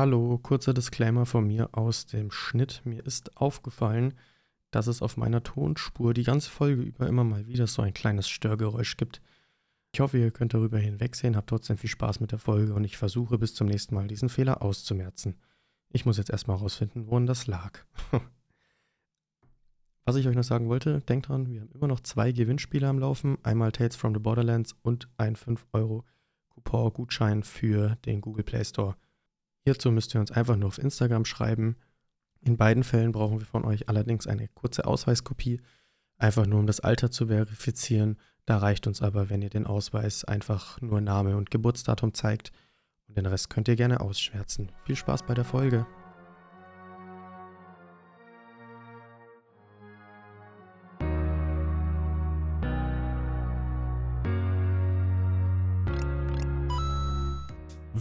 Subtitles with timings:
[0.00, 2.80] Hallo, kurzer Disclaimer von mir aus dem Schnitt.
[2.84, 4.14] Mir ist aufgefallen,
[4.70, 8.26] dass es auf meiner Tonspur die ganze Folge über immer mal wieder so ein kleines
[8.26, 9.20] Störgeräusch gibt.
[9.92, 12.96] Ich hoffe, ihr könnt darüber hinwegsehen, habt trotzdem viel Spaß mit der Folge und ich
[12.96, 15.36] versuche bis zum nächsten Mal diesen Fehler auszumerzen.
[15.90, 17.80] Ich muss jetzt erstmal rausfinden, woran das lag.
[20.06, 23.00] Was ich euch noch sagen wollte, denkt dran, wir haben immer noch zwei Gewinnspiele am
[23.00, 23.36] Laufen.
[23.42, 28.96] Einmal Tales from the Borderlands und ein 5-Euro-Coupon-Gutschein für den Google Play Store.
[29.64, 31.76] Hierzu müsst ihr uns einfach nur auf Instagram schreiben.
[32.40, 35.60] In beiden Fällen brauchen wir von euch allerdings eine kurze Ausweiskopie,
[36.16, 38.16] einfach nur um das Alter zu verifizieren.
[38.46, 42.52] Da reicht uns aber, wenn ihr den Ausweis einfach nur Name und Geburtsdatum zeigt.
[43.08, 44.72] Und den Rest könnt ihr gerne ausschwärzen.
[44.84, 45.86] Viel Spaß bei der Folge.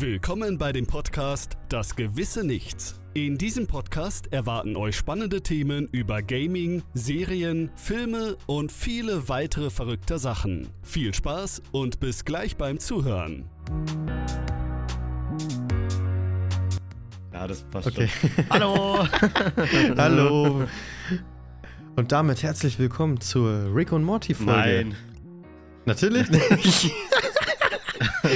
[0.02, 3.02] Willkommen bei dem Podcast Das gewisse Nichts.
[3.14, 10.18] In diesem Podcast erwarten euch spannende Themen über Gaming, Serien, Filme und viele weitere verrückte
[10.18, 10.70] Sachen.
[10.84, 13.50] Viel Spaß und bis gleich beim Zuhören.
[17.34, 18.08] Ja, das passt Okay.
[18.08, 18.30] schon.
[18.52, 19.06] Hallo!
[19.98, 20.64] Hallo.
[21.98, 24.54] Und damit herzlich willkommen zur Rick und Morty Folge.
[24.54, 24.96] Nein.
[25.86, 26.90] Natürlich nicht.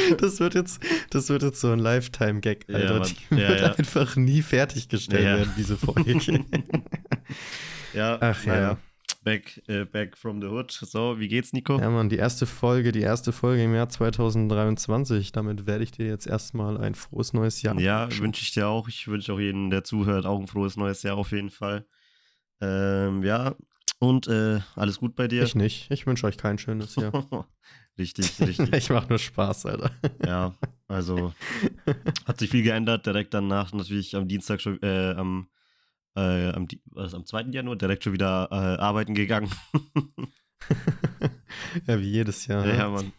[0.17, 2.99] das, wird jetzt, das wird jetzt so ein Lifetime-Gag, Ja, Alter.
[2.99, 3.09] Mann.
[3.31, 3.73] Die Ja, wird ja.
[3.75, 5.37] einfach nie fertiggestellt Ja.
[5.37, 6.13] werden, diese Folge.
[7.93, 8.53] Ja, Ach ja.
[8.53, 8.77] naja.
[9.23, 10.71] Back, äh, back from the hood.
[10.71, 11.79] So, wie geht's, Nico?
[11.79, 15.31] ja, Mann, die erste Folge, die erste Folge im Jahr 2023.
[15.31, 17.79] Damit werde ich dir jetzt erstmal ein frohes neues Jahr.
[17.79, 18.89] Ja, wünsche ich dir auch.
[18.89, 21.85] Ich wünsche auch jedem, der zuhört, auch ein frohes neues Jahr auf jeden Fall.
[22.59, 23.55] Ähm, ja,
[23.99, 25.43] und äh, alles gut bei dir?
[25.43, 25.89] Ich nicht.
[25.89, 27.13] Ich wünsche euch kein schönes Jahr.
[27.97, 28.73] richtig, richtig.
[28.73, 29.91] ich mache nur Spaß, Alter.
[30.25, 30.53] ja,
[30.87, 31.33] also
[32.25, 33.05] hat sich viel geändert.
[33.05, 35.47] Direkt danach natürlich am Dienstag schon, äh, am,
[36.15, 37.43] äh, am, was, am 2.
[37.51, 39.51] Januar direkt schon wieder äh, arbeiten gegangen.
[41.87, 42.65] ja, wie jedes Jahr.
[42.65, 42.77] Ja, ne?
[42.77, 43.11] ja, Mann.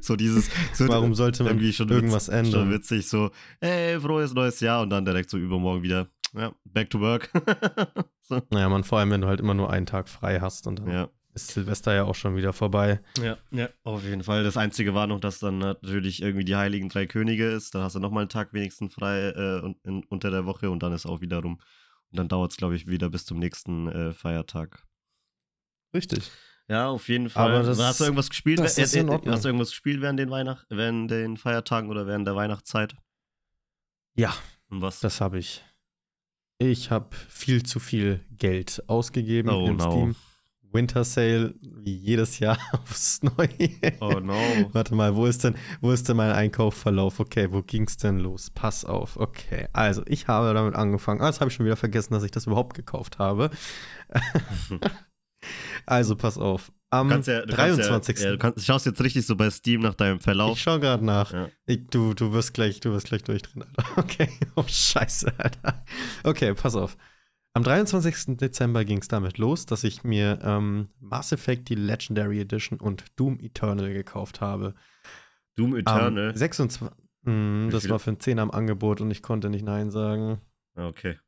[0.00, 0.50] so dieses.
[0.72, 2.52] So Warum sollte man irgendwie schon irgendwas witz, ändern?
[2.52, 6.08] Schon witzig, so, ey, frohes neues Jahr und dann direkt so übermorgen wieder.
[6.32, 7.30] Ja, back to work.
[8.22, 8.40] so.
[8.50, 10.90] Naja, man, vor allem, wenn du halt immer nur einen Tag frei hast und dann
[10.90, 11.08] Ja.
[11.34, 13.00] Ist Silvester ja auch schon wieder vorbei.
[13.22, 14.42] ja, ja, auf jeden Fall.
[14.44, 17.74] Das Einzige war noch, dass dann natürlich irgendwie die Heiligen Drei Könige ist.
[17.74, 20.92] Dann hast du nochmal einen Tag wenigstens frei äh, in, unter der Woche und dann
[20.92, 21.60] ist auch wieder rum.
[22.10, 24.84] Und dann dauert es, glaube ich, wieder bis zum nächsten äh, Feiertag.
[25.94, 26.30] Richtig.
[26.68, 27.50] Ja, auf jeden Fall.
[27.54, 28.58] Aber das- hast du irgendwas gespielt?
[28.58, 29.34] das Äh, ist in äh, Ordnung.
[29.34, 32.94] Hast du irgendwas gespielt während den, Weihnacht während den Feiertagen oder während der Weihnachtszeit?
[34.14, 34.34] Ja,
[34.68, 35.00] Und was?
[35.00, 35.64] das habe ich.
[36.58, 39.90] Ich habe viel zu viel Geld ausgegeben Oh, im no.
[39.90, 40.16] Steam.
[40.72, 43.48] Winter Sale, wie jedes Jahr aufs Neue.
[44.00, 44.38] Oh no.
[44.72, 47.20] Warte mal, wo ist denn, wo ist denn mein Einkaufsverlauf?
[47.20, 48.50] Okay, wo ging's denn los?
[48.50, 49.16] Pass auf.
[49.16, 51.20] Okay, also ich habe damit angefangen.
[51.20, 53.50] Ah, jetzt habe ich schon wieder vergessen, dass ich das überhaupt gekauft habe.
[55.86, 56.72] also pass auf.
[56.90, 57.88] Am Du kannst ja, du 23.
[57.88, 60.56] Kannst ja, ja, du kannst, schaust jetzt richtig so bei Steam nach deinem Verlauf.
[60.56, 61.32] ich schaue gerade nach.
[61.32, 61.48] Ja.
[61.66, 63.90] Ich, du, du wirst gleich, du wirst gleich durchdrehen, Alter.
[63.96, 64.28] Okay.
[64.56, 65.84] Oh, scheiße, Alter.
[66.24, 66.96] Okay, pass auf.
[67.52, 68.36] Am 23.
[68.36, 73.04] Dezember ging es damit los, dass ich mir ähm, Mass Effect, die Legendary Edition und
[73.16, 74.74] Doom Eternal gekauft habe.
[75.56, 76.30] Doom Eternal.
[76.30, 76.88] Am 26.
[77.22, 80.40] Mm, Wie das war für ein 10 am Angebot und ich konnte nicht Nein sagen.
[80.76, 81.18] Ah, okay.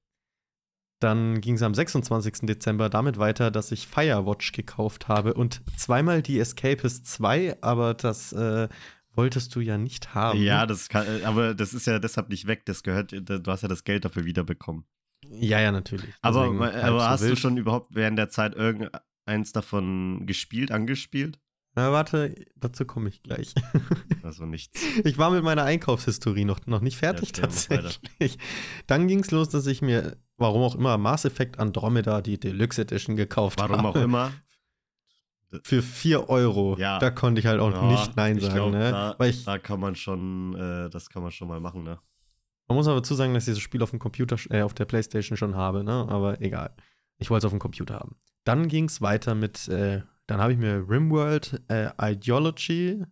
[1.01, 2.47] Dann ging es am 26.
[2.47, 8.33] Dezember damit weiter, dass ich Firewatch gekauft habe und zweimal die Escapist 2, aber das
[8.33, 8.69] äh,
[9.13, 10.41] wolltest du ja nicht haben.
[10.41, 12.65] Ja, das kann, äh, aber das ist ja deshalb nicht weg.
[12.67, 14.85] Das gehört, du hast ja das Geld dafür wiederbekommen.
[15.41, 16.13] Ja, ja, natürlich.
[16.23, 20.71] Aber, Deswegen halb aber so hast du schon überhaupt während der Zeit irgendeins davon gespielt,
[20.71, 21.39] angespielt?
[21.75, 23.55] Na, warte, dazu komme ich gleich.
[24.25, 24.81] Also nichts.
[25.05, 28.39] Ich war mit meiner Einkaufshistorie noch, noch nicht fertig Ja, tatsächlich.
[28.87, 32.83] Dann ging es los, dass ich mir, warum auch immer, Mass Effect Andromeda, die Deluxe
[32.83, 33.73] Edition gekauft habe.
[33.73, 34.33] Warum auch immer.
[35.65, 36.77] Für 4 Euro.
[36.79, 37.01] Ja.
[37.01, 38.55] Da konnte ich halt auch Ja, nicht Nein sagen.
[38.55, 38.93] glaub, ne?
[38.93, 41.99] da, Weil ich, da kann man schon, äh, das kann man schon mal machen, ne?
[42.73, 44.85] Man muss aber dazu sagen, dass ich dieses Spiel auf dem Computer, äh, auf der
[44.85, 46.07] Playstation schon habe, ne?
[46.09, 46.75] Aber egal.
[47.19, 48.17] Ich wollte es auf dem Computer haben.
[48.45, 53.05] Dann ging es weiter mit, äh, dann habe ich mir Rimworld äh, Ideology,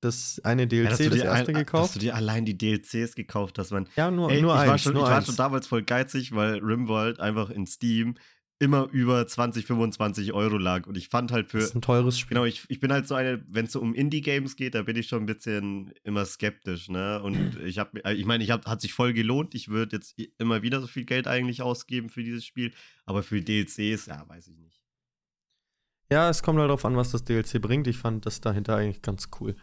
[0.00, 1.84] das eine DLC, Ja, dass das erste ein- gekauft.
[1.86, 3.88] Dass du dir allein die DLCs gekauft hast, man.
[3.96, 4.70] ja, nur, Ey, nur ich, eins.
[4.70, 5.26] war schon, nur ich war eins.
[5.26, 8.14] schon damals voll geizig, weil Rimworld einfach in Steam
[8.60, 10.86] immer über 20, 25 Euro lag.
[10.86, 11.58] Und ich fand halt das für.
[11.58, 12.34] ist ein teures Spiel.
[12.34, 14.96] Genau, ich, ich bin halt so eine, wenn es so um Indie-Games geht, da bin
[14.96, 17.22] ich schon ein bisschen immer skeptisch, ne?
[17.22, 19.54] Und ich habe, ich meine, ich hab, hat sich voll gelohnt.
[19.54, 22.72] Ich würde jetzt immer wieder so viel Geld eigentlich ausgeben für dieses Spiel,
[23.06, 24.82] aber für DLCs, ja, weiß ich nicht.
[26.10, 27.86] Ja, es kommt halt darauf an, was das DLC bringt.
[27.86, 29.56] Ich fand das dahinter eigentlich ganz cool.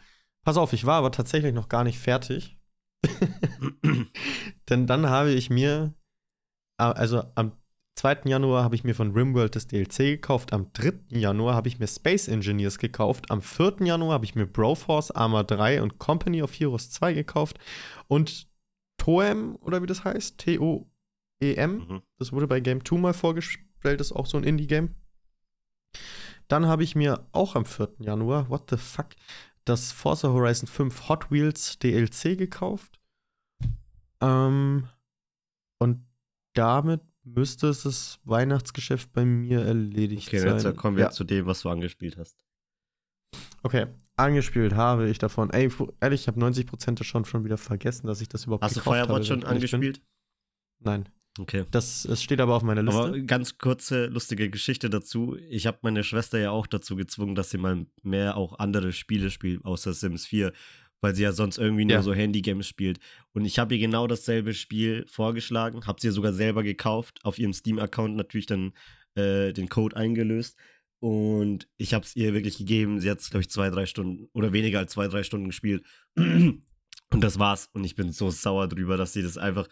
[0.43, 2.55] Pass auf, ich war aber tatsächlich noch gar nicht fertig.
[4.69, 5.93] denn dann habe ich mir,
[6.77, 7.53] also am
[8.05, 8.17] 2.
[8.25, 10.53] Januar habe ich mir von Rimworld das DLC gekauft.
[10.53, 10.93] Am 3.
[11.09, 13.31] Januar habe ich mir Space Engineers gekauft.
[13.31, 13.77] Am 4.
[13.79, 17.57] Januar habe ich mir Broforce, Arma 3 und Company of Heroes 2 gekauft.
[18.07, 18.47] Und
[18.97, 22.01] Toem, oder wie das heißt, T-O-E-M, mhm.
[22.19, 24.93] das wurde bei Game 2 mal vorgestellt, ist auch so ein Indie-Game.
[26.47, 27.95] Dann habe ich mir auch am 4.
[27.97, 29.15] Januar, what the fuck,
[29.63, 32.99] das Forza Horizon 5 Hot Wheels DLC gekauft.
[34.21, 34.89] Ähm,
[35.79, 36.05] und
[36.53, 40.53] damit müsste es das Weihnachtsgeschäft bei mir erledigt okay, sein.
[40.53, 41.09] Okay, jetzt kommen wir ja.
[41.11, 42.45] zu dem, was du angespielt hast.
[43.63, 45.49] Okay, angespielt habe ich davon.
[45.49, 45.69] Ey,
[45.99, 49.27] ehrlich, ich habe 90% schon, schon wieder vergessen, dass ich das überhaupt Hast du Firewatch
[49.27, 50.01] schon angespielt?
[50.79, 51.09] Nein.
[51.37, 51.65] Okay.
[51.71, 52.97] Das es steht aber auf meiner Liste.
[52.97, 55.35] Aber ganz kurze, lustige Geschichte dazu.
[55.49, 59.29] Ich habe meine Schwester ja auch dazu gezwungen, dass sie mal mehr auch andere Spiele
[59.29, 60.53] spielt, außer Sims 4
[61.05, 62.01] weil sie ja sonst irgendwie nur ja.
[62.01, 62.99] so Handy-Games spielt.
[63.31, 67.53] Und ich habe ihr genau dasselbe Spiel vorgeschlagen, habe sie sogar selber gekauft, auf ihrem
[67.53, 68.73] Steam-Account natürlich dann
[69.13, 70.57] äh, den Code eingelöst.
[70.99, 72.99] Und ich habe es ihr wirklich gegeben.
[72.99, 75.85] Sie hat es, glaube ich, zwei, drei Stunden oder weniger als zwei, drei Stunden gespielt.
[76.15, 76.63] Und
[77.11, 77.69] das war's.
[77.73, 79.67] Und ich bin so sauer drüber, dass sie das einfach,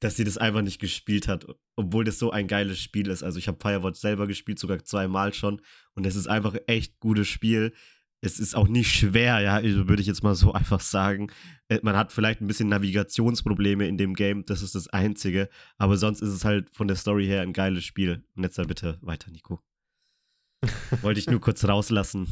[0.00, 1.46] dass sie das einfach nicht gespielt hat,
[1.76, 3.22] obwohl das so ein geiles Spiel ist.
[3.22, 5.62] Also ich habe Firewatch selber gespielt, sogar zweimal schon.
[5.94, 7.72] Und es ist einfach echt gutes Spiel
[8.20, 11.30] es ist auch nicht schwer, ja, also würde ich jetzt mal so einfach sagen.
[11.68, 15.48] Äh, man hat vielleicht ein bisschen Navigationsprobleme in dem Game, das ist das Einzige.
[15.76, 18.24] Aber sonst ist es halt von der Story her ein geiles Spiel.
[18.34, 19.60] Und jetzt dann bitte weiter, Nico.
[21.02, 22.26] Wollte ich nur kurz rauslassen.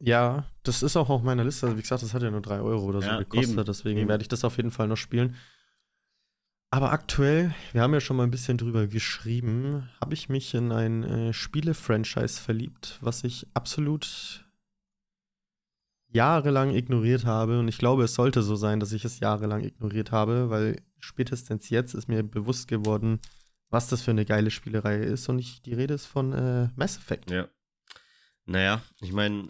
[0.00, 1.66] Ja, das ist auch auf meiner Liste.
[1.66, 3.52] Also wie gesagt, das hat ja nur 3 Euro oder so ja, gekostet.
[3.52, 4.08] Eben, deswegen eben.
[4.08, 5.36] werde ich das auf jeden Fall noch spielen.
[6.72, 10.70] Aber aktuell, wir haben ja schon mal ein bisschen drüber geschrieben, habe ich mich in
[10.70, 14.44] ein äh, Spiele-Franchise verliebt, was ich absolut
[16.12, 17.58] jahrelang ignoriert habe.
[17.58, 21.70] Und ich glaube, es sollte so sein, dass ich es jahrelang ignoriert habe, weil spätestens
[21.70, 23.18] jetzt ist mir bewusst geworden,
[23.68, 25.28] was das für eine geile Spielerei ist.
[25.28, 27.32] Und ich, die Rede ist von äh, Mass Effect.
[27.32, 27.48] Ja.
[28.46, 29.48] Naja, ich meine,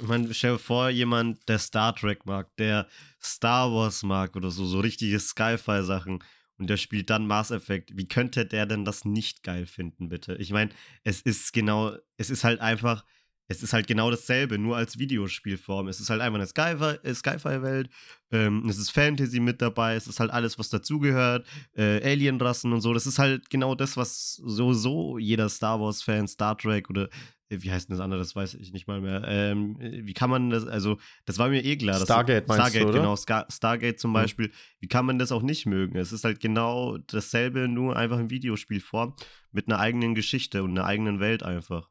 [0.00, 2.88] ich mein, stell dir vor, jemand, der Star Trek mag, der
[3.20, 6.22] Star Wars mag oder so, so richtige Sci-Fi-Sachen
[6.58, 7.96] und der spielt dann Mass Effect.
[7.96, 10.36] Wie könnte der denn das nicht geil finden, bitte?
[10.36, 10.70] Ich meine,
[11.02, 13.04] es ist genau, es ist halt einfach,
[13.48, 15.88] es ist halt genau dasselbe, nur als Videospielform.
[15.88, 17.90] Es ist halt einfach eine äh, Sci-Fi-Welt,
[18.30, 21.46] ähm, es ist Fantasy mit dabei, es ist halt alles, was dazugehört,
[21.76, 22.94] äh, Alienrassen und so.
[22.94, 27.08] Das ist halt genau das, was so, so jeder Star Wars-Fan, Star Trek oder
[27.48, 29.22] wie heißt denn das andere, das weiß ich nicht mal mehr.
[29.26, 32.00] Ähm, wie kann man das, also, das war mir eh klar.
[32.00, 32.98] Stargate meinst Stargate, du, oder?
[32.98, 34.50] genau, Star Stargate zum Beispiel.
[34.80, 35.96] Wie kann man das auch nicht mögen?
[35.96, 39.14] Es ist halt genau dasselbe, nur einfach in Videospielform
[39.52, 41.90] mit einer eigenen Geschichte und einer eigenen Welt einfach.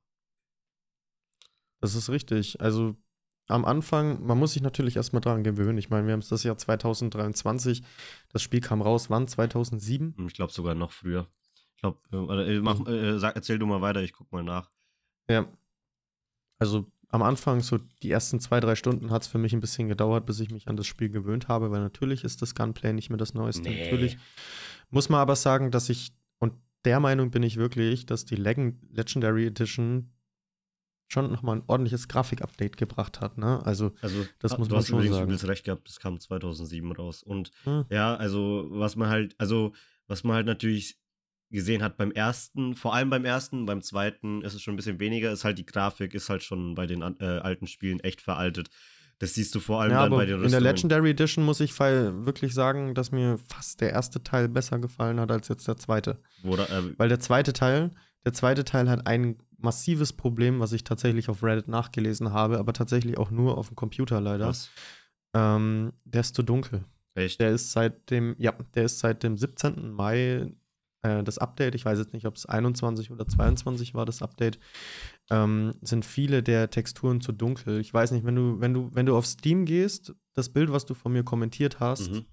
[1.82, 2.60] Das ist richtig.
[2.62, 2.96] Also,
[3.48, 5.78] am Anfang, man muss sich natürlich erstmal dran gewöhnen.
[5.78, 7.84] Ich meine, wir haben es das Jahr 2023.
[8.30, 9.28] Das Spiel kam raus, wann?
[9.28, 10.16] 2007?
[10.28, 11.28] Ich glaube sogar noch früher.
[11.76, 14.72] Ich glaube, äh, äh, sag, erzähl du mal weiter, ich guck mal nach.
[15.30, 15.48] Ja.
[16.60, 19.88] Also am Anfang, so die ersten zwei, drei Stunden hat es für mich ein bisschen
[19.88, 23.10] gedauert, bis ich mich an das Spiel gewöhnt habe, weil natürlich ist das Gunplay nicht
[23.10, 23.62] mehr das Neueste.
[23.62, 23.84] Nee.
[23.84, 24.18] Natürlich
[24.90, 26.54] muss man aber sagen, dass ich, und
[26.86, 30.12] der Meinung bin ich wirklich, dass die Legendary Edition
[31.08, 33.64] schon nochmal ein ordentliches Grafik-Update gebracht hat, ne?
[33.64, 35.38] Also, also das muss man hast schon übrigens sagen.
[35.38, 37.22] Du recht gehabt, das kam 2007 raus.
[37.22, 37.86] Und hm.
[37.90, 39.74] ja, also was man halt, also
[40.08, 40.98] was man halt natürlich
[41.54, 45.00] gesehen hat beim ersten, vor allem beim ersten, beim zweiten ist es schon ein bisschen
[45.00, 48.70] weniger, ist halt die Grafik, ist halt schon bei den äh, alten Spielen echt veraltet.
[49.20, 50.58] Das siehst du vor allem ja, dann bei den Rüstungen.
[50.58, 54.80] In der Legendary Edition muss ich wirklich sagen, dass mir fast der erste Teil besser
[54.80, 56.20] gefallen hat als jetzt der zweite.
[56.44, 57.92] Oder, äh, Weil der zweite Teil,
[58.26, 62.74] der zweite Teil hat ein massives Problem, was ich tatsächlich auf Reddit nachgelesen habe, aber
[62.74, 64.48] tatsächlich auch nur auf dem Computer leider.
[64.48, 64.70] Was?
[65.34, 66.84] Ähm, der ist zu dunkel.
[67.16, 67.40] Echt?
[67.40, 69.92] Der ist seit dem, ja, der ist seit dem 17.
[69.92, 70.52] Mai
[71.04, 74.58] äh, das Update, ich weiß jetzt nicht, ob es 21 oder 22 war, das Update,
[75.30, 77.80] ähm, sind viele der Texturen zu dunkel.
[77.80, 80.86] Ich weiß nicht, wenn du, wenn du, wenn du auf Steam gehst, das Bild, was
[80.86, 82.26] du von mir kommentiert hast, mhm.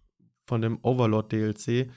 [0.47, 1.91] von dem Overlord DLC,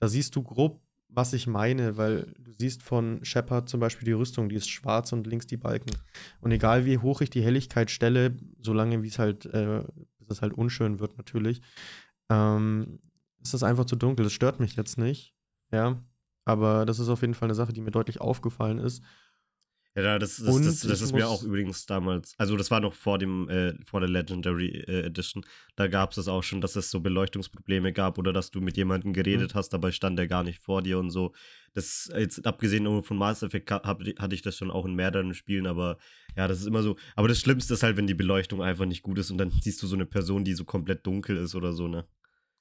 [0.00, 4.12] da siehst du grob, was ich meine, weil du siehst von Shepard zum Beispiel die
[4.12, 5.94] Rüstung, die ist schwarz und links die Balken.
[6.40, 9.84] Und egal wie hoch ich die Helligkeit stelle, solange wie es halt, äh,
[10.18, 11.60] bis es halt unschön wird natürlich,
[12.30, 12.98] ähm,
[13.40, 14.24] ist das einfach zu dunkel.
[14.24, 15.34] Das stört mich jetzt nicht.
[15.70, 16.02] Ja.
[16.44, 19.02] Aber das ist auf jeden Fall eine Sache, die mir deutlich aufgefallen ist.
[19.96, 23.16] Ja, das, das, das, das ist mir auch übrigens damals, also das war noch vor
[23.16, 25.44] dem, äh, vor der Legendary äh, Edition,
[25.76, 28.76] da gab es das auch schon, dass es so Beleuchtungsprobleme gab oder dass du mit
[28.76, 29.58] jemandem geredet mhm.
[29.58, 31.32] hast, dabei stand der gar nicht vor dir und so.
[31.74, 35.68] Das, jetzt abgesehen von Mass Effect hab, hatte ich das schon auch in mehreren Spielen,
[35.68, 35.98] aber
[36.36, 36.96] ja, das ist immer so.
[37.14, 39.80] Aber das Schlimmste ist halt, wenn die Beleuchtung einfach nicht gut ist und dann siehst
[39.80, 42.04] du so eine Person, die so komplett dunkel ist oder so, ne?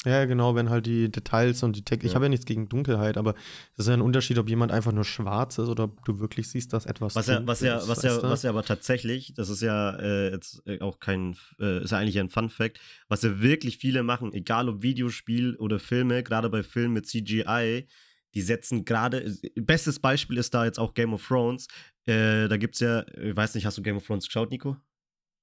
[0.05, 2.05] Ja, genau, wenn halt die Details und die Text.
[2.05, 2.15] Ich Ja.
[2.15, 3.35] habe ja nichts gegen Dunkelheit, aber
[3.73, 6.49] es ist ja ein Unterschied, ob jemand einfach nur schwarz ist oder ob du wirklich
[6.49, 7.15] siehst, dass etwas.
[7.15, 10.31] Was ja, was ja, ist, was ja, was ja aber tatsächlich, das ist ja äh,
[10.31, 14.03] jetzt äh, auch kein, äh, ist ja eigentlich ein Fun Fact, was ja wirklich viele
[14.03, 17.87] machen, egal ob Videospiel oder Filme, gerade bei Filmen mit CGI,
[18.33, 21.67] die setzen gerade, bestes Beispiel ist da jetzt auch Game of Thrones.
[22.05, 24.75] Äh, da gibt's ja, ich weiß nicht, hast du Game of Thrones geschaut, Nico?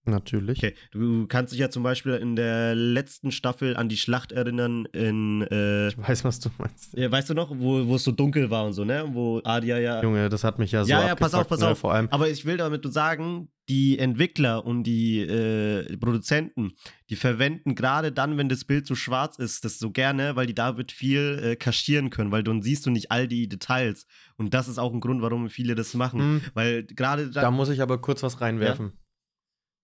[0.07, 0.59] Natürlich.
[0.59, 4.87] Okay, du kannst dich ja zum Beispiel in der letzten Staffel an die Schlacht erinnern
[4.93, 6.97] in, äh, Ich weiß, was du meinst.
[6.97, 9.05] ja, weißt du noch, wo, wo es so dunkel war und so, ne?
[9.13, 11.69] Wo Adia ja Junge, das hat mich ja so Ja, ja, pass auf, pass ne?
[11.69, 11.79] auf.
[11.79, 16.73] Vor allem, Aber ich will damit nur sagen, die Entwickler und die äh, Produzenten,
[17.11, 20.55] die verwenden gerade dann, wenn das Bild so schwarz ist, das so gerne, weil die
[20.55, 24.07] damit viel äh, kaschieren können, weil dann siehst du nicht all die Details.
[24.37, 26.21] Und das ist auch ein Grund, warum viele das machen.
[26.21, 27.51] hm, Weil gerade da da.
[27.51, 28.93] muss ich aber kurz was reinwerfen.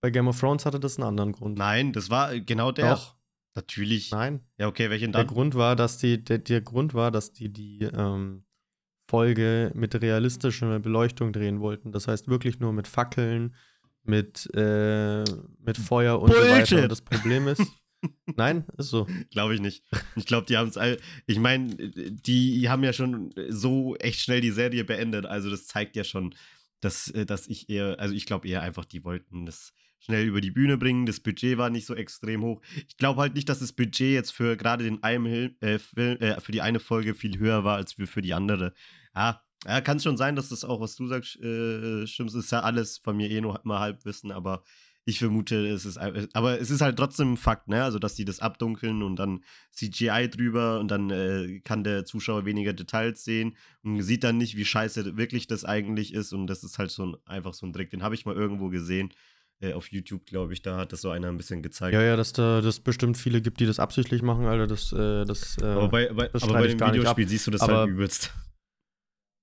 [0.00, 1.58] Bei Game of Thrones hatte das einen anderen Grund.
[1.58, 2.90] Nein, das war genau der.
[2.94, 3.16] Doch,
[3.56, 4.10] Natürlich.
[4.10, 4.40] nein.
[4.58, 5.34] Ja, okay, welchen Der dann?
[5.34, 8.44] Grund war, dass die, der, der Grund war, dass die die ähm,
[9.08, 11.90] Folge mit realistischer Beleuchtung drehen wollten.
[11.90, 13.54] Das heißt wirklich nur mit Fackeln,
[14.02, 15.24] mit, äh,
[15.58, 16.56] mit Feuer und so weiter.
[16.56, 16.82] Bullshit.
[16.82, 17.62] Und das Problem ist,
[18.36, 19.06] nein, ist so.
[19.30, 19.84] Glaube ich nicht.
[20.16, 20.98] Ich glaube, die haben es all.
[21.26, 25.24] Ich meine, die haben ja schon so echt schnell die Serie beendet.
[25.24, 26.34] Also, das zeigt ja schon,
[26.80, 27.98] dass, äh, dass ich eher.
[27.98, 31.06] Also, ich glaube eher einfach, die wollten das schnell über die Bühne bringen.
[31.06, 32.60] Das Budget war nicht so extrem hoch.
[32.88, 36.40] Ich glaube halt nicht, dass das Budget jetzt für gerade den einen äh, Film, äh,
[36.40, 38.72] für die eine Folge viel höher war als für, die andere.
[39.14, 42.34] Ja, ja kann es schon sein, dass das auch, was du sagst, äh, stimmt.
[42.34, 44.62] Ist ja alles von mir eh nur mal Halbwissen, aber
[45.08, 47.84] ich vermute, es ist, aber es ist halt trotzdem ein Fakt, ne?
[47.84, 52.44] Also, dass die das abdunkeln und dann CGI drüber und dann äh, kann der Zuschauer
[52.44, 56.32] weniger Details sehen und sieht dann nicht, wie scheiße wirklich das eigentlich ist.
[56.32, 57.90] Und das ist halt so ein, einfach so ein Trick.
[57.90, 59.12] Den habe ich mal irgendwo gesehen.
[59.60, 61.94] Äh, auf YouTube, glaube ich, da hat das so einer ein bisschen gezeigt.
[61.94, 64.66] Ja, ja, dass da das bestimmt viele gibt, die das absichtlich machen, Alter.
[64.66, 67.62] Das, äh, das, äh, aber bei, bei, das aber bei dem Videospiel siehst du das
[67.62, 68.32] Aber- halt übelst.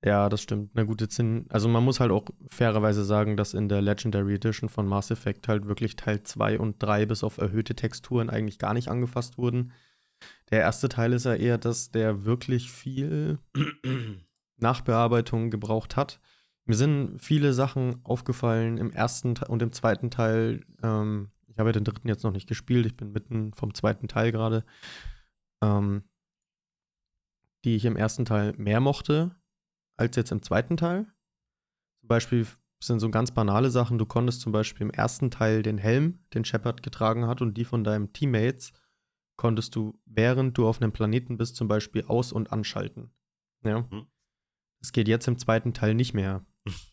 [0.06, 0.72] Ja, das stimmt.
[0.74, 4.36] Na gut, jetzt sind, also man muss halt auch fairerweise sagen, dass in der Legendary
[4.36, 8.60] Edition von Mass Effect halt wirklich Teil 2 und 3 bis auf erhöhte Texturen eigentlich
[8.60, 9.72] gar nicht angefasst wurden.
[10.52, 13.40] Der erste Teil ist ja eher, dass der wirklich viel
[14.58, 16.20] Nachbearbeitung gebraucht hat.
[16.66, 20.66] Mir sind viele Sachen aufgefallen im ersten Te- und im zweiten Teil.
[20.82, 24.08] Ähm, ich habe ja den dritten jetzt noch nicht gespielt, ich bin mitten vom zweiten
[24.08, 24.66] Teil gerade.
[25.62, 26.04] Ähm,
[27.64, 29.36] die ich im ersten Teil mehr mochte
[29.98, 31.06] als jetzt im zweiten Teil.
[32.02, 32.48] Zum Beispiel
[32.84, 33.98] sind so ganz banale Sachen.
[33.98, 37.66] Du konntest zum Beispiel im ersten Teil den Helm, den Shepard getragen hat, und die
[37.66, 38.74] von deinem Teammates
[39.38, 43.12] konntest du, während du auf einem Planeten bist, zum Beispiel aus- und anschalten.
[43.64, 43.82] Ja.
[43.82, 44.08] Mhm.
[44.82, 46.46] Das geht jetzt im zweiten Teil nicht mehr.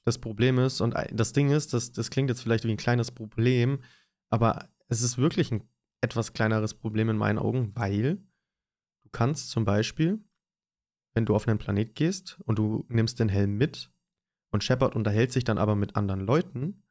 [0.04, 3.12] Das Problem ist, und das Ding ist, das, das klingt jetzt vielleicht wie ein kleines
[3.12, 3.80] Problem,
[4.28, 5.68] aber es ist wirklich ein
[6.00, 8.16] etwas kleineres Problem in meinen Augen, weil
[9.02, 10.18] du kannst zum Beispiel,
[11.14, 13.92] wenn du auf einen Planet gehst und du nimmst den Helm mit
[14.50, 16.82] und Shepard unterhält sich dann aber mit anderen Leuten,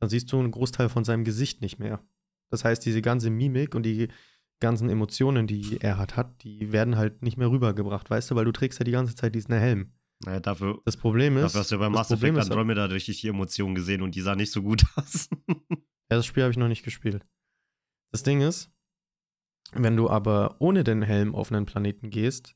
[0.00, 2.04] dann siehst du einen Großteil von seinem Gesicht nicht mehr.
[2.50, 4.08] Das heißt, diese ganze Mimik und die
[4.60, 8.44] ganzen Emotionen, die er hat, hat, die werden halt nicht mehr rübergebracht, weißt du, weil
[8.44, 9.92] du trägst ja die ganze Zeit diesen Helm.
[10.24, 12.84] Naja, dafür, Das Problem ist, dafür hast du ja beim das Mass Effect ist- Andromeda
[12.86, 15.28] richtig die Emotionen gesehen und die sah nicht so gut aus.
[15.48, 17.24] Ja, das Spiel habe ich noch nicht gespielt.
[18.12, 18.70] Das Ding ist,
[19.72, 22.54] wenn du aber ohne den Helm auf einen Planeten gehst,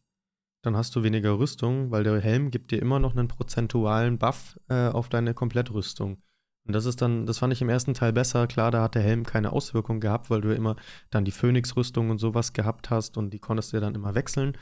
[0.62, 4.58] dann hast du weniger Rüstung, weil der Helm gibt dir immer noch einen prozentualen Buff
[4.68, 6.22] äh, auf deine Komplettrüstung.
[6.66, 8.46] Und das ist dann, das fand ich im ersten Teil besser.
[8.46, 10.76] Klar, da hat der Helm keine Auswirkung gehabt, weil du immer
[11.10, 14.56] dann die Phönix-Rüstung und sowas gehabt hast und die konntest du dann immer wechseln.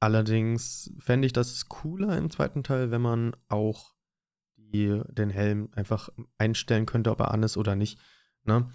[0.00, 3.94] Allerdings fände ich das cooler im zweiten Teil, wenn man auch
[4.56, 7.98] die, den Helm einfach einstellen könnte, ob er an ist oder nicht.
[8.44, 8.68] Ne?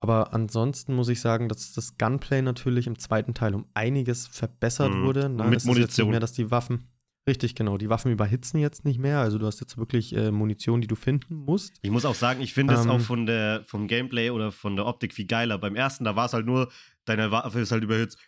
[0.00, 4.94] Aber ansonsten muss ich sagen, dass das Gunplay natürlich im zweiten Teil um einiges verbessert
[4.94, 5.04] Mhm.
[5.04, 5.28] wurde.
[5.28, 5.44] Ne?
[5.44, 6.06] Mit Es ist jetzt Munition.
[6.06, 6.88] nicht mehr, dass die Waffen.
[7.24, 7.78] Richtig, genau.
[7.78, 9.20] Die Waffen überhitzen jetzt nicht mehr.
[9.20, 11.74] Also du hast jetzt wirklich äh, Munition, die du finden musst.
[11.82, 12.90] Ich muss auch sagen, ich finde es Ähm.
[12.90, 15.56] auch von der, vom Gameplay oder von der Optik viel geiler.
[15.58, 16.68] Beim ersten, da war es halt nur,
[17.04, 18.18] deine Waffe ist halt überhitzt.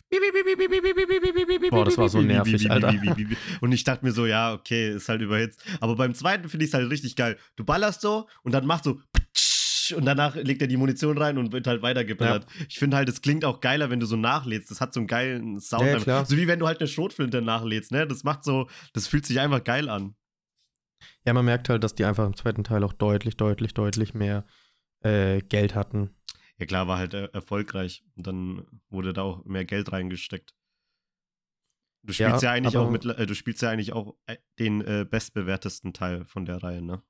[1.70, 2.94] Boah, das war so nervig, Alter.
[3.60, 5.64] Und ich dachte mir so, ja, okay, ist halt überhitzt.
[5.80, 7.36] Aber beim zweiten finde ich es halt richtig geil.
[7.56, 9.00] Du ballerst so und dann machst du
[9.92, 12.46] und danach legt er die Munition rein und wird halt weitergeballert.
[12.68, 14.70] Ich finde halt, es klingt auch geiler, wenn du so nachlädst.
[14.70, 15.82] Das hat so einen geilen Sound.
[15.82, 16.26] Ja, ja, klar.
[16.26, 18.06] So wie wenn du halt eine Schrotflinte nachlädst, ne?
[18.06, 20.14] Das macht so, das fühlt sich einfach geil an.
[21.24, 24.44] Ja, man merkt halt, dass die einfach im zweiten Teil auch deutlich, deutlich, deutlich mehr
[25.00, 26.10] äh, Geld hatten.
[26.58, 28.04] Ja klar, war halt äh, erfolgreich.
[28.16, 30.54] Und dann wurde da auch mehr Geld reingesteckt.
[32.02, 34.82] Du spielst ja, Ja, eigentlich auch mit, äh, du spielst ja eigentlich auch äh, den
[34.82, 37.02] äh, bestbewertesten Teil von der Reihe, ne?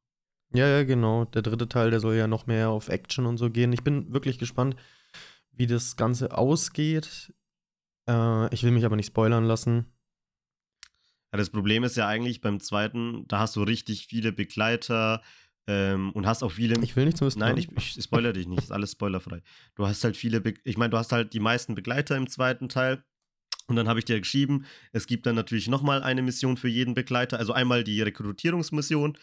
[0.55, 1.25] Ja, ja, genau.
[1.27, 3.73] Der dritte Teil, der soll ja noch mehr auf Action und so gehen.
[3.73, 4.77] Ich bin wirklich gespannt,
[5.53, 7.35] wie das Ganze ausgeht.
[8.09, 9.87] Äh, ich will mich aber nicht spoilern lassen.
[11.33, 15.23] Ja, das Problem ist ja eigentlich beim zweiten, da hast du richtig viele Begleiter
[15.67, 16.81] ähm, und hast auch viele.
[16.85, 19.43] Ich will nicht zum Nein, ich, ich spoilere dich nicht, ist alles spoilerfrei.
[19.75, 22.69] Du hast halt viele, Be ich meine, du hast halt die meisten Begleiter im zweiten
[22.69, 23.03] Teil.
[23.67, 26.95] Und dann habe ich dir geschrieben, es gibt dann natürlich nochmal eine Mission für jeden
[26.95, 27.39] Begleiter.
[27.39, 29.17] Also einmal die Rekrutierungsmission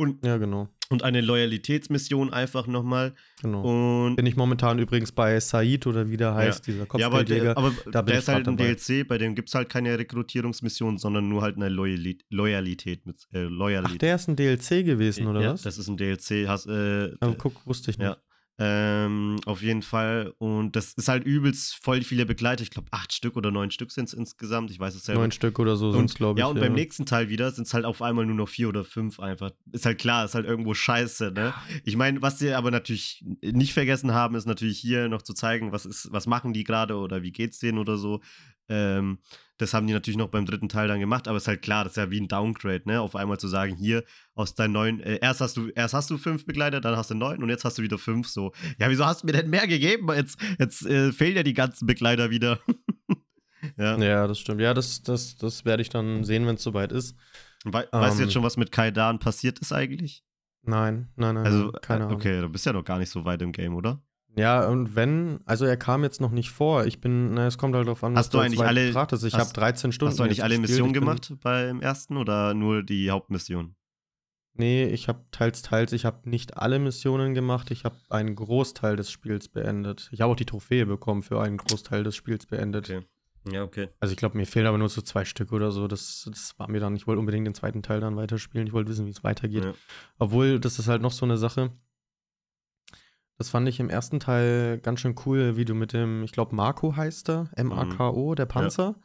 [0.00, 0.68] und, ja, genau.
[0.88, 3.14] Und eine Loyalitätsmission einfach nochmal.
[3.42, 4.06] Genau.
[4.06, 6.72] Und bin ich momentan übrigens bei Said oder wie der heißt, ja.
[6.72, 7.44] dieser Kopfgeldjäger.
[7.44, 8.74] Ja, aber, der, aber der ist halt ein dabei.
[8.74, 12.24] DLC, bei dem gibt es halt keine Rekrutierungsmission, sondern nur halt eine Loyalität.
[12.30, 13.96] Loyalität, mit, äh, Loyalität.
[13.96, 15.62] Ach, der ist ein DLC gewesen, oder ja, was?
[15.62, 16.48] das ist ein DLC.
[16.48, 18.08] Hast, äh, guck, wusste ich nicht.
[18.08, 18.16] Ja.
[18.62, 20.34] Ähm, auf jeden Fall.
[20.36, 22.62] Und das ist halt übelst voll viele Begleiter.
[22.62, 24.70] Ich glaube, acht Stück oder neun Stück sind es insgesamt.
[24.70, 25.22] Ich weiß es selber.
[25.22, 26.42] Neun Stück oder so sind es, glaube ich.
[26.42, 26.64] Ja, und ja.
[26.64, 29.52] beim nächsten Teil wieder sind es halt auf einmal nur noch vier oder fünf einfach.
[29.72, 31.54] Ist halt klar, ist halt irgendwo scheiße, ne?
[31.84, 35.72] Ich meine, was sie aber natürlich nicht vergessen haben, ist natürlich hier noch zu zeigen,
[35.72, 38.20] was ist, was machen die gerade oder wie geht's denen oder so.
[38.68, 39.20] Ähm,
[39.60, 41.92] das haben die natürlich noch beim dritten Teil dann gemacht, aber ist halt klar, das
[41.92, 43.00] ist ja wie ein Downgrade, ne?
[43.00, 46.16] Auf einmal zu sagen, hier aus deinen neuen, äh, erst hast du, erst hast du
[46.16, 48.28] fünf Begleiter, dann hast du neun und jetzt hast du wieder fünf.
[48.28, 50.08] So, ja, wieso hast du mir denn mehr gegeben?
[50.14, 52.58] Jetzt, jetzt äh, fehlen ja die ganzen Begleiter wieder.
[53.76, 53.98] ja.
[53.98, 54.62] ja, das stimmt.
[54.62, 57.14] Ja, das, das, das werde ich dann sehen, wenn es soweit ist.
[57.64, 58.32] We ähm, weißt du jetzt ähm.
[58.32, 60.24] schon, was mit Kaidan passiert ist eigentlich?
[60.62, 61.44] Nein, nein, nein.
[61.44, 62.16] Also, keine äh, Ahnung.
[62.16, 64.02] Okay, du bist ja noch gar nicht so weit im Game, oder?
[64.36, 66.86] Ja, und wenn, also er kam jetzt noch nicht vor.
[66.86, 69.24] Ich bin, na, es kommt halt darauf an, hast was du eigentlich alle, betrachtest.
[69.24, 70.10] Ich habe 13 Stunden.
[70.10, 73.74] Hast du eigentlich alle Missionen gemacht beim ersten oder nur die Hauptmission?
[74.54, 77.70] Nee, ich habe teils, teils, ich habe nicht alle Missionen gemacht.
[77.70, 80.08] Ich habe einen Großteil des Spiels beendet.
[80.12, 82.90] Ich habe auch die Trophäe bekommen für einen Großteil des Spiels beendet.
[82.90, 83.04] Okay.
[83.50, 83.88] Ja, okay.
[84.00, 85.88] Also ich glaube, mir fehlen aber nur so zwei Stück oder so.
[85.88, 88.66] Das, das war mir dann, ich wollte unbedingt den zweiten Teil dann weiterspielen.
[88.66, 89.64] Ich wollte wissen, wie es weitergeht.
[89.64, 89.72] Ja.
[90.18, 91.72] Obwohl, das ist halt noch so eine Sache
[93.40, 96.54] das fand ich im ersten Teil ganz schön cool, wie du mit dem, ich glaube,
[96.54, 98.96] Marco heißt er, M-A-K-O, der Panzer.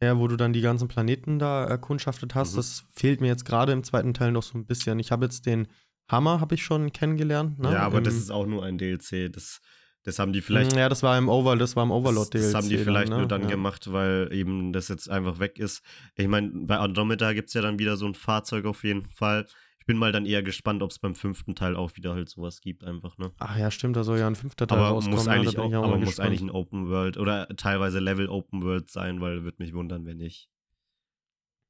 [0.00, 0.06] Ja.
[0.06, 0.18] ja.
[0.20, 2.52] wo du dann die ganzen Planeten da erkundschaftet hast.
[2.52, 2.56] Mhm.
[2.58, 5.00] Das fehlt mir jetzt gerade im zweiten Teil noch so ein bisschen.
[5.00, 5.66] Ich habe jetzt den
[6.08, 7.58] Hammer, habe ich schon kennengelernt.
[7.58, 7.72] Ne?
[7.72, 9.32] Ja, aber Im, das ist auch nur ein DLC.
[9.32, 9.60] Das,
[10.04, 10.76] das haben die vielleicht.
[10.76, 12.44] Ja, das war im Over, das war im Overlord DLC.
[12.44, 13.22] Das, haben die vielleicht dann, ne?
[13.22, 13.48] nur dann ja.
[13.48, 15.82] gemacht, weil eben das jetzt einfach weg ist.
[16.14, 19.44] Ich meine, bei Andromeda gibt es ja dann wieder so ein Fahrzeug auf jeden Fall.
[19.86, 22.60] Ich bin mal dann eher gespannt, ob es beim fünften Teil auch wieder halt sowas
[22.60, 23.30] gibt, einfach, ne?
[23.38, 25.16] Ach ja, stimmt, da soll ja ein fünfter Teil aber rauskommen.
[25.16, 28.90] Muss eigentlich ja, auch, aber muss eigentlich ein Open World oder teilweise Level Open World
[28.90, 30.50] sein, weil würde mich wundern, wenn nicht.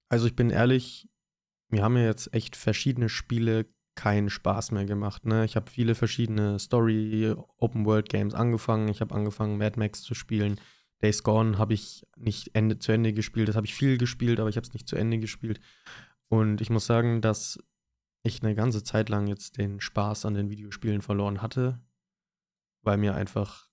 [0.08, 1.10] Also ich bin ehrlich,
[1.68, 5.26] mir haben ja jetzt echt verschiedene Spiele keinen Spaß mehr gemacht.
[5.26, 5.44] Ne?
[5.44, 8.88] Ich habe viele verschiedene Story Open World Games angefangen.
[8.88, 10.58] Ich habe angefangen Mad Max zu spielen.
[11.02, 13.48] Days Gone habe ich nicht Ende zu Ende gespielt.
[13.48, 15.60] Das habe ich viel gespielt, aber ich habe es nicht zu Ende gespielt.
[16.28, 17.58] Und ich muss sagen, dass
[18.26, 21.80] ich eine ganze Zeit lang jetzt den Spaß an den Videospielen verloren hatte,
[22.82, 23.68] weil mir einfach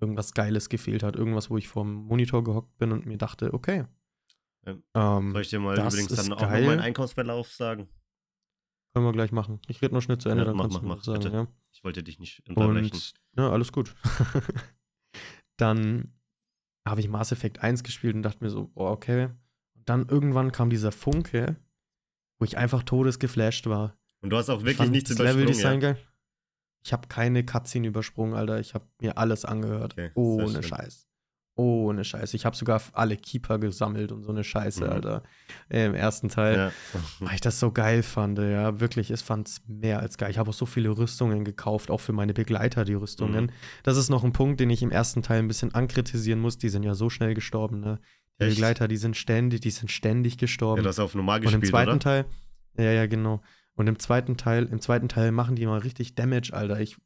[0.00, 1.16] irgendwas Geiles gefehlt hat.
[1.16, 3.86] Irgendwas, wo ich vorm Monitor gehockt bin und mir dachte, okay.
[4.94, 6.66] Ähm, Soll ich dir mal übrigens dann auch geil.
[6.66, 7.88] meinen Einkaufsverlauf sagen?
[8.94, 9.60] Können wir gleich machen.
[9.68, 11.46] Ich rede noch schnell zu Ende, ja, dann mach, kannst mach, mach, sagen, ja.
[11.72, 12.92] Ich wollte dich nicht unterbrechen.
[12.92, 13.94] Und, ja, alles gut.
[15.56, 16.14] dann
[16.86, 19.30] habe ich Mass Effect 1 gespielt und dachte mir so, oh, okay.
[19.74, 21.56] Und dann irgendwann kam dieser Funke,
[22.38, 23.96] wo ich einfach todesgeflasht war.
[24.20, 25.96] Und du hast auch wirklich nichts übersprungen, Level Design ja?
[26.84, 28.60] Ich habe keine Cutscene übersprungen, Alter.
[28.60, 29.92] Ich habe mir alles angehört.
[29.92, 31.08] Okay, Ohne Scheiß.
[31.58, 32.34] Ohne Scheiß.
[32.34, 34.90] Ich habe sogar alle Keeper gesammelt und so eine Scheiße, mhm.
[34.90, 35.22] Alter.
[35.68, 36.56] Im ersten Teil.
[36.56, 36.72] Ja.
[37.18, 38.78] weil ich das so geil fand, ja.
[38.78, 40.30] Wirklich, es fand es mehr als geil.
[40.30, 43.46] Ich habe auch so viele Rüstungen gekauft, auch für meine Begleiter, die Rüstungen.
[43.46, 43.50] Mhm.
[43.82, 46.58] Das ist noch ein Punkt, den ich im ersten Teil ein bisschen ankritisieren muss.
[46.58, 47.98] Die sind ja so schnell gestorben, ne?
[48.40, 48.56] Die Echt?
[48.56, 50.82] Begleiter, die sind ständig, die sind ständig gestorben.
[50.82, 51.98] Ja, das auf normal gespielt, Und im zweiten oder?
[51.98, 52.24] Teil,
[52.76, 53.42] ja, ja, genau.
[53.74, 56.80] Und im zweiten Teil, im zweiten Teil machen die mal richtig Damage, Alter.
[56.80, 56.96] Ich,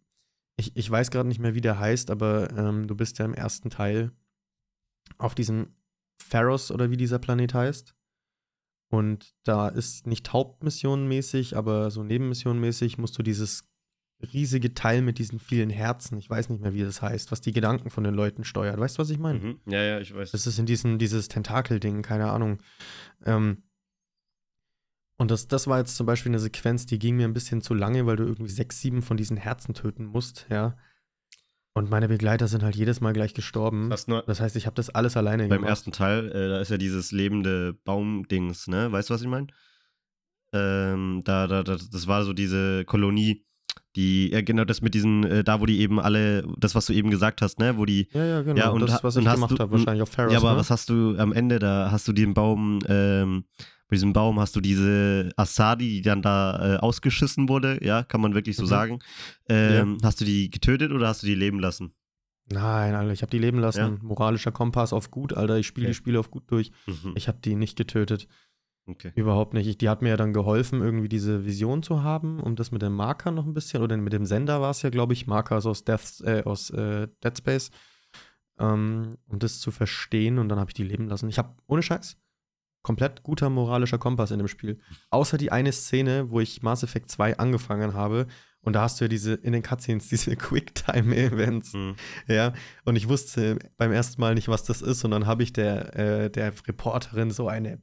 [0.56, 3.34] ich, ich weiß gerade nicht mehr, wie der heißt, aber ähm, du bist ja im
[3.34, 4.12] ersten Teil
[5.18, 5.74] auf diesem
[6.18, 7.94] Pharos oder wie dieser Planet heißt.
[8.90, 13.71] Und da ist nicht hauptmissionenmäßig, aber so nebenmissionenmäßig musst du dieses
[14.32, 17.52] riesige Teil mit diesen vielen Herzen, ich weiß nicht mehr, wie das heißt, was die
[17.52, 18.78] Gedanken von den Leuten steuert.
[18.78, 19.38] Weißt du, was ich meine?
[19.38, 19.60] Mhm.
[19.66, 20.30] Ja, ja, ich weiß.
[20.30, 22.58] Das ist in diesem, dieses Tentakel-Ding, keine Ahnung.
[23.24, 23.64] Ähm,
[25.18, 27.74] und das, das war jetzt zum Beispiel eine Sequenz, die ging mir ein bisschen zu
[27.74, 30.76] lange, weil du irgendwie sechs, sieben von diesen Herzen töten musst, ja.
[31.74, 33.88] Und meine Begleiter sind halt jedes Mal gleich gestorben.
[33.88, 35.62] Das, das heißt, ich habe das alles alleine beim gemacht.
[35.62, 38.92] Beim ersten Teil, äh, da ist ja dieses lebende Baumdings, ne?
[38.92, 39.46] Weißt du, was ich meine?
[40.52, 43.46] Ähm, da, da, da, das war so diese Kolonie,
[43.96, 46.92] die, ja, genau, das mit diesen, äh, da wo die eben alle, das, was du
[46.94, 47.76] eben gesagt hast, ne?
[47.76, 48.08] Wo die.
[48.12, 48.58] Ja, ja, genau.
[48.58, 50.32] Ja, und, das, was ich gemacht habe, wahrscheinlich auf Ferris.
[50.32, 50.58] Ja, aber ne?
[50.58, 53.44] was hast du am Ende, da hast du den Baum, ähm,
[53.88, 58.22] bei diesem Baum hast du diese Asadi, die dann da äh, ausgeschissen wurde, ja, kann
[58.22, 58.68] man wirklich so mhm.
[58.68, 58.98] sagen.
[59.50, 60.08] Ähm, ja.
[60.08, 61.92] Hast du die getötet oder hast du die leben lassen?
[62.50, 63.78] Nein, Alter, ich habe die leben lassen.
[63.78, 63.98] Ja?
[64.02, 65.58] Moralischer Kompass auf gut, Alter.
[65.58, 65.92] Ich spiele Okay.
[65.92, 66.72] die Spiele auf gut durch.
[66.86, 67.12] Mhm.
[67.14, 68.28] Ich habe die nicht getötet.
[68.86, 69.12] Okay.
[69.14, 69.66] Überhaupt nicht.
[69.68, 72.82] Ich, die hat mir ja dann geholfen, irgendwie diese Vision zu haben, um das mit
[72.82, 75.56] dem Marker noch ein bisschen, oder mit dem Sender war es ja, glaube ich, Marker
[75.56, 77.70] aus, Death, äh, aus äh, Dead Space,
[78.58, 81.28] ähm, um das zu verstehen und dann habe ich die leben lassen.
[81.28, 82.16] Ich habe, ohne Scheiß,
[82.82, 84.80] komplett guter moralischer Kompass in dem Spiel.
[85.10, 88.26] Außer die eine Szene, wo ich Mass Effect 2 angefangen habe
[88.62, 91.74] und da hast du ja diese, in den Cutscenes, diese Quicktime-Events.
[91.74, 91.96] Mhm.
[92.26, 92.52] Ja,
[92.84, 95.04] und ich wusste beim ersten Mal nicht, was das ist.
[95.04, 97.80] Und dann habe ich der, äh, der Reporterin so eine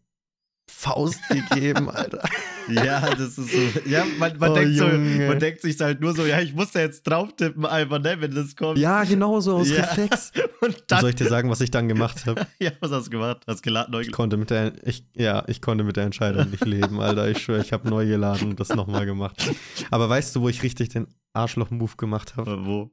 [0.69, 2.23] Faust gegeben, Alter.
[2.71, 3.79] Ja, das ist so.
[3.89, 6.69] Ja, man, man, Oh, denkt so, man denkt sich halt nur so, ja, ich muss
[6.69, 8.77] da jetzt drauf tippen, einfach, ne, wenn das kommt.
[8.77, 9.85] Ja, genau so aus Ja.
[9.85, 10.31] Reflex.
[10.61, 11.01] Und dann.
[11.01, 12.45] soll ich dir sagen, was ich dann gemacht habe?
[12.59, 13.41] ja, was hast du gemacht?
[13.47, 16.63] Hast geladen, neu Ich konnte mit der, ich, ja, ich konnte mit der Entscheidung nicht
[16.63, 17.27] leben, Alter.
[17.27, 19.51] Ich schwöre, ich habe neu geladen und das nochmal gemacht.
[19.89, 22.51] Aber weißt du, wo ich richtig den Arschloch-Move gemacht habe?
[22.51, 22.91] Äh, Wo?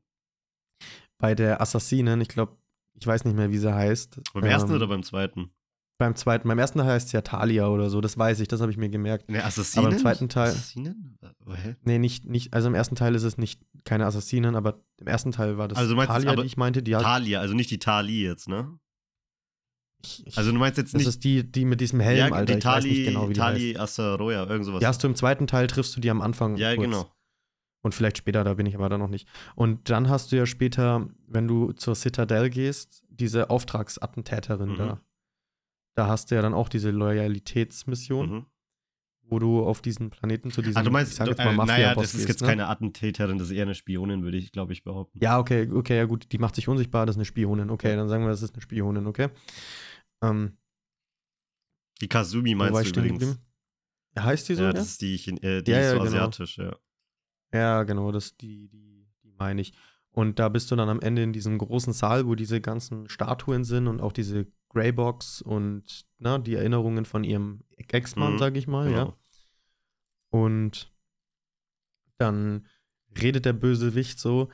[1.19, 2.57] Bei der Assassinen, ich glaube,
[2.99, 4.21] ich weiß nicht mehr, wie sie heißt.
[4.33, 5.51] Beim ersten Ähm, oder beim zweiten?
[5.99, 6.47] Beim zweiten.
[6.49, 8.91] Beim ersten heißt es ja Talia oder so, das weiß ich, das habe ich mir
[8.91, 9.31] gemerkt.
[9.31, 9.87] Ne, Assassinen?
[9.87, 11.19] Aber im zweiten Teil- Assassinen?
[11.49, 11.77] Hä?
[11.85, 15.33] Nee, nicht, nicht, also im ersten Teil ist es nicht keine Assassinen, aber im ersten
[15.33, 17.79] Teil war das Also Talia, aber die ich meinte, die hat, Talia, also nicht die
[17.79, 18.79] Tali jetzt, ne?
[20.05, 21.09] ich, ich, Also du meinst jetzt das nicht.
[21.09, 23.33] ist die, die mit diesem Helm, ja, Alter, die ich weiß Tali, nicht genau, wie
[23.33, 23.53] die heißt.
[23.57, 24.81] Tali Asaroya, irgend sowas.
[24.81, 26.85] Die hast du im zweiten Teil, triffst du die am Anfang ja, kurz.
[26.85, 27.11] genau.
[27.83, 29.29] Und vielleicht später, da bin ich aber da noch nicht.
[29.55, 34.77] Und dann hast du ja später, wenn du zur Citadel gehst, diese Auftragsattentäterin Mhm.
[34.77, 35.01] da.
[35.97, 38.47] Da hast du ja dann auch diese Loyalitätsmission, Mhm.
[39.23, 41.53] wo du auf diesen Planeten zu diesem, Ah, du meinst, ich sag jetzt du, mal,
[41.53, 42.47] äh, Mafia naja, das ist jetzt ne?
[42.49, 45.19] keine Attentäterin, das ist eher eine Spionin, würde ich, glaube ich, behaupten.
[45.23, 47.71] Ja, okay, okay, ja gut, die macht sich unsichtbar, das ist eine Spionin.
[47.71, 49.31] Okay, dann sagen wir, das ist eine Spionin, okay.
[50.23, 50.59] Ähm,
[52.01, 53.39] Die Kazumi meinst du übrigens.
[54.15, 54.63] Ja, heißt die so?
[54.63, 56.07] ja, Ja, das ist die, Chin- äh, die Ja, ist ja, so genau.
[56.09, 56.77] asiatisch, ja.
[57.53, 59.73] ja genau, das, die, die, die meine ich.
[60.11, 63.65] Und da bist du dann am Ende in diesem großen Saal, wo diese ganzen Statuen
[63.65, 68.67] sind und auch diese Greybox und na, die Erinnerungen von ihrem Ex-Mann, Mhm, sag ich
[68.67, 69.05] mal, ja.
[69.05, 69.17] Genau.
[70.31, 70.93] Und
[72.19, 72.67] dann
[73.19, 74.51] redet der Bösewicht so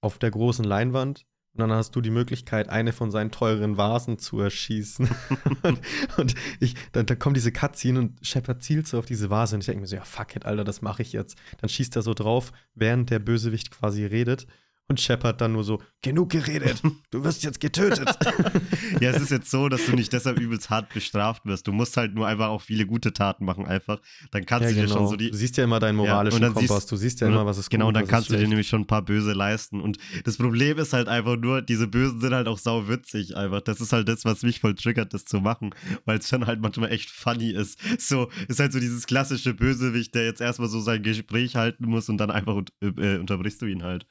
[0.00, 4.18] auf der großen Leinwand und dann hast du die Möglichkeit, eine von seinen teuren Vasen
[4.18, 5.08] zu erschießen.
[5.62, 5.80] und
[6.16, 9.62] und ich, dann, dann kommt diese Cutscene und Shepard zielt so auf diese Vase und
[9.62, 11.36] ich denke mir so, ja, fuck it, Alter, das mache ich jetzt.
[11.58, 14.46] Dann schießt er so drauf, während der Bösewicht quasi redet
[14.88, 18.08] und Shepard dann nur so, genug geredet, du wirst jetzt getötet.
[19.00, 21.66] Ja, es ist jetzt so, dass du nicht deshalb übelst hart bestraft wirst.
[21.66, 23.98] Du musst halt nur einfach auch viele gute Taten machen, einfach.
[24.30, 24.98] Dann kannst ja, du dir genau.
[24.98, 25.30] schon so die.
[25.30, 27.58] du siehst ja immer deinen Ja, moralischen dann Kompass, siehst- du siehst ja immer, was
[27.58, 29.80] ist Genau, gut, dann kannst du dir nämlich schon ein paar Böse leisten.
[29.80, 33.62] Und das Problem ist halt einfach nur, diese Bösen sind halt auch sau witzig einfach.
[33.62, 36.60] Das ist halt das, was mich voll triggert, das zu machen, weil es dann halt
[36.60, 37.78] manchmal echt funny ist.
[37.98, 42.08] So, ist halt so dieses klassische Bösewicht, der jetzt erstmal so sein Gespräch halten muss
[42.08, 42.66] und dann einfach un-
[42.98, 44.06] äh, unterbrichst du ihn halt.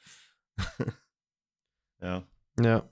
[2.00, 2.26] ja.
[2.60, 2.88] Ja.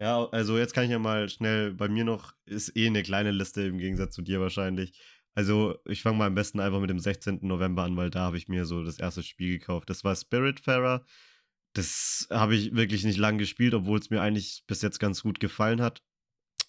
[0.00, 3.30] Ja, also jetzt kann ich ja mal schnell, bei mir noch, ist eh eine kleine
[3.30, 4.98] Liste im Gegensatz zu dir wahrscheinlich.
[5.34, 7.40] Also ich fange mal am besten einfach mit dem 16.
[7.42, 9.90] November an, weil da habe ich mir so das erste Spiel gekauft.
[9.90, 11.04] Das war Spiritfarer.
[11.72, 15.40] Das habe ich wirklich nicht lang gespielt, obwohl es mir eigentlich bis jetzt ganz gut
[15.40, 16.02] gefallen hat.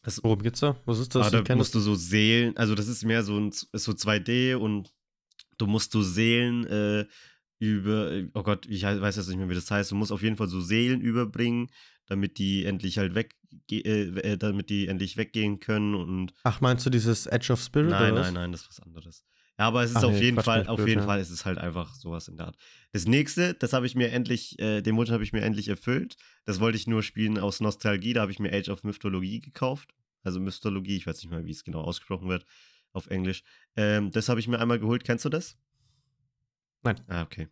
[0.02, 0.76] Das, Worum geht's da?
[0.86, 1.34] Was ist das?
[1.34, 4.56] ah, da musst du so Seelen, also das ist mehr so, ein, ist so 2D
[4.56, 4.94] und
[5.58, 7.06] du musst du Seelen äh,
[7.60, 9.92] über, oh Gott, ich weiß jetzt nicht mehr, wie das heißt.
[9.92, 11.68] Du musst auf jeden Fall so Seelen überbringen,
[12.06, 13.36] damit die endlich halt weg,
[13.72, 17.92] äh, äh, damit die endlich weggehen können und Ach, meinst du dieses Edge of Spirit?
[17.92, 19.26] nein, nein, nein, das ist was anderes.
[19.58, 21.06] Ja, aber es ist Ach auf nee, jeden Quatsch Fall, auf blöd, jeden ja.
[21.06, 22.58] Fall ist es halt einfach sowas in der Art.
[22.92, 26.18] Das nächste, das habe ich mir endlich, äh, den Wunsch habe ich mir endlich erfüllt.
[26.44, 28.12] Das wollte ich nur spielen aus Nostalgie.
[28.12, 29.94] Da habe ich mir Age of Mythologie gekauft.
[30.24, 32.46] Also Mythologie, ich weiß nicht mal, wie es genau ausgesprochen wird
[32.92, 33.44] auf Englisch.
[33.78, 35.06] Ähm, das habe ich mir einmal geholt.
[35.06, 35.58] Kennst du das?
[36.86, 37.02] Nein.
[37.08, 37.48] Ah, okay.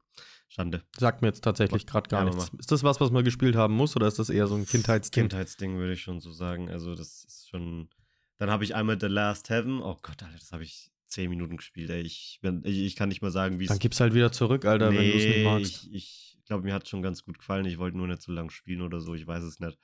[0.48, 0.84] Schande.
[0.98, 2.52] Sagt mir jetzt tatsächlich gerade gar Ja, nichts.
[2.60, 5.24] Ist das was, was man gespielt haben muss oder ist das eher so ein Kindheitsding?
[5.24, 6.70] Kindheitsding würde ich schon so sagen.
[6.70, 7.90] Also das ist schon.
[8.38, 9.82] Dann habe ich einmal The Last Heaven.
[9.82, 11.90] Oh Gott, Alter, das habe ich zehn Minuten gespielt.
[11.90, 12.02] Ey.
[12.02, 15.12] Ich, ich, kann nicht mal sagen, wie es Dann gib's halt wieder zurück, Alter, wenn
[15.12, 15.88] du es nicht magst.
[15.92, 17.66] Ich, ich glaube, mir hat es schon ganz gut gefallen.
[17.66, 19.16] Ich wollte nur nicht so lang spielen oder so.
[19.16, 19.78] Ich weiß es nicht.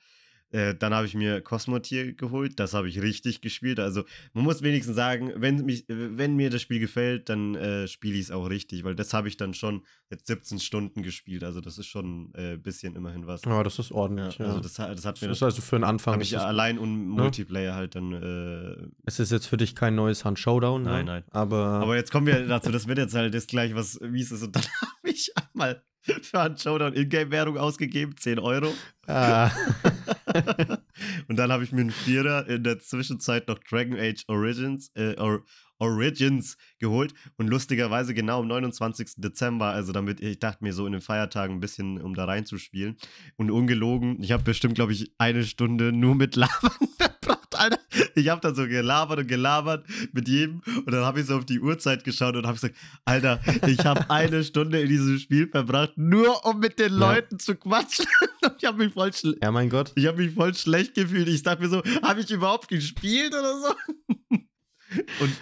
[0.52, 2.58] Äh, dann habe ich mir Cosmotier geholt.
[2.58, 3.78] Das habe ich richtig gespielt.
[3.78, 8.14] Also man muss wenigstens sagen, wenn, mich, wenn mir das Spiel gefällt, dann äh, spiele
[8.16, 11.44] ich es auch richtig, weil das habe ich dann schon jetzt 17 Stunden gespielt.
[11.44, 13.42] Also das ist schon ein äh, bisschen immerhin was.
[13.44, 14.38] Ja, das ist ordentlich.
[14.38, 16.14] Ja, also das, hat- das hat mir das ist also für einen Anfang.
[16.14, 18.12] habe ist ich es, allein und Multiplayer halt dann.
[18.12, 21.12] Äh, es ist jetzt für dich kein neues Hand Showdown, Nein, ne?
[21.12, 21.24] nein.
[21.30, 24.32] Aber, aber jetzt kommen wir dazu, das wird jetzt halt das gleich, was wie es
[24.32, 24.42] ist.
[24.42, 25.82] Und dann habe ich einmal
[26.22, 28.72] für einen Showdown Ingame-Währung ausgegeben, 10 Euro.
[29.06, 29.50] ah,
[31.28, 35.16] und dann habe ich mir einen Vierer in der Zwischenzeit noch Dragon Age Origins, äh,
[35.18, 35.42] Or
[35.80, 39.14] Origins geholt und lustigerweise genau am 29.
[39.16, 42.96] Dezember, also damit, ich dachte mir so in den Feiertagen ein bisschen, um da reinzuspielen
[43.36, 47.78] und ungelogen, ich habe bestimmt, glaube ich, eine Stunde nur mit Labern verbracht, Alter.
[48.14, 51.44] Ich habe dann so gelabert und gelabert mit jedem und dann habe ich so auf
[51.44, 55.92] die Uhrzeit geschaut und habe gesagt, Alter, ich habe eine Stunde in diesem Spiel verbracht,
[55.96, 57.12] nur um mit den Ja.
[57.14, 58.06] Leuten zu quatschen.
[58.58, 59.10] ich habe mich voll
[59.42, 59.92] Ja, mein Gott.
[59.94, 61.28] ich habe mich voll schlecht gefühlt.
[61.28, 64.14] Ich dachte mir so, habe ich überhaupt gespielt oder so?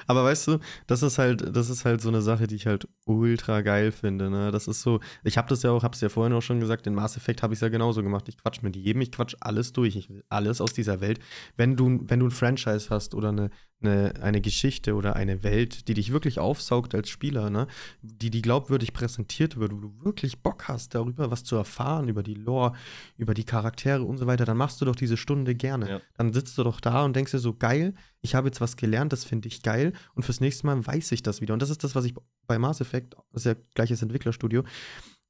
[0.06, 2.88] Aber weißt du, das ist halt, das ist halt so eine Sache, die ich halt
[3.06, 4.30] ultra geil finde.
[4.30, 4.50] Ne?
[4.50, 6.94] Das ist so, ich habe das ja auch, hab's ja vorhin auch schon gesagt, in
[6.94, 8.28] Mass Effect habe ich ja genauso gemacht.
[8.28, 9.96] Ich quatsch mit jedem, ich quatsch alles durch.
[9.96, 11.20] Ich will alles aus dieser Welt.
[11.56, 15.86] Wenn du, wenn du ein Franchise hast oder eine, eine, eine Geschichte oder eine Welt,
[15.88, 17.68] die dich wirklich aufsaugt als Spieler, ne?
[18.02, 22.22] die, die glaubwürdig präsentiert wird, wo du wirklich Bock hast, darüber was zu erfahren, über
[22.22, 22.72] die Lore,
[23.16, 25.88] über die Charaktere und so weiter, dann machst du doch diese Stunde gerne.
[25.88, 26.00] Ja.
[26.16, 29.12] Dann sitzt du doch da und denkst dir so, geil, ich habe jetzt was gelernt,
[29.12, 31.54] das finde ich geil und fürs nächste Mal weiß ich das wieder.
[31.54, 32.14] Und das ist das, was ich
[32.46, 34.64] bei Mass Effect, das ist ja gleiches Entwicklerstudio,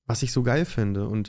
[0.06, 1.06] was ich so geil finde.
[1.06, 1.28] Und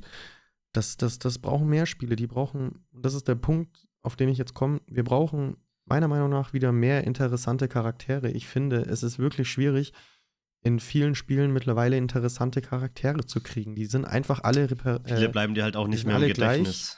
[0.72, 4.30] das, das, das brauchen mehr Spiele, die brauchen, und das ist der Punkt, auf den
[4.30, 5.58] ich jetzt komme, wir brauchen
[5.90, 8.30] meiner Meinung nach wieder mehr interessante Charaktere.
[8.32, 9.94] Ich finde, es ist wirklich schwierig,
[10.62, 13.76] in vielen Spielen mittlerweile interessante Charaktere zu kriegen.
[13.76, 16.58] Die sind einfach alle reper- Viele äh, bleiben dir halt auch nicht mehr im gleich.
[16.58, 16.98] Gedächtnis.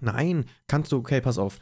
[0.00, 1.58] Nein, kannst du, okay, pass auf.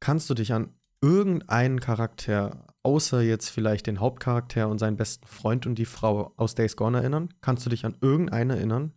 [0.00, 5.66] Kannst du dich an irgendeinen Charakter, außer jetzt vielleicht den Hauptcharakter und seinen besten Freund
[5.66, 7.28] und die Frau aus Days Gone erinnern?
[7.40, 8.92] Kannst du dich an irgendeinen erinnern?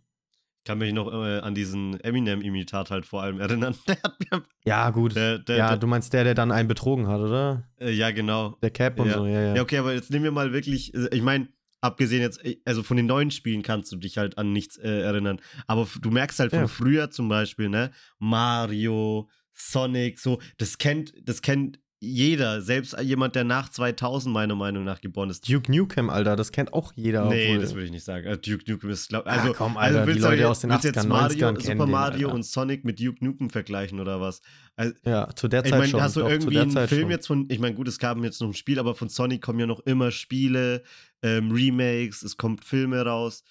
[0.66, 3.76] Ich kann mich noch äh, an diesen Eminem-Imitat halt vor allem erinnern.
[3.86, 4.42] Der hat mir.
[4.64, 5.14] Ja, gut.
[5.14, 7.68] Der, der, ja, der, du meinst der, der dann einen betrogen hat, oder?
[7.78, 8.56] äh, ja, genau.
[8.62, 9.14] Der Cap und Ja.
[9.18, 9.54] so, ja, ja.
[9.54, 11.46] Ja, okay, aber jetzt nehmen wir mal wirklich, äh, ich meine,
[11.80, 15.02] abgesehen jetzt, äh, also von den neuen Spielen kannst du dich halt an nichts äh,
[15.02, 15.40] erinnern.
[15.68, 16.66] Aber du merkst halt von Ja.
[16.66, 17.92] früher zum Beispiel, ne?
[18.18, 24.84] Mario, Sonic, so, das kennt, das kennt jeder, selbst jemand, der nach 2000 meiner Meinung
[24.84, 25.48] nach geboren ist.
[25.48, 27.24] Duke Nukem, Alter, das kennt auch jeder.
[27.28, 28.26] Nee, obwohl- das würde ich nicht sagen.
[28.28, 30.60] Also Duke Nukem ist, glaub, Ah, also, komm, Alter, die willst du Leute jetzt- aus
[30.60, 33.24] den willst du jetzt 80ern, Mario, 90ern kennen Super den, Mario und Sonic mit Duke
[33.24, 34.42] Nukem vergleichen oder was?
[34.76, 36.02] Also, ja, zu der ich Zeit meine, schon.
[36.02, 37.10] hast du irgendwie einen Film schon.
[37.10, 39.58] jetzt von, ich meine, gut, es gab jetzt noch ein Spiel, aber von Sonic kommen
[39.58, 40.82] ja noch immer Spiele,
[41.22, 43.42] ähm, Remakes, es kommt Filme raus.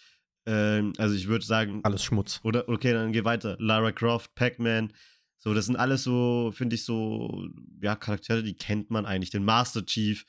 [0.47, 2.39] Ähm, also ich würde sagen, Alles Schmutz.
[2.43, 3.55] oder okay, dann geh weiter.
[3.59, 4.93] Lara Croft, Pac-Man.
[5.45, 7.47] So, das sind alles so, finde ich, so,
[7.79, 9.29] ja, Charaktere, die kennt man eigentlich.
[9.29, 10.25] Den Master Chief,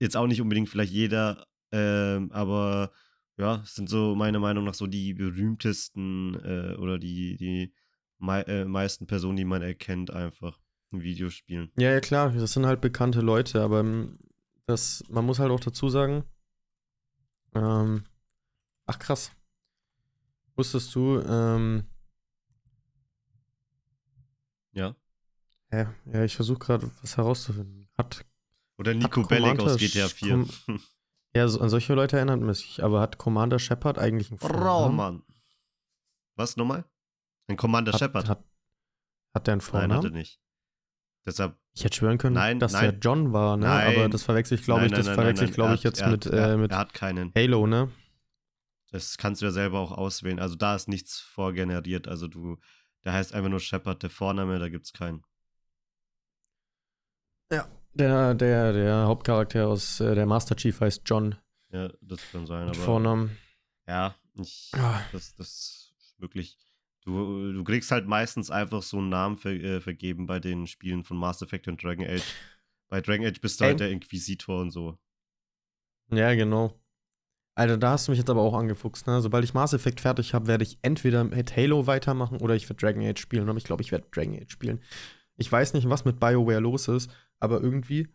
[0.00, 2.90] jetzt auch nicht unbedingt vielleicht jeder, ähm, aber
[3.36, 7.72] ja, sind so meiner Meinung nach so die berühmtesten äh, oder die, die
[8.18, 10.58] mei äh, meisten Personen, die man erkennt, einfach
[10.90, 11.70] in Videospielen.
[11.76, 14.18] Ja, ja, klar, das sind halt bekannte Leute, aber ähm,
[14.66, 16.24] das, man muss halt auch dazu sagen,
[17.54, 18.02] ähm,
[18.86, 19.30] ach krass.
[20.56, 21.84] Wusstest du, ähm,
[24.78, 24.94] Ja.
[25.70, 27.88] hä, ja, ich versuche gerade was herauszufinden.
[27.98, 28.24] Hat,
[28.78, 30.46] Oder Nico Hat Bellic aus GTA Sch- 4.
[31.34, 34.46] ja, so, an solche Leute erinnert man sich, aber hat Commander Shepard eigentlich einen Oh,
[34.48, 34.96] Vornamen?
[34.96, 35.22] Mann.
[36.36, 36.84] Was nochmal?
[37.48, 38.28] Ein Commander Hat, Shepard.
[38.28, 38.44] hat,
[39.34, 40.12] hat der einen Nein, hatte Vornamen?
[40.12, 40.40] nicht.
[41.26, 42.90] Deshalb Ich hätte schwören können, Nein, dass nein.
[42.92, 43.66] der John war, ne?
[43.66, 43.96] Nein.
[43.96, 46.26] Aber das verwechsel ich, glaube ich, das verwechsel ich, glaube ich, jetzt Er hat- mit,
[46.26, 47.32] er hat- äh, mit Er hat keinen.
[47.34, 47.90] Halo, ne?
[48.90, 50.38] Das kannst du ja selber auch auswählen.
[50.38, 52.08] Also da ist nichts vorgeneriert.
[52.08, 52.56] Also du,
[53.08, 55.24] der heißt einfach nur Shepard, der Vorname, da gibt's keinen.
[57.94, 61.36] Der, der, der Hauptcharakter aus äh, der Master Chief heißt John
[61.70, 62.66] Ja, das kann sein.
[62.66, 63.38] mit Aber Vornamen.
[63.86, 65.00] ja, ich, Ah.
[65.10, 65.48] das, das
[65.98, 66.58] ist wirklich.
[67.06, 71.02] Du, du kriegst halt meistens einfach so einen Namen ver, äh, vergeben bei den Spielen
[71.02, 72.34] von Mass Effect und Dragon Age.
[72.90, 73.70] Bei Dragon Age bist du Ey.
[73.70, 74.98] halt der Inquisitor und so.
[76.10, 76.78] Ja, genau.
[77.58, 79.20] Alter, da hast du mich jetzt aber auch angefuchst, ne?
[79.20, 82.80] Sobald ich Mass Effect fertig habe, werde ich entweder mit Halo weitermachen oder ich werde
[82.80, 83.48] Dragon Age spielen.
[83.48, 84.80] Aber ich glaube, ich werde Dragon Age spielen.
[85.36, 88.06] Ich weiß nicht, was mit BioWare los ist, aber irgendwie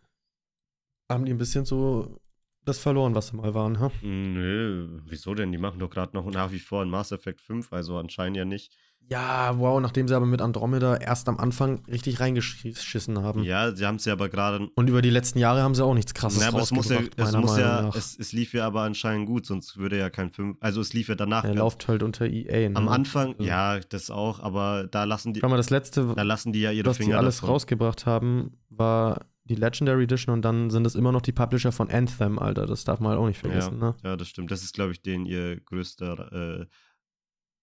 [1.09, 2.21] haben die ein bisschen so
[2.63, 3.91] das verloren, was sie mal waren, ha?
[4.01, 5.51] Nö, wieso denn?
[5.51, 8.45] Die machen doch gerade noch nach wie vor ein Mass Effect 5, also anscheinend ja
[8.45, 8.77] nicht.
[9.09, 13.43] Ja, wow, nachdem sie aber mit Andromeda erst am Anfang richtig reingeschissen haben.
[13.43, 14.69] Ja, sie haben es ja aber gerade.
[14.75, 17.01] Und über die letzten Jahre haben sie auch nichts krasses Ja, aber es muss ja,
[17.17, 20.57] es muss ja, es, es lief ja aber anscheinend gut, sonst würde ja kein 5.
[20.61, 21.43] Also es lief ja danach.
[21.43, 22.75] Er läuft halt unter EA, ne?
[22.75, 26.23] am Anfang, Also- ja, das auch, aber da lassen die, Schau mal, das letzte, da
[26.23, 27.49] lassen die ja ihre was Finger alles davon.
[27.49, 31.89] rausgebracht haben, war die Legendary Edition und dann sind es immer noch die Publisher von
[31.91, 32.65] Anthem, Alter.
[32.65, 33.93] Das darf man halt auch nicht vergessen, ne?
[34.03, 34.49] Ja, das stimmt.
[34.49, 36.65] Das ist, glaube ich, denen ihr größter äh,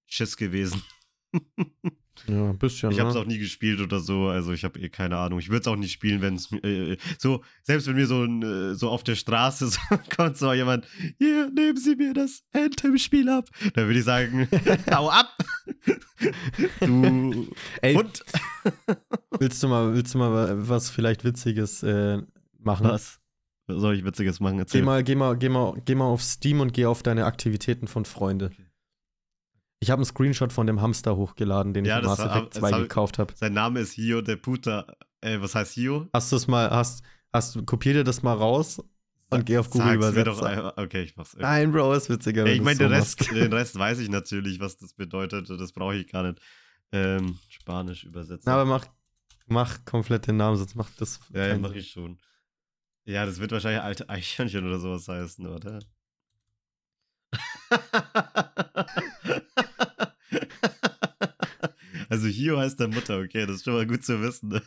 [0.06, 0.82] Schiss gewesen.
[2.28, 3.20] Ja, ein bisschen, Ich habe es ne?
[3.22, 5.38] auch nie gespielt oder so, also ich habe eh keine Ahnung.
[5.38, 8.42] Ich würde es auch nicht spielen, wenn es äh, so selbst wenn mir so ein,
[8.42, 9.78] äh, so auf der Straße so,
[10.14, 10.86] kommt so jemand,
[11.18, 14.48] hier nehmen Sie mir das Anthem-Spiel ab, dann würde ich sagen,
[14.92, 15.36] hau ab,
[16.80, 17.48] du
[17.80, 18.22] Ey, und
[19.38, 22.18] willst, du mal, willst du mal was vielleicht Witziges äh,
[22.58, 22.86] machen?
[22.86, 23.18] Was?
[23.66, 24.64] Soll ich Witziges machen?
[24.70, 27.86] Geh mal, geh, mal, geh, mal, geh mal auf Steam und geh auf deine Aktivitäten
[27.86, 28.46] von Freunde.
[28.46, 28.69] Okay.
[29.82, 32.80] Ich habe einen Screenshot von dem Hamster hochgeladen, den ja, ich in Mass Effect 2
[32.80, 33.32] gekauft habe.
[33.34, 34.86] Sein Name ist Hio de Puta.
[35.22, 36.06] Äh, was heißt Hio?
[36.12, 38.82] Hast du es mal, hast, hast, kopier dir das mal raus
[39.30, 40.38] und geh auf Google Sag's.
[40.38, 41.34] Doch, okay, ich mach's.
[41.38, 42.46] Nein, Bro, ist witziger.
[42.46, 45.48] Ja, ich meine, so den, Rest, den Rest weiß ich natürlich, was das bedeutet.
[45.48, 46.40] Das brauche ich gar nicht.
[46.92, 48.50] Ähm, Spanisch übersetzen.
[48.50, 48.84] Aber mach,
[49.46, 51.20] mach komplett den Namen, sonst macht das.
[51.32, 52.18] Ja, ja mach ich schon.
[53.04, 55.78] Ja, das wird wahrscheinlich alte Eichhörnchen oder sowas heißen, oder?
[62.10, 64.60] also Hio heißt der Mutter, okay, das ist schon mal gut zu wissen.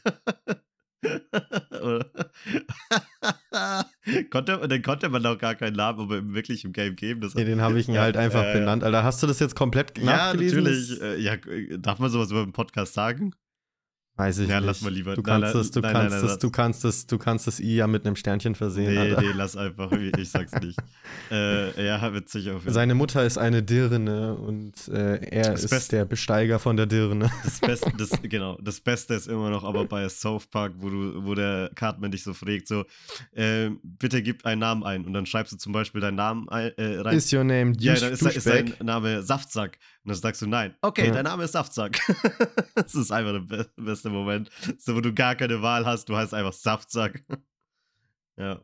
[4.29, 7.21] konnte, dann konnte man auch gar keinen Namen aber wirklich im Game geben.
[7.21, 8.83] Das nee, den habe ich ihn halt einfach äh, benannt.
[8.83, 10.59] Alter, hast du das jetzt komplett nachgelesen?
[10.59, 11.01] Ja, natürlich.
[11.01, 11.37] Äh, ja,
[11.77, 13.33] darf man sowas über den Podcast sagen?
[14.15, 14.67] Weiß ich ja, nicht.
[14.67, 15.15] lass mal lieber.
[15.15, 18.05] Du kannst es, du kannst es, du kannst es, du kannst es I ja mit
[18.05, 18.93] einem Sternchen versehen.
[18.93, 19.21] Nee, Alter.
[19.21, 19.91] nee, lass einfach.
[19.91, 20.77] Ich sag's nicht.
[21.31, 25.71] äh, ja, witzig auf jeden Seine Mutter ist eine Dirne und äh, er das ist
[25.71, 27.31] Beste, der Besteiger von der Dirne.
[27.43, 31.25] Das Beste, das, genau, das Beste ist immer noch aber bei South Park, wo du,
[31.25, 32.85] wo der Cartman dich so fragt, so,
[33.31, 36.71] äh, bitte gib einen Namen ein und dann schreibst du zum Beispiel deinen Namen ein,
[36.77, 37.17] äh, rein.
[37.17, 39.79] Is your name Ja, dann ist, ist dein Name Saftsack.
[40.03, 40.75] Und dann sagst du nein.
[40.81, 41.13] Okay, ja.
[41.13, 41.97] dein Name ist Saftsack.
[42.75, 44.49] das ist einfach der beste Moment.
[44.77, 47.23] So, wo du gar keine Wahl hast, du heißt einfach Saftsack.
[48.37, 48.61] ja.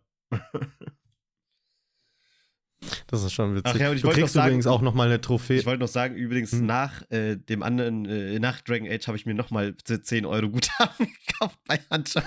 [3.08, 3.72] Das ist schon witzig.
[3.74, 5.60] Ach ja, und ich du kriegst sagen, übrigens auch nochmal eine Trophäe.
[5.60, 6.66] Ich wollte noch sagen, übrigens hm.
[6.66, 11.08] nach äh, dem anderen, äh, nach Dragon Age habe ich mir nochmal 10 Euro Guthaben
[11.28, 12.26] gekauft bei Handschlag.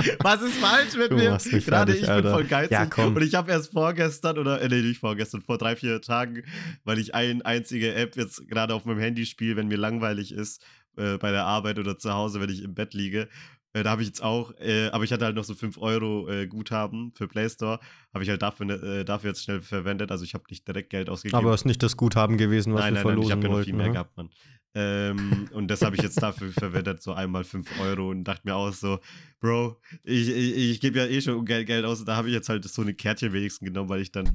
[0.20, 1.38] Was ist falsch mit du mir?
[1.38, 2.22] Gerade ich Alter.
[2.22, 2.72] bin voll geizig.
[2.72, 3.16] Ja, komm.
[3.16, 6.42] Und ich habe erst vorgestern oder, äh, nee, nicht vorgestern, vor drei, vier Tagen,
[6.84, 10.64] weil ich eine einzige App jetzt gerade auf meinem Handy spiele, wenn mir langweilig ist,
[10.96, 13.28] äh, bei der Arbeit oder zu Hause, wenn ich im Bett liege.
[13.72, 16.28] Äh, da habe ich jetzt auch, äh, aber ich hatte halt noch so 5 Euro
[16.28, 17.78] äh, Guthaben für Play Store.
[18.12, 20.10] Habe ich halt dafür, ne, äh, dafür jetzt schnell verwendet.
[20.10, 21.38] Also ich habe nicht direkt Geld ausgegeben.
[21.38, 23.54] Aber es ist nicht das Guthaben gewesen, was nein, wir nein, verlosen nein, ich habe
[23.54, 23.92] ja noch viel mehr ne?
[23.92, 24.30] gehabt, Mann.
[24.72, 28.54] Ähm, und das habe ich jetzt dafür verwendet, so einmal 5 Euro und dachte mir
[28.54, 28.98] auch so,
[29.40, 32.00] Bro, ich, ich, ich gebe ja eh schon Geld, Geld aus.
[32.00, 34.34] Und da habe ich jetzt halt so eine Kärtchen wenigstens genommen, weil ich dann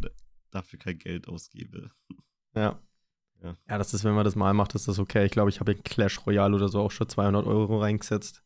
[0.51, 1.91] dafür kein Geld ausgebe.
[2.55, 2.79] Ja.
[3.45, 3.53] Ja.
[3.69, 5.25] ja, das ist, wenn man das mal macht, ist das okay.
[5.25, 8.41] Ich glaube, ich habe in Clash Royale oder so auch schon 200 Euro reingesetzt.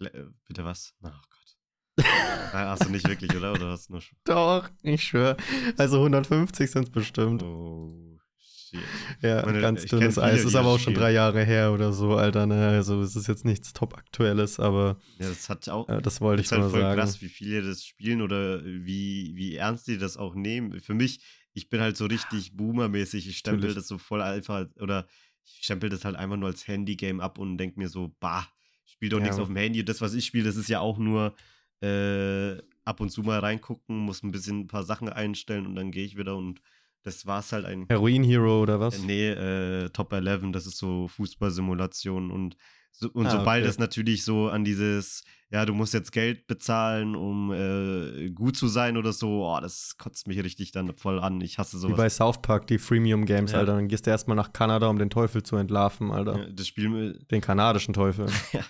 [0.00, 0.94] Äh, bitte was?
[1.02, 2.06] Ach Gott.
[2.52, 3.52] hast du nicht wirklich, oder?
[3.52, 5.36] Oder hast du nur Doch, ich schwöre.
[5.76, 7.42] Also 150 sind es bestimmt.
[7.42, 8.80] Oh, shit.
[9.20, 10.44] Ja, Meine, ganz dünnes Eis.
[10.44, 12.46] Ist aber auch schon drei Jahre her oder so, Alter.
[12.46, 12.68] Ne?
[12.68, 15.88] Also es ist jetzt nichts top-aktuelles, aber ja, das hat auch.
[15.88, 17.00] Äh, das wollte ich halt mal voll sagen.
[17.00, 20.80] krass, wie viele das spielen oder wie, wie ernst die das auch nehmen.
[20.80, 21.20] Für mich,
[21.54, 23.28] ich bin halt so richtig Boomer-mäßig.
[23.28, 23.76] Ich stempel Natürlich.
[23.76, 25.06] das so voll einfach oder
[25.44, 28.46] ich stempel das halt einfach nur als Handy-Game ab und denke mir so, bah,
[28.84, 29.24] spiele doch ja.
[29.24, 29.84] nichts auf dem Handy.
[29.84, 31.34] Das, was ich spiele, das ist ja auch nur
[31.80, 35.90] äh, ab und zu mal reingucken, muss ein bisschen ein paar Sachen einstellen und dann
[35.90, 36.60] gehe ich wieder und
[37.02, 37.86] das war es halt ein.
[37.88, 38.98] Heroin Hero oder was?
[38.98, 42.56] Äh, nee, äh, Top 11, das ist so Fußballsimulation und
[42.92, 43.70] so, und ah, sobald okay.
[43.70, 48.68] es natürlich so an dieses, ja, du musst jetzt Geld bezahlen, um äh, gut zu
[48.68, 51.40] sein oder so, oh, das kotzt mich richtig dann voll an.
[51.40, 51.94] Ich hasse sowas.
[51.94, 53.58] Wie bei South Park, die Freemium Games, ja.
[53.58, 53.74] Alter.
[53.74, 56.38] Dann gehst du erstmal nach Kanada, um den Teufel zu entlarven, Alter.
[56.38, 57.18] Ja, das Spiel.
[57.30, 58.26] Den kanadischen Teufel.
[58.52, 58.64] ja.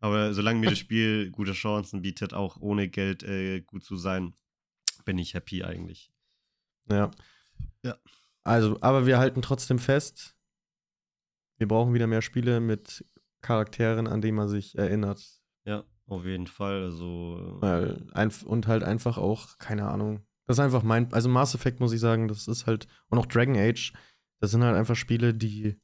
[0.00, 4.34] Aber solange mir das Spiel gute Chancen bietet, auch ohne Geld äh, gut zu sein,
[5.04, 6.10] bin ich happy eigentlich.
[6.90, 7.10] Ja.
[7.84, 7.96] Ja.
[8.42, 10.36] Also, aber wir halten trotzdem fest,
[11.58, 13.04] wir brauchen wieder mehr Spiele mit
[13.42, 15.24] Charakteren, an die man sich erinnert.
[15.64, 16.82] Ja, auf jeden Fall.
[16.84, 17.58] Also.
[17.60, 18.06] Weil,
[18.44, 20.26] und halt einfach auch, keine Ahnung.
[20.46, 21.12] Das ist einfach mein.
[21.12, 22.86] Also Mass Effect muss ich sagen, das ist halt.
[23.08, 23.92] Und auch Dragon Age,
[24.40, 25.80] das sind halt einfach Spiele, die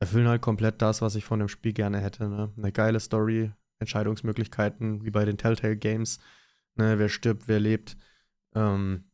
[0.00, 2.28] erfüllen halt komplett das, was ich von dem Spiel gerne hätte.
[2.28, 2.52] Ne?
[2.56, 6.18] Eine geile Story, Entscheidungsmöglichkeiten, wie bei den Telltale Games.
[6.74, 6.98] Ne?
[6.98, 7.96] Wer stirbt, wer lebt.
[8.54, 9.10] Ähm,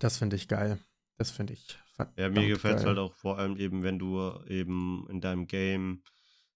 [0.00, 0.78] das finde ich geil.
[1.16, 1.78] Das finde ich.
[2.16, 6.02] Ja, mir gefällt es halt auch vor allem eben, wenn du eben in deinem Game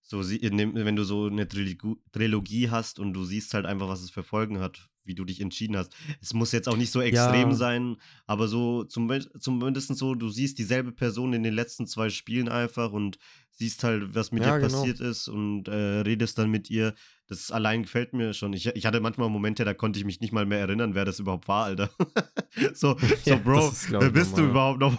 [0.09, 4.23] so, wenn du so eine Trilogie hast und du siehst halt einfach, was es für
[4.23, 5.94] Folgen hat, wie du dich entschieden hast.
[6.23, 7.55] Es muss jetzt auch nicht so extrem ja.
[7.55, 12.48] sein, aber so zum, zumindest so, du siehst dieselbe Person in den letzten zwei Spielen
[12.48, 13.19] einfach und
[13.50, 14.79] siehst halt, was mit ja, ihr genau.
[14.79, 16.94] passiert ist und äh, redest dann mit ihr.
[17.27, 18.54] Das allein gefällt mir schon.
[18.54, 21.19] Ich, ich hatte manchmal Momente, da konnte ich mich nicht mal mehr erinnern, wer das
[21.19, 21.90] überhaupt war, Alter.
[22.73, 22.96] so,
[23.27, 24.44] ja, so, Bro, wer bist normal.
[24.44, 24.98] du überhaupt noch?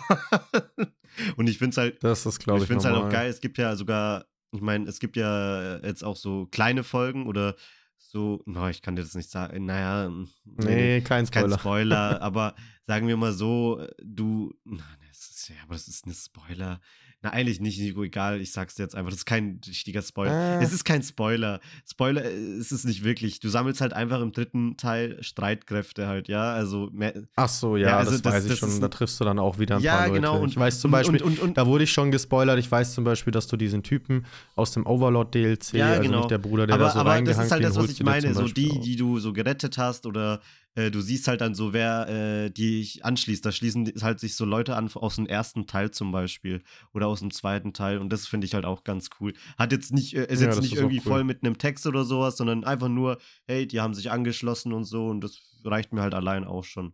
[1.38, 3.30] und ich finde es halt, das ist, ich, ich finde es halt auch geil.
[3.30, 7.56] Es gibt ja sogar ich meine, es gibt ja jetzt auch so kleine Folgen oder
[7.97, 11.50] so, no, ich kann dir das nicht sagen, naja, hm, nee, kein Spoiler.
[11.50, 12.56] Kein Spoiler, aber
[12.88, 16.80] sagen wir mal so, du, na, das ist, ja, aber das ist ein Spoiler.
[17.22, 19.09] Na, eigentlich nicht, Nico, egal, ich sag's dir jetzt einfach.
[19.09, 20.59] Das ist kein richtiger Spoiler.
[20.61, 20.63] Äh.
[20.63, 21.59] Es ist kein Spoiler.
[21.86, 23.41] Spoiler äh, ist es nicht wirklich.
[23.41, 26.53] Du sammelst halt einfach im dritten Teil Streitkräfte halt, ja.
[26.53, 27.13] Also mehr.
[27.36, 28.70] Ach so, ja, Ja, also das, das- weiß ich das schon.
[28.70, 30.22] ist Da triffst du dann auch wieder ein Ja, paar Leute.
[30.22, 32.57] genau, und- ich weiß zum und- Beispiel, und- und- da wurde ich schon gespoilert.
[32.57, 36.17] Ich weiß zum Beispiel, dass du diesen Typen aus dem Overlord DLC, Ja, also genau.
[36.20, 38.34] nicht der Bruder, der aber da so aber das ist halt das, was ich meine.
[38.34, 40.39] So die, die du so gerettet hast oder
[40.80, 43.45] äh, du siehst halt dann so, wer äh, die ich anschließt.
[43.45, 46.61] Da schließen halt sich so Leute an aus dem ersten Teil zum Beispiel
[46.93, 49.34] oder aus dem zweiten Teil und das finde ich halt auch ganz cool.
[49.57, 51.03] Hat jetzt nicht, äh, ist Ja, jetzt nicht ist irgendwie cool.
[51.11, 54.86] voll mit einem Text oder sowas, sondern einfach nur, hey, die haben sich angeschlossen und
[54.86, 56.93] so und das reicht mir halt allein auch schon.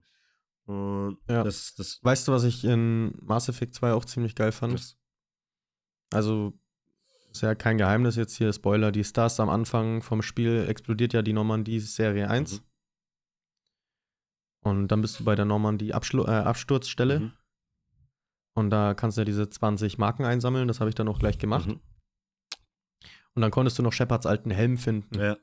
[0.66, 1.44] Und Ja.
[1.44, 4.74] das, das, Weißt du, was ich in Mass Effect 2 auch ziemlich geil fand?
[4.74, 4.98] das
[6.12, 6.54] Also,
[7.32, 11.22] ist ja kein Geheimnis jetzt hier, Spoiler, die Stars am Anfang vom Spiel explodiert ja
[11.22, 12.62] die Normandie-Serie 1.
[12.62, 12.66] Mhm.
[14.66, 17.20] Und dann bist du bei der Normandie-Absturzstelle.
[17.20, 17.32] Mhm.
[18.58, 20.68] Und da kannst du ja diese 20 Marken einsammeln.
[20.68, 21.68] Das habe ich dann auch gleich gemacht.
[21.68, 21.80] Mhm.
[23.36, 25.20] Und dann konntest du noch Shepards alten Helm finden.
[25.20, 25.38] Ja.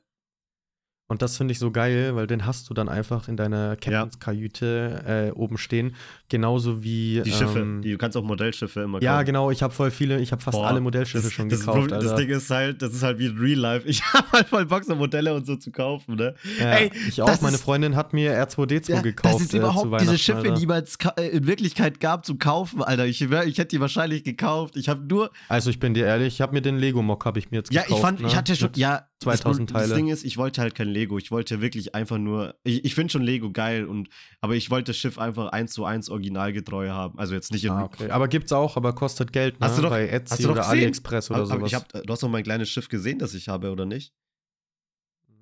[1.09, 5.31] Und das finde ich so geil, weil den hast du dann einfach in deiner Captainskajüte
[5.35, 5.95] äh, oben stehen.
[6.29, 7.21] Genauso wie.
[7.23, 9.25] Die Schiffe, ähm, die, du kannst auch Modellschiffe immer ja, kaufen.
[9.25, 9.51] genau.
[9.51, 11.79] Ich habe voll viele, ich habe fast Boah, alle Modellschiffe das, schon das gekauft.
[11.89, 12.15] Problem- Das.
[12.15, 13.87] Ding ist halt, das ist halt wie in Real Life.
[13.93, 16.33] Ich habe halt voll Bock, so Modelle und so zu kaufen, ne?
[16.59, 17.41] ja, Ey, ich auch.
[17.41, 19.35] Meine ist- Freundin hat mir R2D2 Ja, gekauft.
[19.35, 20.53] das ist äh, zu überhaupt diese Weihnachten, Schiffe, Alter.
[20.53, 20.83] die man
[21.17, 23.05] äh, in Wirklichkeit gab zum Kaufen, Alter.
[23.05, 24.77] Ich, ich hätte die wahrscheinlich gekauft.
[24.77, 25.31] Ich habe nur.
[25.49, 27.81] Also ich bin dir ehrlich, ich habe mir den Lego-Mock habe ich mir jetzt Ja,
[27.83, 27.99] gekauft.
[27.99, 28.27] ich fand, ne?
[28.27, 28.69] ich hatte schon.
[28.69, 29.95] Mit- Ja, 2000 das, Das Teile.
[29.95, 31.17] Ding ist, ich wollte halt kein Lego.
[31.17, 32.55] Ich wollte wirklich einfach nur.
[32.63, 34.09] Ich, ich finde schon Lego geil, und,
[34.41, 37.17] aber ich wollte das Schiff einfach eins zu eins originalgetreu haben.
[37.19, 37.71] Also jetzt nicht in.
[37.71, 38.09] Ah, okay.
[38.09, 39.65] Aber gibt's auch, aber kostet Geld, ne?
[39.67, 40.71] Hast du doch- Bei hast Etsy du doch oder gesehen?
[40.79, 41.71] AliExpress oder Aber- aber sowas.
[41.71, 44.13] ich hab, du hast doch mein kleines Schiff gesehen, das ich habe, oder nicht?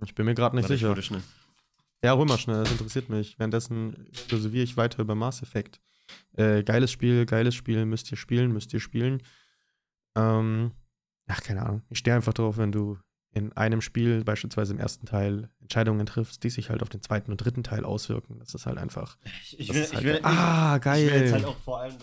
[0.04, 1.02] Ich bin mir gerade nicht Warte, ich sicher.
[1.02, 1.22] schnell.
[2.04, 3.38] Ja, hol mal schnell, das interessiert mich.
[3.38, 5.80] Währenddessen philosophiere ich weiter über Mass Effect.
[6.36, 9.22] Äh, geiles Spiel, geiles Spiel, müsst ihr spielen, müsst ihr spielen.
[10.16, 10.72] Ähm,
[11.28, 11.84] ach, keine Ahnung.
[11.90, 12.98] Ich stehe einfach drauf, wenn du
[13.34, 17.32] in einem Spiel, beispielsweise im ersten Teil, Entscheidungen triffst, die sich halt auf den zweiten
[17.32, 18.40] und dritten Teil auswirken.
[18.40, 19.18] Das ist halt einfach.
[19.58, 21.06] Ich, will, ist halt ich will, ah, geil.
[21.06, 21.96] Ich will jetzt halt auch vor allem.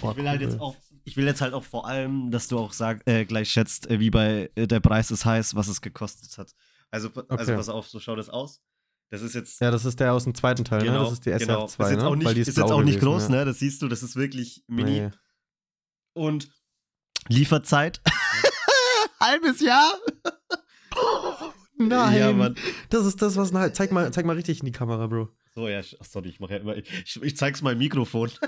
[0.00, 2.58] Boah, Ich will halt jetzt auch, ich will jetzt halt auch vor allem, dass du
[2.58, 5.80] auch sag, äh, gleich schätzt, äh, wie bei äh, der Preis ist heiß, was es
[5.80, 6.54] gekostet hat.
[6.90, 7.56] Also, also Okay.
[7.56, 8.60] pass auf, so schaut das aus.
[9.08, 10.92] Das ist jetzt Ja, das ist der aus dem zweiten Teil, ne?
[10.92, 11.64] Das ist die genau.
[11.64, 12.06] SF2, ist jetzt ne?
[12.06, 13.28] auch nicht, die ist jetzt auch nicht gewesen, groß, ja.
[13.30, 13.44] ne?
[13.44, 15.00] Das siehst du, das ist wirklich mini.
[15.00, 15.10] Nee.
[16.12, 16.50] Und
[17.28, 18.00] Lieferzeit.
[19.20, 19.92] Halbes Jahr?
[21.78, 22.54] Nein, Ja, Mann.
[22.90, 23.52] das ist das, was.
[23.52, 25.28] Nein, zeig mal, zeig mal richtig in die Kamera, Bro.
[25.54, 26.76] So, ja, ach, sorry, ich mache ja immer.
[26.76, 28.30] Ich, ich zeig's mal im Mikrofon.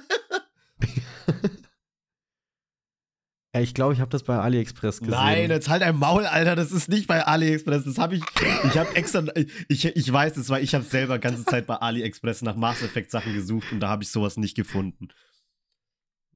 [3.52, 5.12] Ey, ich glaube, ich habe das bei AliExpress gesehen.
[5.14, 6.54] Nein, jetzt halt ein Maul, Alter.
[6.54, 7.84] Das ist nicht bei AliExpress.
[7.84, 8.22] Das habe ich.
[8.64, 9.24] Ich habe extra.
[9.68, 13.10] Ich, ich weiß es, weil ich habe selber ganze Zeit bei AliExpress nach Mass Effect
[13.10, 15.08] Sachen gesucht und da habe ich sowas nicht gefunden.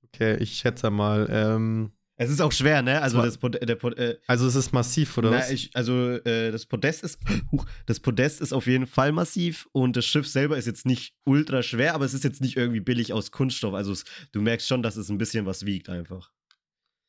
[0.07, 1.29] Okay, ich schätze mal.
[1.31, 3.03] Ähm, Es ist auch schwer, ne?
[3.03, 5.51] Also das Pod, der Pod, äh, also es ist massiv, oder na, was?
[5.51, 7.19] ich, also äh, das Podest ist
[7.53, 11.15] huch, das Podest ist auf jeden Fall massiv und das Schiff selber ist jetzt nicht
[11.25, 13.75] ultra schwer, aber es ist jetzt nicht irgendwie billig aus Kunststoff.
[13.75, 16.31] Also es, du merkst schon, dass es ein bisschen was wiegt einfach.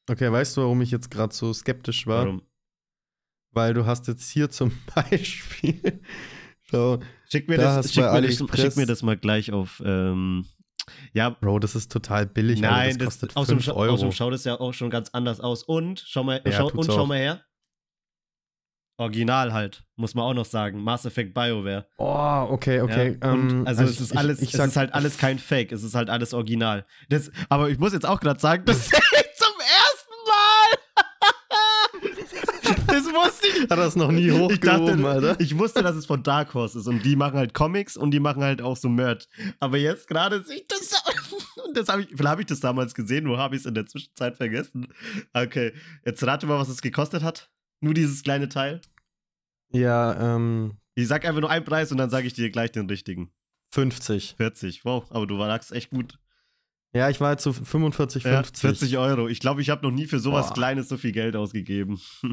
[0.09, 2.26] Okay, weißt du, warum ich jetzt gerade so skeptisch war?
[2.26, 2.41] Warum?
[3.51, 6.01] Weil du hast jetzt hier zum Beispiel.
[6.64, 6.99] Schau,
[7.30, 9.82] Schick mir, Da das, hast schick, mir das, schick mir das mal gleich auf.
[9.86, 10.45] Ähm,
[11.14, 12.60] ja, Bro, das ist total billig.
[12.60, 13.94] Nein, das das, kostet 5 scha- Euro.
[13.94, 15.64] außerdem schaut es ja auch schon ganz anders aus.
[15.64, 17.42] Und schau mal, Ja, schau, und schau mal her.
[18.98, 20.84] Original halt, muss man auch noch sagen.
[20.84, 21.88] Mass Effect BioWare.
[21.98, 23.18] oh, okay, okay.
[23.22, 25.18] Ja, und ähm, also, es ich- ist ich- alles, ich es sag- ist halt alles
[25.18, 26.86] kein Fake, es ist halt alles original.
[27.10, 30.78] Das, aber ich muss jetzt auch gerade sagen, das sehe ich zum ersten Mal.
[32.88, 33.61] das wusste ich.
[33.70, 35.39] Hat das noch nie Ich hochgehoben, dachte, Alter.
[35.39, 38.20] ich wusste, dass es von Dark Horse ist und die machen halt Comics und die
[38.20, 39.28] machen halt auch so Merch.
[39.59, 40.91] Aber jetzt gerade sehe ich das
[41.74, 43.86] das habe ich, vielleicht habe ich das damals gesehen, wo habe ich es in der
[43.86, 44.88] Zwischenzeit vergessen.
[45.34, 45.74] Okay,
[46.05, 47.49] jetzt rate mal, was es gekostet hat.
[47.82, 48.82] Nur dieses kleine Teil.
[49.72, 52.88] Ja, ähm, Ich sag einfach nur einen Preis und dann sage ich dir gleich den
[52.88, 53.32] richtigen.
[53.74, 54.36] 50.
[54.38, 54.86] 40.
[54.86, 56.20] Wow, aber du lagst echt gut.
[56.95, 58.61] Ja, ich war jetzt so 45, Ja, 50.
[58.61, 59.28] 40 Euro.
[59.28, 60.53] Ich glaube, ich habe noch nie für sowas Boah.
[60.53, 61.99] Kleines so viel Geld ausgegeben.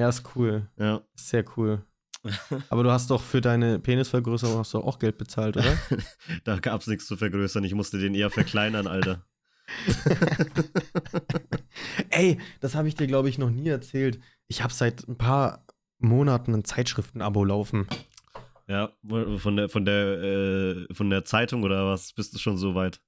[0.00, 0.66] Ja, ist cool.
[0.78, 1.02] Ja.
[1.14, 1.84] Sehr cool.
[2.70, 5.76] Aber du hast doch für deine Penisvergrößerung hast du auch Geld bezahlt, oder?
[6.44, 7.64] Da gab es nichts zu vergrößern.
[7.64, 9.26] Ich musste den eher verkleinern, Alter.
[12.08, 14.18] Ey, das habe ich dir, glaube ich, noch nie erzählt.
[14.48, 15.66] Ich habe seit ein paar
[15.98, 17.86] Monaten ein Zeitschriften-Abo laufen.
[18.66, 18.92] Ja,
[19.36, 23.02] von der, von der, äh, von der Zeitung oder was bist du schon so weit?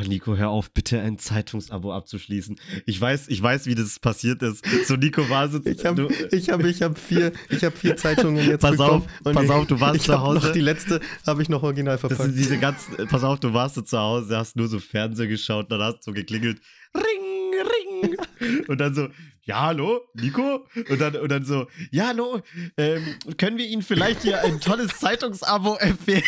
[0.00, 2.58] Oh, Nico, hör auf, bitte ein Zeitungsabo abzuschließen.
[2.86, 4.64] Ich weiß, ich weiß, wie das passiert ist.
[4.86, 5.60] So, Nico war so.
[5.64, 9.02] Ich habe ich hab, ich hab vier, ich hab vier Zeitungen jetzt Pass bekommen.
[9.02, 10.46] auf, und pass ich, auf, du warst ich zu Hause.
[10.46, 12.22] Noch die letzte habe ich noch original Das verpackt.
[12.22, 15.70] sind diese ganzen, pass auf, du warst so zu Hause, hast nur so Fernseher geschaut,
[15.70, 16.60] dann hast du so geklingelt,
[16.94, 18.64] ring, ring.
[18.68, 19.08] Und dann so,
[19.42, 20.66] ja, hallo, Nico?
[20.88, 22.40] Und dann, und dann so, ja, hallo,
[22.76, 23.02] ähm,
[23.36, 26.22] können wir Ihnen vielleicht hier ein tolles Zeitungsabo empfehlen?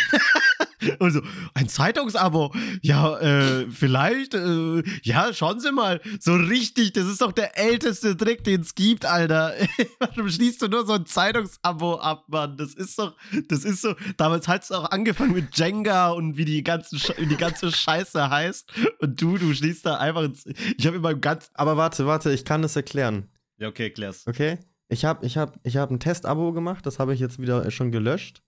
[0.99, 1.23] Und so,
[1.55, 2.53] ein Zeitungsabo?
[2.81, 8.17] Ja, äh, vielleicht, äh, ja, schauen Sie mal, so richtig, das ist doch der älteste
[8.17, 9.55] Trick, den es gibt, Alter.
[9.99, 12.57] Warum schließt du nur so ein Zeitungsabo ab, Mann?
[12.57, 13.17] Das ist doch,
[13.49, 17.27] das ist so, damals hat es auch angefangen mit Jenga und wie die, ganzen, wie
[17.27, 18.73] die ganze Scheiße heißt.
[19.01, 22.33] Und du, du schließt da einfach, ins, ich habe in meinem ganzen, Aber warte, warte,
[22.33, 23.29] ich kann das erklären.
[23.59, 24.27] ja, okay, klär's.
[24.27, 24.59] Okay?
[24.89, 27.91] Ich habe ich hab, ich hab ein Testabo gemacht, das habe ich jetzt wieder schon
[27.93, 28.43] gelöscht.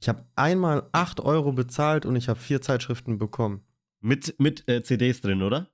[0.00, 3.62] Ich habe einmal 8 Euro bezahlt und ich habe vier Zeitschriften bekommen.
[4.00, 5.68] Mit, mit äh, CDs drin, oder?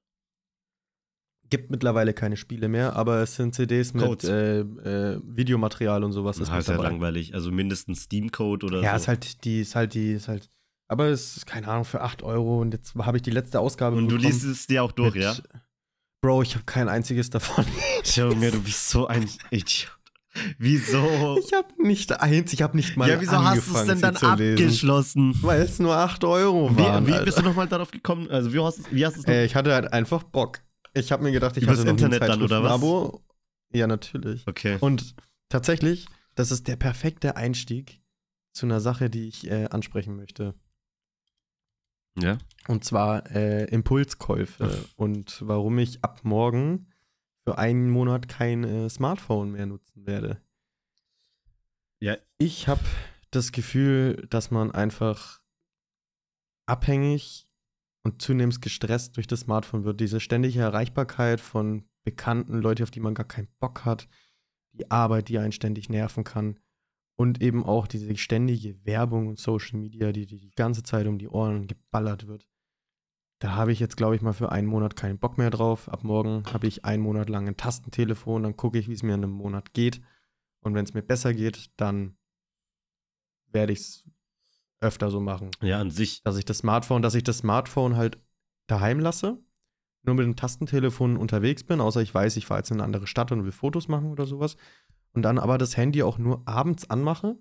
[1.49, 6.39] Gibt mittlerweile keine Spiele mehr, aber es sind CDs mit äh, äh, Videomaterial und sowas.
[6.39, 6.89] Das ist ja dabei.
[6.89, 7.35] langweilig.
[7.35, 9.03] Also mindestens Steam-Code oder Ja, so.
[9.03, 10.51] ist halt die, ist halt die, ist halt.
[10.89, 13.97] Aber es ist keine Ahnung für 8 Euro und jetzt habe ich die letzte Ausgabe
[13.97, 15.37] und du liest es dir auch durch, mit- ja?
[16.20, 17.64] Bro, ich habe kein einziges davon.
[18.05, 19.96] Junge, du bist so ein Idiot.
[20.59, 21.39] Wieso?
[21.39, 24.16] Ich habe nicht eins, ich habe nicht mal ja, wieso hast du es denn dann
[24.16, 25.34] abgeschlossen?
[25.43, 27.07] Weil es nur 8 Euro waren.
[27.07, 28.28] Wie, wie bist du nochmal darauf gekommen?
[28.30, 29.26] Also, wie hast, wie hast du es?
[29.26, 30.61] Äh, ich hatte halt einfach Bock.
[30.95, 32.72] Ich habe mir gedacht, ich Übers hatte noch Internet ein dann, oder was?
[32.72, 33.22] Zeitschriftenabo.
[33.72, 34.47] Ja, natürlich.
[34.47, 34.78] okay.
[34.80, 35.14] Und
[35.49, 38.01] tatsächlich, das ist der perfekte Einstieg
[38.53, 40.55] zu einer Sache, die ich äh, ansprechen möchte.
[42.18, 42.39] Ja.
[42.68, 46.89] Und zwar äh, Impulskäufe und warum ich ab morgen
[47.47, 50.43] für einen Monat kein äh, Smartphone mehr nutzen werde.
[52.01, 52.17] Ja.
[52.39, 52.83] Ich habe
[53.31, 55.41] das Gefühl, dass man einfach
[56.67, 57.49] abhängig
[58.03, 60.01] und zunehmend gestresst durch das Smartphone wird.
[60.01, 64.09] Diese ständige Erreichbarkeit von bekannten Leuten, auf die man gar keinen Bock hat,
[64.73, 66.59] die Arbeit, die einen ständig nerven kann
[67.17, 71.19] und eben auch diese ständige Werbung und Social Media, die die, die ganze Zeit um
[71.19, 72.49] die Ohren geballert wird.
[73.39, 75.89] Da habe ich jetzt, glaube ich, mal für einen Monat keinen Bock mehr drauf.
[75.89, 79.14] Ab morgen habe ich einen Monat lang ein Tastentelefon, dann gucke ich, wie es mir
[79.14, 80.01] in einem Monat geht.
[80.61, 82.16] Und wenn es mir besser geht, dann
[83.53, 84.05] werde ich es
[84.80, 85.51] öfter so machen.
[85.61, 86.22] Ja, an sich.
[86.22, 88.18] Dass ich das Smartphone, dass ich das Smartphone halt
[88.66, 89.39] daheim lasse,
[90.03, 93.07] nur mit dem Tastentelefon unterwegs bin, außer ich weiß, ich fahre jetzt in eine andere
[93.07, 94.57] Stadt und will Fotos machen oder sowas.
[95.12, 97.37] Und dann aber das Handy auch nur abends anmache,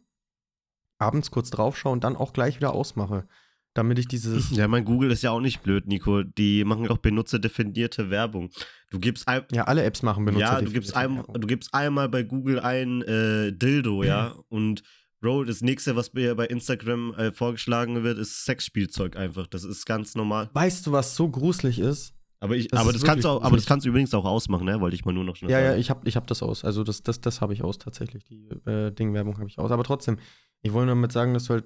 [0.97, 3.27] abends kurz draufschaue und dann auch gleich wieder ausmache.
[3.75, 4.49] Damit ich dieses.
[4.51, 6.23] Ja, mein Google ist ja auch nicht blöd, Nico.
[6.23, 8.49] Die machen auch benutzerdefinierte Werbung.
[8.89, 10.45] Du gibst ein, Ja, alle Apps machen Benutzer.
[10.45, 14.81] ja, du gibst, ein, du gibst einmal bei Google ein äh, Dildo, ja, und
[15.21, 19.47] Bro, das nächste, was mir bei Instagram äh, vorgeschlagen wird, ist Sexspielzeug einfach.
[19.47, 20.49] Das ist ganz normal.
[20.53, 22.13] Weißt du, was so gruselig ist?
[22.39, 24.65] Aber ich, Das aber das kannst du auch, aber das kannst du übrigens auch ausmachen,
[24.65, 24.79] ne?
[24.81, 25.79] Wollte ich mal nur noch schnell Ja, ja, sagen.
[25.81, 26.63] ich habe ich hab das aus.
[26.63, 28.23] Also das, das, das habe ich aus tatsächlich.
[28.25, 29.71] Die äh, Ding-Werbung habe ich aus.
[29.71, 30.17] Aber trotzdem,
[30.61, 31.65] ich wollte damit sagen, dass du halt,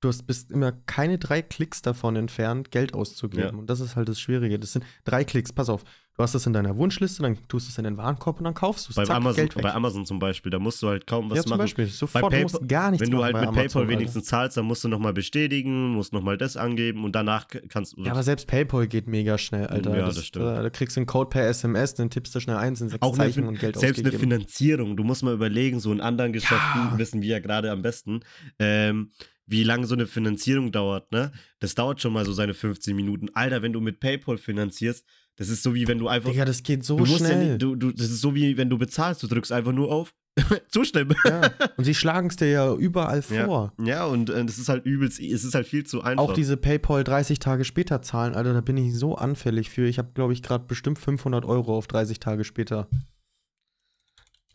[0.00, 3.44] du hast, bist immer keine drei Klicks davon entfernt, Geld auszugeben.
[3.54, 3.58] Ja.
[3.58, 4.58] Und das ist halt das Schwierige.
[4.58, 5.84] Das sind drei Klicks, pass auf.
[6.16, 8.54] Du hast das in deiner Wunschliste, dann tust du es in den Warenkorb und dann
[8.54, 8.96] kaufst du es.
[8.96, 11.50] Bei, Zack, Amazon, bei Amazon zum Beispiel, da musst du halt kaum was ja, zum
[11.50, 11.58] machen.
[11.58, 11.86] Beispiel.
[11.88, 13.92] Sofort, Bei du musst PayPal- gar nichts Wenn du halt mit Amazon, PayPal Alter.
[13.92, 18.02] wenigstens zahlst, dann musst du nochmal bestätigen, musst nochmal das angeben und danach kannst du.
[18.04, 19.94] Ja, aber selbst PayPal geht mega schnell, Alter.
[19.94, 20.46] Ja, das stimmt.
[20.46, 23.02] Äh, da kriegst du einen Code per SMS, dann tippst du schnell eins in sechs
[23.02, 24.32] auch eine, Zeichen Fin- und Geld selbst eine ausgegeben.
[24.32, 26.94] Finanzierung, du musst mal überlegen, so in anderen Geschäften Ja.
[26.96, 28.20] wissen wir ja gerade am besten,
[28.58, 29.10] ähm,
[29.46, 31.32] wie lange so eine Finanzierung dauert, ne?
[31.60, 33.28] Das dauert schon mal so seine 15 Minuten.
[33.34, 35.04] Alter, wenn du mit PayPal finanzierst,
[35.36, 36.30] das ist so wie wenn du einfach.
[36.30, 37.48] Digga, das geht so du musst ja schnell.
[37.50, 40.14] nicht, du, du, das ist so wie wenn du bezahlst, du drückst einfach nur auf.
[40.68, 41.14] Zustimmen.
[41.24, 41.50] ja.
[41.78, 43.46] Und sie schlagen es dir ja überall Ja.
[43.46, 43.72] vor.
[43.82, 46.24] Ja, und äh, das ist halt übelst, es ist halt viel zu einfach.
[46.24, 49.86] Auch diese PayPal 30 Tage später zahlen, Alter, da bin ich so anfällig für.
[49.86, 52.88] Ich habe, glaube ich, gerade bestimmt 500 Euro auf 30 Tage später.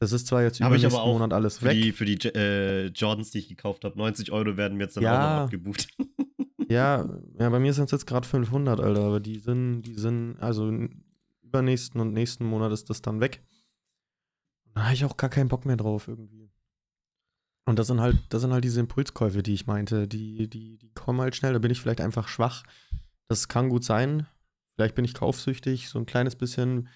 [0.01, 1.73] Das ist zwar jetzt über ich aber nächsten auch Monat alles für weg.
[1.79, 3.95] die, für die äh, Jordans, die ich gekauft habe.
[3.99, 5.35] 90 Euro werden mir jetzt dann auch Ja.
[5.37, 5.87] noch abgebucht.
[6.69, 7.05] Ja,
[7.37, 10.71] ja, bei mir sind es jetzt gerade 500, Alter, aber die sind, die sind, also
[11.41, 13.43] übernächsten und nächsten Monat ist das dann weg.
[14.73, 16.49] Da habe ich auch gar keinen Bock mehr drauf irgendwie.
[17.65, 20.91] Und das sind halt, das sind halt diese Impulskäufe, die ich meinte, die, die, die
[20.93, 22.63] kommen halt schnell, da bin ich vielleicht einfach schwach.
[23.27, 24.25] Das kann gut sein.
[24.75, 26.87] Vielleicht bin ich kaufsüchtig, so ein kleines bisschen.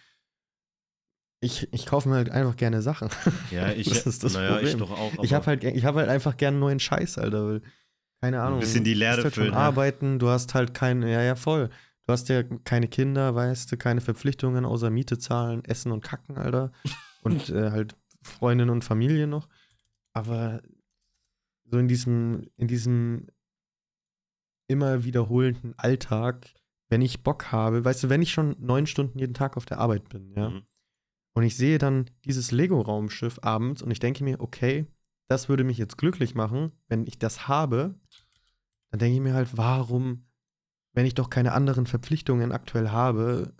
[1.41, 3.09] Ich, ich kaufe mir halt einfach gerne Sachen.
[3.51, 4.79] Ja, ich, Das ist das naja, ich Problem.
[4.79, 5.23] doch auch.
[5.23, 7.47] Ich habe halt, ich hab halt einfach gern neuen Scheiß, Alter.
[7.47, 7.61] Weil,
[8.21, 8.59] keine Ahnung.
[8.59, 9.59] bisschen die du Leere halt füllen, ja.
[9.59, 11.69] arbeiten, du hast halt keine, ja, ja, voll.
[12.07, 16.37] Du hast ja keine Kinder, weißt du, keine Verpflichtungen außer Miete zahlen, Essen und Kacken,
[16.37, 16.71] Alter.
[17.23, 19.49] Und äh, halt Freundin und Familie noch.
[20.13, 20.61] Aber
[21.63, 23.25] so in diesem, in diesem
[24.67, 26.53] immer wiederholenden Alltag
[26.89, 29.79] wenn ich Bock habe, weißt du, wenn ich schon neun Stunden jeden Tag auf der
[29.79, 30.67] Arbeit bin, ja, Mhm.
[31.35, 34.87] Und ich sehe dann dieses Lego-Raumschiff abends und ich denke mir, okay,
[35.27, 37.99] das würde mich jetzt glücklich machen, wenn ich das habe,
[38.89, 40.27] dann denke ich mir halt, warum,
[40.93, 43.53] wenn ich doch keine anderen Verpflichtungen aktuell habe,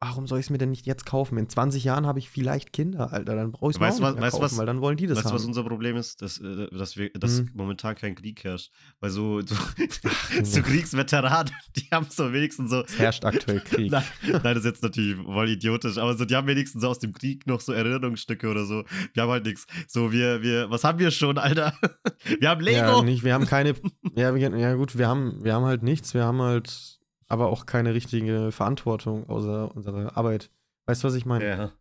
[0.00, 1.38] warum soll ich es mir denn nicht jetzt kaufen?
[1.38, 4.14] In 20 Jahren habe ich vielleicht Kinder, Alter, dann brauche ich es Weißt nicht was-
[4.14, 5.48] mehr weißt kaufen, was- weil dann wollen die das Weißt du, was haben.
[5.48, 6.20] unser Problem ist?
[6.22, 7.50] Dass, äh, dass, wir, dass Hm.
[7.54, 8.70] momentan kein Krieg herrscht.
[9.00, 9.54] Weil so, so,
[10.44, 12.84] so Kriegsveteranen, die haben so wenigstens so.
[12.84, 13.90] Es herrscht aktuell Krieg.
[13.90, 16.98] Nein, nein, das ist jetzt natürlich voll idiotisch, aber so, die haben wenigstens so aus
[16.98, 18.84] dem Krieg noch so Erinnerungsstücke oder so.
[19.14, 19.66] Wir haben halt nichts.
[19.88, 21.72] So, wir, wir, was haben wir schon, Alter?
[22.40, 22.76] Wir haben Lego!
[22.78, 23.74] Ja, nicht, wir haben keine,
[24.14, 26.95] ja, wir, ja gut, wir haben, wir haben halt nichts, wir haben halt
[27.28, 30.50] aber auch keine richtige Verantwortung außer unserer Arbeit.
[30.86, 31.46] Weißt du, was ich meine?
[31.46, 31.72] Ja.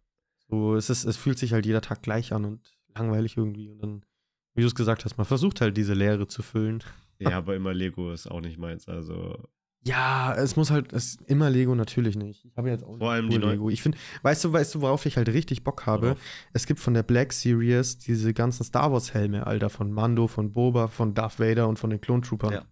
[0.49, 3.69] So, es, ist, es fühlt sich halt jeder Tag gleich an und langweilig irgendwie.
[3.69, 4.05] Und dann,
[4.53, 6.83] wie du es gesagt hast, man versucht halt diese Leere zu füllen.
[7.19, 8.87] ja, aber immer Lego ist auch nicht meins.
[8.87, 9.47] Also,
[9.83, 12.45] Ja, es muss halt, es immer Lego natürlich nicht.
[12.45, 13.69] Ich habe jetzt auch Vor allem die Lego.
[13.69, 16.09] Ich finde, weißt du, weißt du, worauf ich halt richtig Bock habe?
[16.09, 16.19] Worauf?
[16.53, 20.53] Es gibt von der Black Series diese ganzen Star Wars Helme, Alter, von Mando, von
[20.53, 22.53] Boba, von Darth Vader und von den Clone Troopern.
[22.53, 22.65] Ja.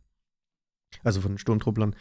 [1.03, 1.95] Also von den Sturmtrupplern.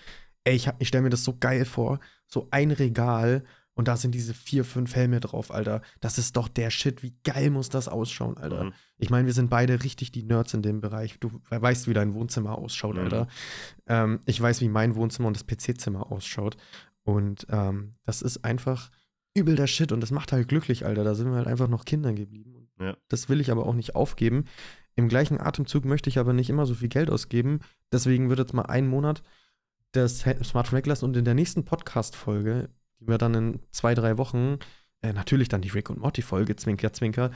[0.45, 2.01] Ey, ich, hab- ich stelle mir das so geil vor.
[2.27, 5.83] So ein Regal und da sind diese vier, fünf Helme drauf, Alter.
[6.01, 7.03] Das ist doch der Shit.
[7.03, 8.65] Wie geil muss das ausschauen, Alter?
[8.65, 8.73] Mhm.
[8.99, 11.19] Ich meine, wir sind beide richtig die Nerds in dem Bereich.
[11.21, 13.01] Du weißt, wie dein Wohnzimmer ausschaut, Mhm.
[13.03, 13.29] Alter.
[13.87, 16.57] Ähm, ich weiß, wie mein Wohnzimmer und das PC-Zimmer ausschaut.
[17.05, 18.91] Und ähm, das ist einfach
[19.35, 21.05] übel der Shit und das macht halt glücklich, Alter.
[21.05, 22.69] Da sind wir halt einfach noch Kinder geblieben.
[22.79, 22.97] Ja.
[23.09, 24.45] Das will ich aber auch nicht aufgeben.
[24.95, 27.61] Im gleichen Atemzug möchte ich aber nicht immer so viel Geld ausgeben.
[27.91, 29.23] Deswegen wird jetzt mal ein Monat
[29.93, 32.71] das Smartphone weglassen und in der nächsten Podcast-Folge,
[33.01, 34.59] die wir dann in zwei, drei Wochen,
[35.03, 37.31] äh, natürlich dann die Rick und Morty-Folge, Zwinker, Zwinker,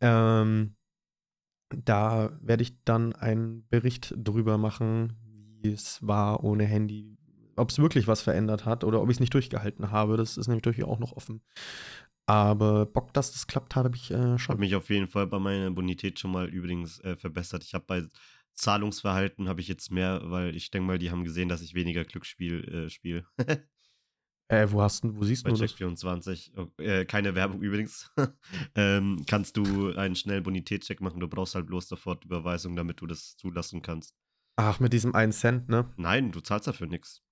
[0.00, 0.74] ähm,
[1.74, 5.12] da werde ich dann einen Bericht drüber machen,
[5.60, 7.18] wie es war ohne Handy,
[7.56, 10.16] ob es wirklich was verändert hat oder ob ich es nicht durchgehalten habe.
[10.16, 11.42] Das ist nämlich durchaus auch noch offen.
[12.26, 14.58] Aber Bock, dass das klappt, habe ich äh, Ich habe schon.
[14.60, 17.64] mich auf jeden Fall bei meiner Bonität schon mal übrigens äh, verbessert.
[17.64, 18.02] Ich habe bei
[18.58, 22.04] Zahlungsverhalten habe ich jetzt mehr, weil ich denke mal, die haben gesehen, dass ich weniger
[22.04, 23.26] Glücksspiel äh, spiele.
[24.50, 25.74] Äh, wo hast du, wo siehst bei du das?
[25.74, 26.52] Check24.
[26.56, 28.10] Oh, äh, keine Werbung übrigens.
[28.74, 31.20] ähm, kannst du einen schnellen Bonitätscheck machen.
[31.20, 34.16] Du brauchst halt bloß sofort Überweisung, damit du das zulassen kannst.
[34.56, 35.92] Ach, mit diesem 1 Cent, ne?
[35.98, 37.22] Nein, du zahlst dafür nichts.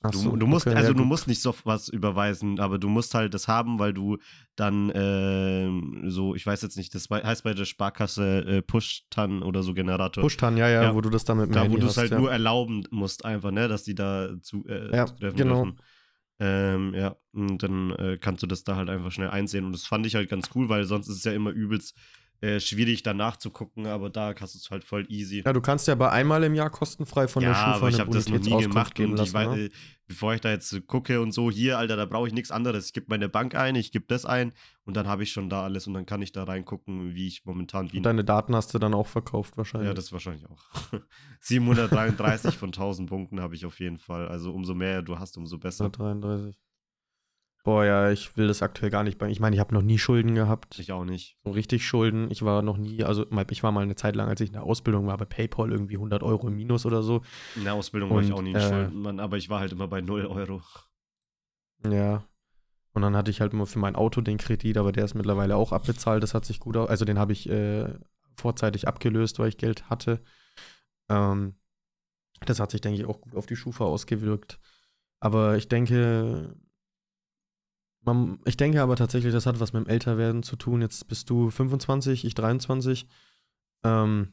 [0.00, 2.88] Du, so, du musst, okay, also ja, du musst nicht so was überweisen, aber du
[2.88, 4.18] musst halt das haben, weil du
[4.54, 9.64] dann ähm, so, ich weiß jetzt nicht, das heißt bei der Sparkasse äh, Push-Tan oder
[9.64, 10.22] so Generator.
[10.22, 10.94] Push-Tan, ja, ja, Ja.
[10.94, 12.18] wo du das dann mit dem da, wo Handy du es halt ja.
[12.18, 15.64] nur erlauben musst, einfach, ne, dass die da zu, äh, Ja, zutreffen genau.
[15.64, 15.80] dürfen.
[16.40, 19.64] Ähm, ja, und dann äh, kannst du das da halt einfach schnell einsehen.
[19.64, 21.96] Und das fand ich halt ganz cool, weil sonst ist es ja immer übelst
[22.40, 25.42] äh, schwierig, danach zu gucken, aber da kannst du es halt voll easy.
[25.44, 27.98] Ja, du kannst ja bei einmal im Jahr kostenfrei von ja, der Schufa aber ich
[27.98, 29.64] habe das noch nie gemacht geben und ich lassen, weiß, ne?
[29.64, 29.70] äh,
[30.06, 32.86] bevor ich da jetzt gucke und so, hier, Alter, da brauche ich nichts anderes.
[32.86, 34.52] Ich gebe meine Bank ein, ich gebe das ein
[34.84, 37.44] und dann habe ich schon da alles und dann kann ich da reingucken, wie ich
[37.44, 37.96] momentan wie.
[37.96, 39.88] Und deine Daten hast du dann auch verkauft wahrscheinlich.
[39.88, 40.62] ja, das wahrscheinlich auch.
[41.40, 44.28] 733 von 1000 Punkten habe ich auf jeden Fall.
[44.28, 45.86] Also umso mehr du hast, umso besser.
[45.86, 46.56] 133.
[47.68, 49.28] Boah, ja, ich will das aktuell gar nicht bei.
[49.28, 50.78] Ich meine, ich habe noch nie Schulden gehabt.
[50.78, 51.36] Ich auch nicht.
[51.44, 52.30] So richtig Schulden.
[52.30, 54.62] Ich war noch nie, also ich war mal eine Zeit lang, als ich in der
[54.62, 57.20] Ausbildung war, bei PayPal irgendwie 100 Euro im Minus oder so.
[57.56, 59.86] In der Ausbildung war ich Und, auch nie äh, Schuldenmann, aber ich war halt immer
[59.86, 60.62] bei 0 Euro.
[61.86, 62.24] Ja.
[62.94, 65.54] Und dann hatte ich halt immer für mein Auto den Kredit, aber der ist mittlerweile
[65.54, 66.22] auch abbezahlt.
[66.22, 66.88] Das hat sich gut aus.
[66.88, 67.92] Also den habe ich äh,
[68.34, 70.22] vorzeitig abgelöst, weil ich Geld hatte.
[71.10, 71.56] Ähm,
[72.46, 74.58] das hat sich, denke ich, auch gut auf die Schufa ausgewirkt.
[75.20, 76.56] Aber ich denke,
[78.08, 80.82] man, ich denke aber tatsächlich, das hat was mit dem Älterwerden zu tun.
[80.82, 83.06] Jetzt bist du 25, ich 23.
[83.84, 84.32] Ähm,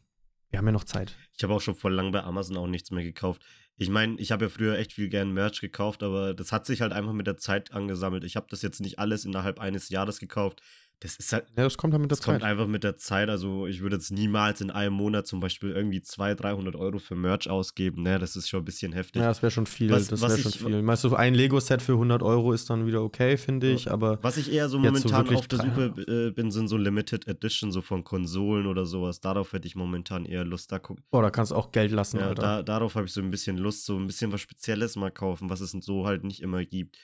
[0.49, 1.15] wir haben ja noch Zeit.
[1.35, 3.43] Ich habe auch schon vor lang bei Amazon auch nichts mehr gekauft.
[3.77, 6.81] Ich meine, ich habe ja früher echt viel gern Merch gekauft, aber das hat sich
[6.81, 8.23] halt einfach mit der Zeit angesammelt.
[8.23, 10.61] Ich habe das jetzt nicht alles innerhalb eines Jahres gekauft.
[11.01, 12.49] Das ist halt, Ja, das kommt halt mit der das kommt Zeit.
[12.49, 13.29] einfach mit der Zeit.
[13.29, 17.15] Also ich würde jetzt niemals in einem Monat zum Beispiel irgendwie 200, 300 Euro für
[17.15, 18.01] Merch ausgeben.
[18.03, 19.21] Ne, das ist schon ein bisschen heftig.
[19.21, 19.89] Ja, das wäre schon viel.
[19.91, 20.81] Was- das wäre schon viel.
[20.81, 24.37] Meinst du, ein Lego-Set für 100 Euro ist dann wieder okay, finde ich, aber Was
[24.37, 27.71] ich eher so so momentan wirklich auf der Suche äh, bin, sind so Limited Edition,
[27.71, 29.19] so von Konsolen oder sowas.
[29.19, 30.71] Darauf hätte ich momentan eher Lust.
[30.71, 33.21] Da guck, boah, da kannst du auch Geld lassen, Ja, da, darauf habe ich so
[33.21, 36.41] ein bisschen Lust, so ein bisschen was Spezielles mal kaufen, was es so halt nicht
[36.41, 36.97] immer gibt.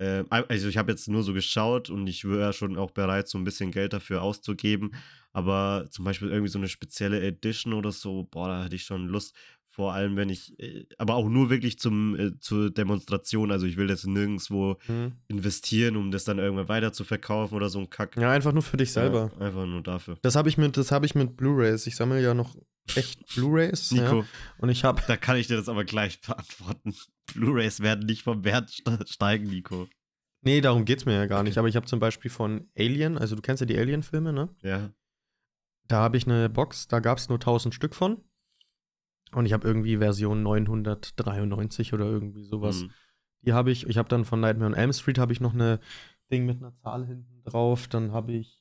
[0.00, 3.38] Ähm, also ich habe jetzt nur so geschaut und ich wäre schon auch bereit, so
[3.38, 4.92] ein bisschen Geld dafür auszugeben.
[5.32, 9.06] Aber zum Beispiel irgendwie so eine spezielle Edition oder so, boah, da hätte ich schon
[9.08, 9.34] Lust.
[9.66, 13.52] Vor allem, wenn ich, äh, aber auch nur wirklich zum, äh, zur Demonstration.
[13.52, 15.12] Also ich will jetzt nirgendwo Hm.
[15.28, 18.16] investieren, um das dann irgendwann weiter zu verkaufen oder so ein Kack.
[18.16, 19.30] Ja, einfach nur für dich selber.
[19.38, 20.16] Ja, einfach nur dafür.
[20.22, 21.86] Das habe ich mit, das habe ich mit Blu-rays.
[21.86, 22.56] Ich sammle ja noch
[22.96, 23.90] echt Blu-Rays.
[23.92, 24.26] Nico, Ja.
[24.58, 26.94] Und ich habe da kann ich dir das aber gleich beantworten.
[27.34, 29.88] Blu-Rays werden nicht vom Wert ste- steigen, Nico.
[30.42, 31.58] Nee, darum geht's mir ja gar nicht.
[31.58, 34.48] Aber ich habe zum Beispiel von Alien, also du kennst ja die Alien-Filme, ne?
[34.62, 34.90] Ja.
[35.88, 38.22] Da habe ich eine Box, da gab es nur 1000 Stück von.
[39.32, 42.82] Und ich habe irgendwie Version 993 oder irgendwie sowas.
[42.82, 42.90] Mhm.
[43.42, 43.86] Die habe ich.
[43.86, 45.80] Ich habe dann von Nightmare on Elm Street habe ich noch eine
[46.30, 47.88] Ding mit einer Zahl hinten drauf.
[47.88, 48.57] Dann habe ich.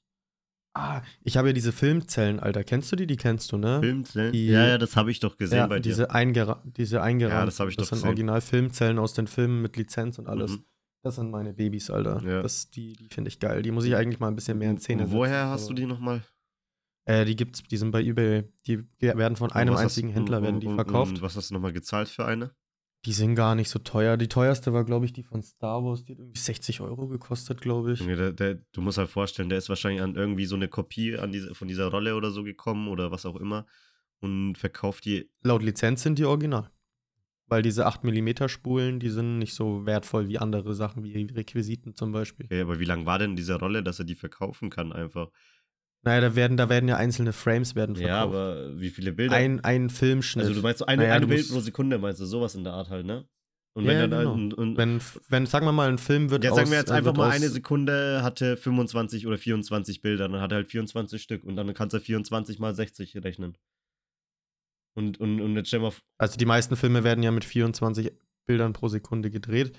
[0.80, 2.64] Ah, ich habe ja diese Filmzellen, Alter.
[2.64, 3.08] Kennst du die?
[3.08, 3.80] Die kennst du, ne?
[3.82, 4.32] Filmzellen?
[4.32, 5.82] Die- ja, ja, das habe ich doch gesehen ja, bei dir.
[5.90, 7.40] diese, eingera diese eingerahmten.
[7.40, 8.10] Ja, das habe ich Das doch sind gesehen.
[8.10, 10.52] original Filmzellen aus den Filmen mit Lizenz und alles.
[10.52, 10.64] Mhm.
[11.04, 12.22] Das sind meine Babys, Alter.
[12.24, 12.42] Ja.
[12.42, 13.62] Das, die die finde ich geil.
[13.62, 15.74] Die muss ich eigentlich mal ein bisschen mehr in Szene Und woher setzen, hast du
[15.74, 16.22] die nochmal?
[17.06, 18.44] Äh, die gibt's, die sind bei eBay.
[18.68, 21.22] Die werden von einem einzigen hast, Händler werden die verkauft.
[21.22, 22.52] Was hast du nochmal gezahlt für eine?
[23.06, 24.18] Die sind gar nicht so teuer.
[24.18, 26.04] Die teuerste war, glaube ich, die von Star Wars.
[26.04, 28.06] Die hat irgendwie 60 Euro gekostet, glaube ich.
[28.06, 31.32] Der, der, du musst halt vorstellen, der ist wahrscheinlich an irgendwie so eine Kopie an
[31.32, 33.66] diese, von dieser Rolle oder so gekommen oder was auch immer
[34.20, 35.30] und verkauft die.
[35.44, 36.70] Laut Lizenz sind die original.
[37.50, 42.12] Weil diese 8mm Spulen, die sind nicht so wertvoll wie andere Sachen, wie Requisiten zum
[42.12, 42.46] Beispiel.
[42.48, 45.30] Okay, aber wie lang war denn diese Rolle, dass er die verkaufen kann einfach?
[46.04, 48.10] Naja, da werden, da werden ja einzelne Frames werden verkauft.
[48.10, 49.36] Ja, aber wie viele Bilder?
[49.36, 50.46] ein, ein Filmschnitt.
[50.46, 52.74] also du meinst so eine, Naja, eine Bild pro Sekunde, meinst du sowas in der
[52.74, 53.28] Art halt, ne?
[53.74, 54.34] Und Ja, wenn dann genau.
[54.34, 56.94] und, und, wenn, wenn, sagen wir mal, ein Film wird ja, sagen wir jetzt äh,
[56.96, 61.44] einfach mal eine Sekunde hatte 25 oder 24 Bilder, dann hat er halt 24 Stück
[61.44, 63.56] und dann kannst du 24 mal 60 rechnen.
[64.96, 68.12] Und, und, und jetzt stell mal, Also die meisten Filme werden ja mit 24
[68.48, 69.78] Bildern pro Sekunde gedreht.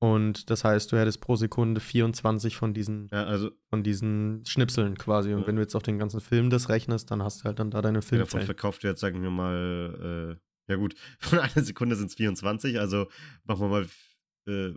[0.00, 4.96] Und das heißt, du hättest pro Sekunde 24 von diesen, ja, also von diesen Schnipseln
[4.96, 5.32] quasi.
[5.34, 5.46] Und Ja.
[5.48, 7.82] wenn du jetzt auf den ganzen Film das rechnest, dann hast du halt dann da
[7.82, 8.46] deine davon Filmzellen.
[8.46, 10.36] verkauft du jetzt, sagen wir mal,
[10.68, 13.08] äh, ja gut, von einer Sekunde sind es 24, also
[13.44, 13.86] machen wir mal,
[14.46, 14.72] äh,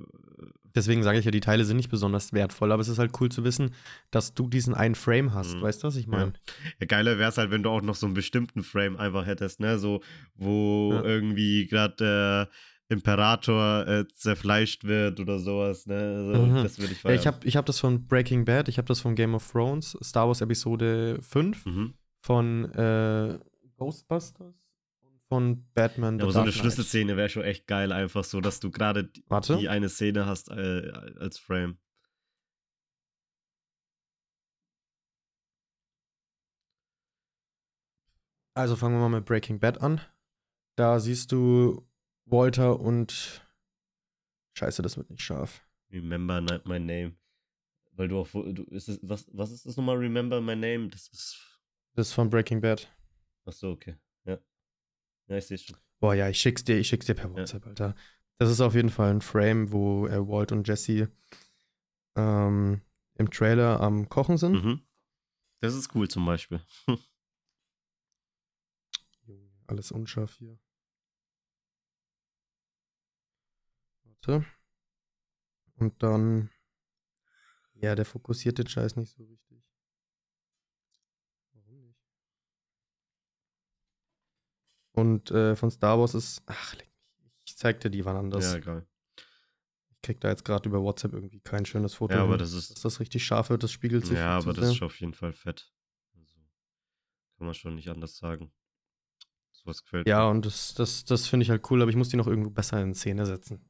[0.73, 3.29] Deswegen sage ich ja, die Teile sind nicht besonders wertvoll, aber es ist halt cool
[3.29, 3.75] zu wissen,
[4.09, 5.55] dass du diesen einen Frame hast.
[5.57, 5.61] Mhm.
[5.63, 6.31] Weißt du, was ich meine?
[6.79, 9.59] Ja, geiler wäre es halt, wenn du auch noch so einen bestimmten Frame einfach hättest,
[9.59, 9.77] ne?
[9.79, 10.01] So,
[10.35, 11.03] wo Ja.
[11.03, 12.49] irgendwie gerade der
[12.91, 15.95] Imperator äh, zerfleischt wird oder sowas, ne?
[15.95, 16.55] Also, Mhm.
[16.63, 17.19] Das würde ich Ja, feiern.
[17.19, 19.97] ich habe ich hab das von Breaking Bad, ich habe das von Game of Thrones,
[20.03, 21.93] Star Wars Episode 5, mhm.
[22.21, 23.39] von äh,
[23.77, 24.53] Ghostbusters
[25.01, 26.17] und von Batman.
[26.19, 26.51] ja, aber so eine.
[26.51, 29.23] Schlüsselszene wäre schon echt geil, einfach so, dass du gerade die-
[29.59, 31.77] die eine Szene hast äh, als Frame.
[38.53, 40.01] Also fangen wir mal mit Breaking Bad an.
[40.77, 41.87] Da siehst du
[42.31, 43.45] Walter und.
[44.53, 45.61] Scheiße, das wird nicht scharf.
[45.91, 47.15] Remember my name.
[47.93, 50.89] Weil du auch, du, ist es, was, was ist das nochmal, Remember my name?
[50.89, 51.59] Das ist,
[51.93, 52.89] Das ist von Breaking Bad.
[53.45, 54.37] ach so, okay, ja.
[55.27, 55.77] Ja, ich sehe schon.
[55.99, 57.95] Boah, ja, ich schick's dir, ich schick's dir per WhatsApp, Alter.
[58.37, 61.11] Das ist auf jeden Fall ein Frame, wo äh, Walt und Jesse
[62.15, 62.81] ähm,
[63.15, 64.63] im Trailer am Kochen sind.
[64.63, 64.81] Mhm.
[65.59, 66.59] Das ist cool zum Beispiel.
[69.67, 70.57] Alles unscharf hier.
[74.25, 74.45] Warte.
[75.77, 76.49] Und dann.
[77.73, 79.63] Ja, der fokussiert den Scheiß nicht so richtig.
[81.53, 81.99] Warum nicht?
[84.91, 86.43] Und äh, von Star Wars ist.
[86.45, 86.91] Ach, leck
[87.23, 87.31] mich.
[87.45, 88.53] Ich zeig dir die wann anders.
[88.53, 88.85] Ja, geil.
[89.89, 92.13] Ich krieg da jetzt gerade über WhatsApp irgendwie kein schönes Foto.
[92.13, 92.39] Ja, aber hin.
[92.39, 94.17] das ist, Dass das richtig scharf wird, das spiegelt sich.
[94.17, 94.75] ja, aber das ist sehr.
[94.77, 95.71] schon auf jeden Fall fett.
[96.15, 96.35] Also,
[97.37, 98.51] kann man schon nicht anders sagen.
[99.51, 100.31] Sowas gefällt Ja, mir.
[100.31, 102.81] und das, das, das finde ich halt cool, aber ich muss die noch irgendwo besser
[102.81, 103.63] in Szene setzen.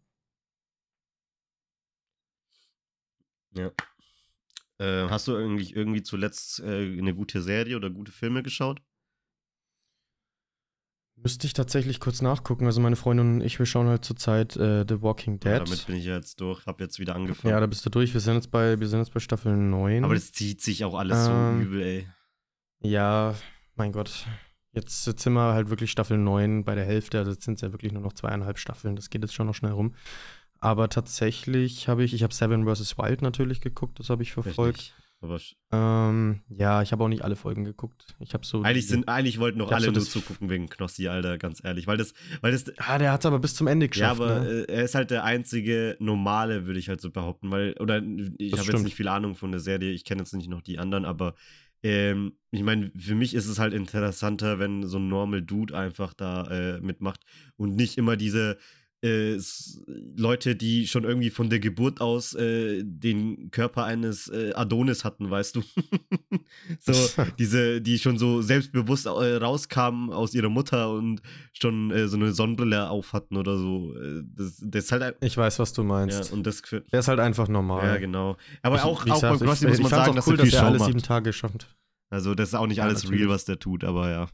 [3.54, 3.72] Ja.
[4.80, 8.82] Äh, hast du irgendwie, irgendwie zuletzt äh, eine gute Serie oder gute Filme geschaut?
[11.24, 12.66] Müsste ich tatsächlich kurz nachgucken.
[12.66, 15.52] Also meine Freundin und ich, wir schauen halt zurzeit äh, The Walking Dead.
[15.52, 17.54] Ja, damit bin ich ja jetzt durch, hab jetzt wieder angefangen.
[17.54, 18.14] Ja, da bist du durch.
[18.14, 20.04] Wir sind jetzt bei, wir sind jetzt bei Staffel 9.
[20.04, 22.08] aber das zieht sich auch alles Ähm, so übel, ey.
[22.80, 23.36] ja,
[23.76, 24.26] mein Gott.
[24.72, 27.20] Jetzt, jetzt sind wir halt wirklich Staffel 9 bei der Hälfte.
[27.20, 28.95] Also jetzt sind es ja wirklich nur noch zweieinhalb Staffeln.
[28.95, 29.93] Das geht jetzt schon noch schnell rum.
[30.62, 32.97] Aber tatsächlich habe ich, ich habe Seven vs.
[32.97, 33.99] Wild natürlich geguckt.
[33.99, 34.78] Das habe ich verfolgt.
[34.78, 34.93] nicht.
[35.72, 38.07] Ähm, ja, ich habe auch nicht alle Folgen geguckt.
[38.20, 38.64] Ich habe so.
[38.64, 41.86] eigentlich, die- sind, eigentlich wollten noch alle so nur zugucken wegen Knossi, Alter, ganz ehrlich.
[41.86, 44.20] Weil das, weil das, Ah, der hat es aber bis zum Ende ja, geschafft.
[44.22, 44.49] aber ne?
[44.68, 47.51] äh, er ist halt der einzige normale, würde ich halt so behaupten.
[47.51, 48.01] Weil, oder
[48.38, 50.80] ich habe jetzt nicht viel Ahnung von der Serie, ich kenne jetzt nicht noch die
[50.80, 51.36] anderen, aber
[51.84, 56.14] ähm, ich meine, für mich ist es halt interessanter, wenn so ein Normal Dude einfach
[56.14, 56.45] da
[56.78, 57.22] äh, mitmacht
[57.57, 58.57] und nicht immer diese
[59.04, 59.38] äh,
[60.16, 65.30] Leute, die schon irgendwie von der Geburt aus äh, den Körper eines äh, Adonis hatten,
[65.30, 65.64] weißt du?
[66.80, 66.93] so,
[67.39, 71.22] diese, die schon so selbstbewusst äh, rauskamen aus ihrer Mutter und
[71.60, 73.95] schon äh, so eine Sonnenbrille auf hatten oder so.
[73.97, 76.32] Äh, das, das ist halt ich weiß, was du ja, meinst.
[76.32, 77.86] und das der ist halt einfach normal.
[77.86, 78.38] ja, genau.
[78.62, 80.52] Aber Ich- auch, auch gesagt, Knossi ich, muss man sagen, auch dass cool, er viel
[80.52, 80.88] dass er alle macht.
[80.88, 81.68] sieben Tage geschafft.
[82.10, 83.22] Also das ist auch nicht Ja, alles natürlich.
[83.22, 84.28] real, was der tut, aber ja.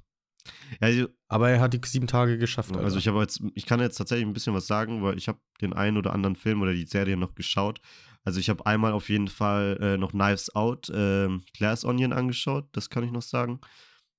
[0.82, 2.72] Ja, also, Aber er hat die sieben Tage geschafft.
[2.72, 2.98] also Alter.
[2.98, 5.74] ich habe jetzt, ich kann jetzt tatsächlich ein bisschen was sagen, weil ich habe den
[5.74, 7.82] einen oder anderen Film oder die Serie noch geschaut.
[8.24, 12.68] Also ich habe einmal auf jeden Fall äh, noch Knives Out, ähm, Glass Onion angeschaut,
[12.74, 13.62] das kann ich noch sagen.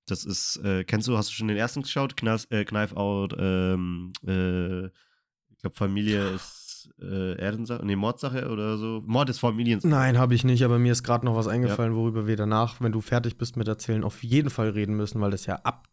[0.06, 2.16] Das ist, äh, kennst du, hast du schon den ersten geschaut?
[2.16, 6.68] Knives, äh, Knife Out, ähm, äh, ich glaube Familie ist
[7.00, 9.02] äh, Erdensache, nee, Mordsache oder so.
[9.06, 9.80] Mord ist Familien.
[9.82, 12.92] Nein, habe ich nicht, aber mir ist gerade noch was eingefallen, worüber wir danach, wenn
[12.92, 15.86] du fertig bist mit Erzählen, auf jeden Fall reden müssen, weil das ja ab,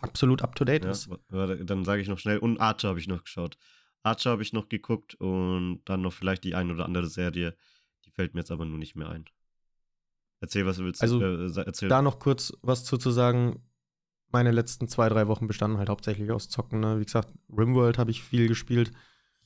[0.00, 1.08] absolut up to date Ja, ist.
[1.30, 2.38] dann sage ich noch schnell.
[2.38, 3.56] Und Archer habe ich noch geschaut.
[4.02, 7.56] Archer habe ich noch geguckt und dann noch vielleicht die ein oder andere Serie.
[8.04, 9.24] Die fällt mir jetzt aber nur nicht mehr ein.
[10.40, 11.02] Erzähl, was du willst.
[11.02, 11.88] Also, äh, erzähl.
[11.88, 13.62] Da noch kurz was zu, zu sagen.
[14.32, 16.80] Meine letzten zwei, drei Wochen bestanden halt hauptsächlich aus Zocken.
[16.80, 16.98] Ne?
[16.98, 18.90] Wie gesagt, Rimworld habe ich viel gespielt.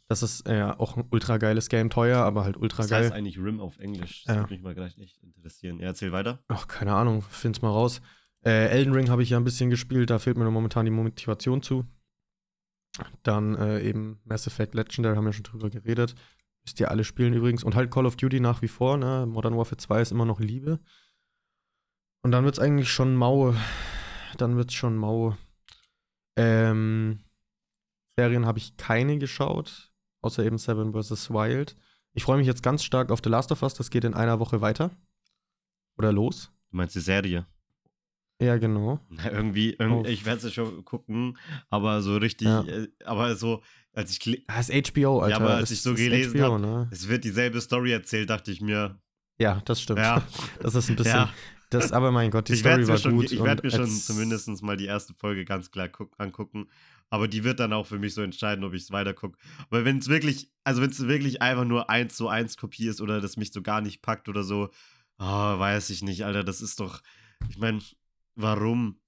[0.09, 3.03] Das ist äh, auch ein ultra geiles Game, teuer, aber halt ultra geil.
[3.03, 4.23] heißt eigentlich Rim auf Englisch?
[4.25, 4.43] Das Ja.
[4.43, 5.81] würde mich mal gleich echt interessieren.
[5.81, 6.45] Ja, erzähl weiter.
[6.47, 8.01] Ach, keine Ahnung, find's mal raus.
[8.47, 11.63] Äh, Elden Ring habe ich ja ein bisschen gespielt, da fehlt mir momentan die Motivation
[11.63, 11.85] zu.
[13.25, 16.15] Dann äh, eben Mass Effect Legendary, haben wir schon drüber geredet.
[16.65, 17.65] Müsst ihr alle spielen übrigens.
[17.65, 19.27] Und halt Call of Duty nach wie vor, ne?
[19.27, 20.79] Modern Warfare 2 ist immer noch Liebe.
[22.23, 23.53] Und dann wird's eigentlich schon mau.
[24.39, 25.37] Dann wird's schon mau.
[26.37, 27.21] Ähm,
[28.17, 29.93] Serien habe ich keine geschaut,
[30.23, 31.31] außer eben Seven vs.
[31.31, 31.77] Wild.
[32.15, 34.39] Ich freue mich jetzt ganz stark auf The Last of Us, das geht in einer
[34.39, 34.91] Woche weiter.
[35.99, 36.53] Oder los.
[36.71, 37.47] Du meinst die Serie?
[38.41, 39.01] Ja, genau.
[39.09, 41.39] Na, irgendwie, irgendwie ich werde es schon gucken,
[41.71, 42.63] aber so richtig, Ja.
[42.65, 43.63] äh, aber so,
[43.95, 45.37] als ich, Das ist HBO, Alter.
[45.37, 46.89] aber als das ich so gelesen HBO, hab- ne?
[46.93, 49.01] es wird dieselbe Story erzählt, dachte ich mir,
[49.39, 50.01] Ja, das stimmt.
[50.01, 50.23] ja,
[50.61, 51.13] Das ist ein bisschen.
[51.17, 51.33] ja.
[51.71, 53.33] Das, aber mein Gott, die ich Story werde war schon, gut.
[53.33, 56.69] ich werd und mir schon zumindest mal die erste Folge ganz klar guck, angucken.
[57.11, 59.37] Aber die wird dann auch für mich so entscheiden, ob ich es weiter gucke.
[59.71, 63.01] Aber wenn es wirklich, also wenn es wirklich einfach nur eins zu eins Kopie ist
[63.01, 64.71] oder das mich so gar nicht packt oder so,
[65.19, 66.45] ah, weiß ich nicht, Alter.
[66.45, 67.01] Das ist doch,
[67.49, 67.81] ich meine,
[68.37, 69.01] warum?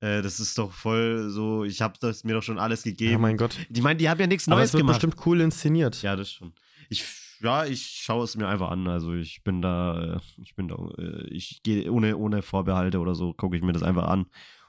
[0.00, 3.22] Äh, das ist doch voll so, ich habe das mir doch schon alles gegeben.
[3.22, 3.56] mein Gott.
[3.70, 4.96] die meinen, die haben ja nichts Aber Neues es wird gemacht.
[5.00, 6.02] bestimmt cool inszeniert.
[6.02, 6.52] Ja, das schon.
[6.90, 7.04] Ich,
[7.40, 8.86] ja, ich schaue es mir einfach an.
[8.86, 13.14] Also ich bin da, äh, ich bin da, äh, ich gehe ohne, ohne Vorbehalte oder
[13.14, 14.26] so, gucke ich mir das einfach an.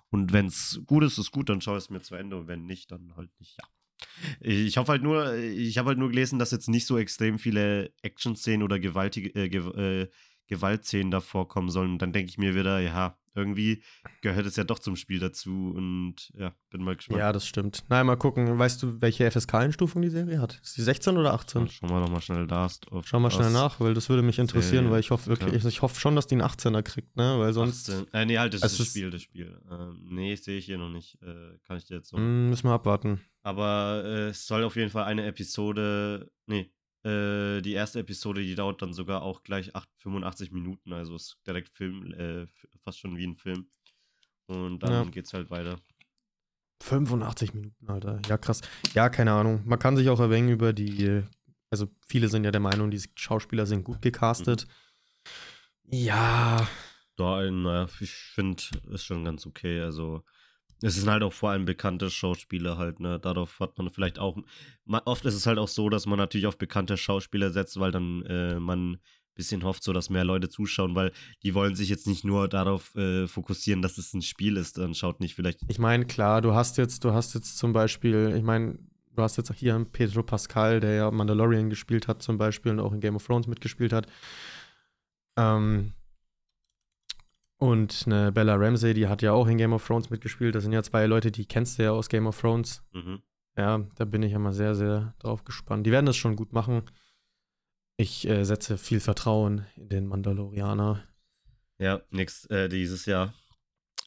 [0.10, 2.38] Und wenn es gut ist, ist gut, dann schaue ich es mir zu Ende.
[2.38, 3.68] Und wenn nicht, dann halt nicht, ja.
[4.40, 7.92] Ich hoffe halt nur, ich habe halt nur gelesen, dass jetzt nicht so extrem viele
[8.04, 10.08] Action-Szenen oder gewaltige, äh, Gew
[10.48, 11.92] Gewaltszenen da vorkommen sollen.
[11.94, 13.84] Und dann denke ich mir wieder, ja, irgendwie
[14.22, 15.74] gehört es ja doch zum Spiel dazu.
[15.76, 17.20] Und ja, bin mal gespannt.
[17.20, 17.86] Ja, das stimmt.
[17.88, 18.58] Nein, mal gucken.
[18.58, 20.60] Weißt du, welche FSK-Einstufung die Serie hat?
[20.62, 21.62] Ist die 16 oder 18?
[21.62, 22.68] Dann schauen wir doch mal schnell da.
[23.04, 25.70] Schau mal schnell nach, weil das würde mich interessieren, Serie, weil ich hoffe wirklich, ja.
[25.70, 27.36] ich hoffe schon, dass die einen 18er kriegt, ne?
[27.38, 28.14] Weil sonst 18.
[28.14, 29.62] Äh, nee, halt, das ist das Spiel, das Spiel.
[29.70, 31.22] Ähm, nee, sehe ich hier noch nicht.
[31.22, 32.18] Äh, kann ich dir jetzt so.
[32.18, 33.22] mm, müssen wir abwarten.
[33.44, 36.32] Aber äh, es soll auf jeden Fall eine Episode.
[36.48, 36.72] Nee,
[37.04, 40.94] äh, die erste Episode, die dauert dann sogar auch gleich 8, 85 Minuten.
[40.94, 42.48] Also ist direkt Film, äh,
[42.84, 43.70] fast schon wie ein Film.
[44.48, 45.04] Und dann Ja.
[45.06, 45.80] geht's halt weiter.
[46.84, 48.22] 85 Minuten, Alter.
[48.28, 48.62] Ja, krass.
[48.94, 49.64] Ja, keine Ahnung.
[49.66, 51.24] Man kann sich auch erwähnen über die,
[51.70, 54.68] also viele sind ja der Meinung, die Schauspieler sind gut gecastet.
[55.90, 56.68] Ja,
[57.16, 59.82] Da, naja, ich finde, ist schon ganz okay.
[59.82, 60.24] Also,
[60.82, 63.20] es sind halt auch vor allem bekannte Schauspieler halt, ne?
[63.20, 64.38] Darauf hat man vielleicht auch.
[64.86, 67.92] Ma- Oft ist es halt auch so, dass man natürlich auf bekannte Schauspieler setzt, weil
[67.92, 69.00] dann äh, man ein
[69.34, 71.12] bisschen hofft, so dass mehr Leute zuschauen, weil
[71.44, 74.94] die wollen sich jetzt nicht nur darauf äh, fokussieren, dass es ein Spiel ist, dann
[74.94, 75.60] schaut nicht vielleicht.
[75.68, 78.80] ich meine, klar, du hast jetzt, du hast jetzt zum Beispiel, ich meine,
[79.16, 82.72] du hast jetzt auch hier einen Pedro Pascal, der ja Mandalorian gespielt hat zum Beispiel
[82.72, 84.08] und auch in Game of Thrones mitgespielt hat.
[85.36, 85.94] Ähm,
[87.58, 90.56] und eine Bella Ramsey, die hat ja auch in Game of Thrones mitgespielt.
[90.56, 92.84] Das sind ja zwei Leute, die kennst du ja aus Game of Thrones.
[92.94, 93.22] Mhm.
[93.58, 95.86] Ja, da bin ich ja mal sehr, sehr drauf gespannt.
[95.88, 96.84] Die werden das schon gut machen.
[97.98, 101.04] Ich äh, setze viel Vertrauen in den Mandalorianer.
[101.80, 103.34] Ja, nix, äh, dieses Jahr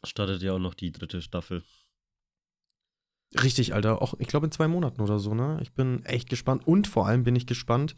[0.05, 1.64] startet ja auch noch die dritte Staffel.
[3.42, 4.01] Richtig, Alter.
[4.01, 5.59] Auch, ich glaube, in zwei Monaten oder so, ne?
[5.62, 6.66] Ich bin echt gespannt.
[6.66, 7.96] Und vor allem bin ich gespannt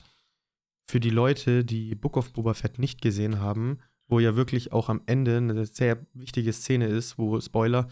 [0.89, 3.79] für die Leute, die Book of Boba Fett nicht gesehen haben,
[4.13, 7.89] wo ja wirklich auch am Ende eine sehr wichtige Szene ist, wo, Spoiler,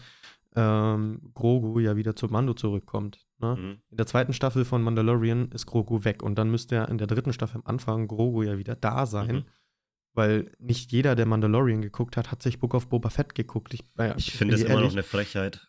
[0.55, 3.25] ähm, Grogu ja wieder zu Mando zurückkommt.
[3.39, 3.55] Ne?
[3.55, 3.77] Mhm.
[3.89, 7.07] In der zweiten Staffel von Mandalorian ist Grogu weg und dann müsste ja in der
[7.07, 9.45] dritten Staffel am Anfang Grogu ja wieder da sein, Mhm.
[10.13, 13.73] weil nicht jeder, der Mandalorian geguckt hat, hat sich Book of Boba Fett geguckt.
[13.73, 15.67] Ich, naja, Ich finde es immer noch eine Frechheit.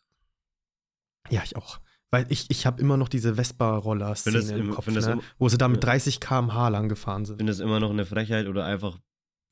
[1.30, 1.78] Ja, ich auch.
[2.10, 5.20] Weil ich, ich habe immer noch diese Vespa-Roller-Szene im Kopf, ne?
[5.38, 5.90] wo sie da mit Ja.
[5.92, 7.36] 30 km/h lang gefahren Ich sind.
[7.38, 8.98] finde es immer noch eine Frechheit oder einfach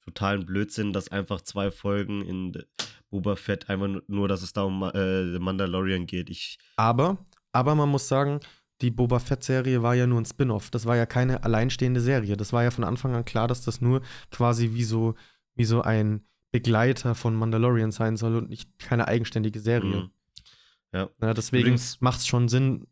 [0.04, 2.52] totalen Blödsinn, dass einfach zwei Folgen in
[3.10, 6.30] Boba Fett einfach nur- dass es da um äh, Mandalorian geht.
[6.30, 7.18] Ich, Aber,
[7.52, 8.40] aber man muss sagen,
[8.80, 10.70] die Boba Fett-Serie war ja nur ein Spin-off.
[10.70, 12.36] Das war ja keine alleinstehende Serie.
[12.36, 15.14] Das war ja von Anfang an klar, dass das nur quasi wie so,
[15.54, 19.96] wie so ein Begleiter von Mandalorian sein soll und nicht keine eigenständige Serie.
[20.04, 20.10] Mhm.
[20.92, 21.10] Ja.
[21.20, 22.86] Ja, deswegen macht es schon Sinn.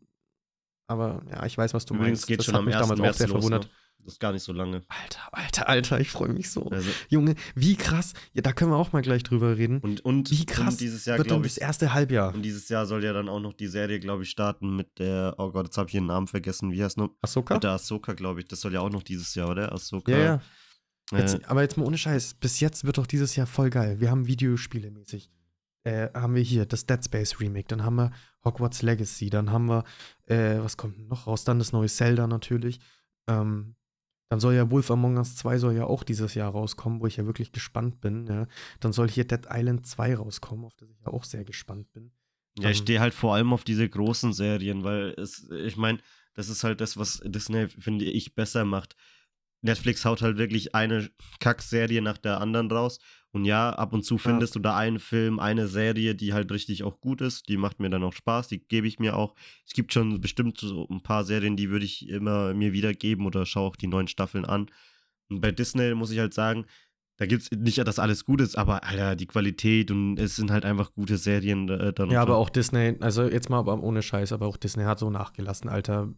[0.87, 2.27] Aber ja, ich weiß, was du Übrigens meinst.
[2.27, 2.87] geht das schon hat am mich 1.
[2.87, 3.35] damals auch sehr los.
[3.37, 3.65] verwundert.
[3.65, 3.69] Ne?
[4.03, 4.81] Das ist gar nicht so lange.
[4.87, 6.63] Alter, Alter, Alter, ich freue mich so.
[6.69, 8.13] Also, Junge, wie krass.
[8.33, 9.79] Ja, da können wir auch mal gleich drüber reden.
[9.81, 12.33] und, und, Wie krass und dieses Jahr, Wird dann glaube das ich, erste Halbjahr.
[12.33, 15.35] und dieses Jahr soll ja dann auch noch die Serie, glaube ich, starten mit der,
[15.37, 16.71] oh Gott, jetzt habe ich ihren Namen vergessen.
[16.71, 17.11] Wie heißt noch?
[17.21, 17.55] Ahsoka?
[17.55, 18.47] Mit der Ahsoka, glaube ich.
[18.47, 19.71] Das soll ja auch noch dieses Jahr, oder?
[19.71, 20.11] Ahsoka.
[20.11, 20.41] Ja, ja.
[21.11, 22.35] Jetzt, Äh, aber jetzt mal ohne Scheiß.
[22.35, 23.99] Bis jetzt wird doch dieses Jahr voll geil.
[23.99, 25.29] Wir haben Videospiele mäßig.
[25.83, 28.11] Äh, haben wir hier das Dead Space Remake, dann haben wir
[28.43, 29.85] Hogwarts Legacy, dann haben wir,
[30.25, 31.45] äh, was kommt noch raus?
[31.45, 32.79] Dann das neue Zelda natürlich.
[33.27, 33.75] Ähm,
[34.29, 37.17] dann soll ja Wolf Among Us 2 soll ja auch dieses Jahr rauskommen, wo ich
[37.17, 38.27] ja wirklich gespannt bin.
[38.27, 38.47] Ja.
[38.79, 42.11] Dann soll hier Dead Island 2 rauskommen, auf das ich ja auch sehr gespannt bin.
[42.59, 45.99] Ja, ich Ähm, stehe halt vor allem auf diese großen Serien, weil es, ich meine,
[46.35, 48.95] das ist halt das, was Disney, finde ich, besser macht.
[49.61, 51.09] Netflix haut halt wirklich eine
[51.39, 52.99] Kackserie nach der anderen raus.
[53.31, 56.83] Und ja, ab und zu findest du da einen Film, eine Serie, die halt richtig
[56.83, 57.47] auch gut ist.
[57.47, 59.35] Die macht mir dann auch Spaß, die gebe ich mir auch.
[59.67, 63.45] Es gibt schon bestimmt so ein paar Serien, die würde ich immer mir wiedergeben oder
[63.45, 64.71] schaue auch die neuen Staffeln an.
[65.29, 66.65] Und bei Disney muss ich halt sagen,
[67.17, 70.51] da gibt es nicht, dass alles gut ist, aber Alter, die Qualität und es sind
[70.51, 72.09] halt einfach gute Serien äh, dann.
[72.09, 75.69] Ja, aber auch Disney, also jetzt mal ohne Scheiß, aber auch Disney hat so nachgelassen,
[75.69, 76.13] Alter.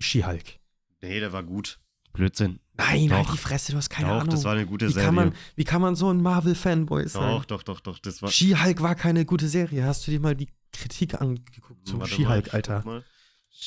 [0.00, 0.58] She-Hulk.
[1.02, 1.78] Nee, der war gut.
[2.16, 2.60] Blödsinn.
[2.78, 3.16] Nein, Doch.
[3.16, 4.30] halt die Fresse, du hast keine doch, Ahnung.
[4.30, 5.06] das war eine gute wie, Serie.
[5.06, 7.22] kann man, wie kann man so ein Marvel-Fanboy sein?
[7.22, 8.30] doch, doch, doch, doch, das war.
[8.30, 9.84] She-Hulk war keine gute Serie.
[9.84, 13.04] Hast du dir mal die Kritik angeguckt zum She-Hulk, ich Alter?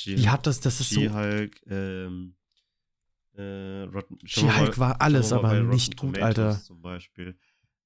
[0.05, 0.99] Wie hat das, das ist so.
[0.99, 2.35] She-Hulk, ähm,
[3.35, 6.63] äh, Rotten, She-Hulk war alles, aber nicht Rotten gut, Tomatoes Alter.
[6.63, 7.39] Zum Beispiel.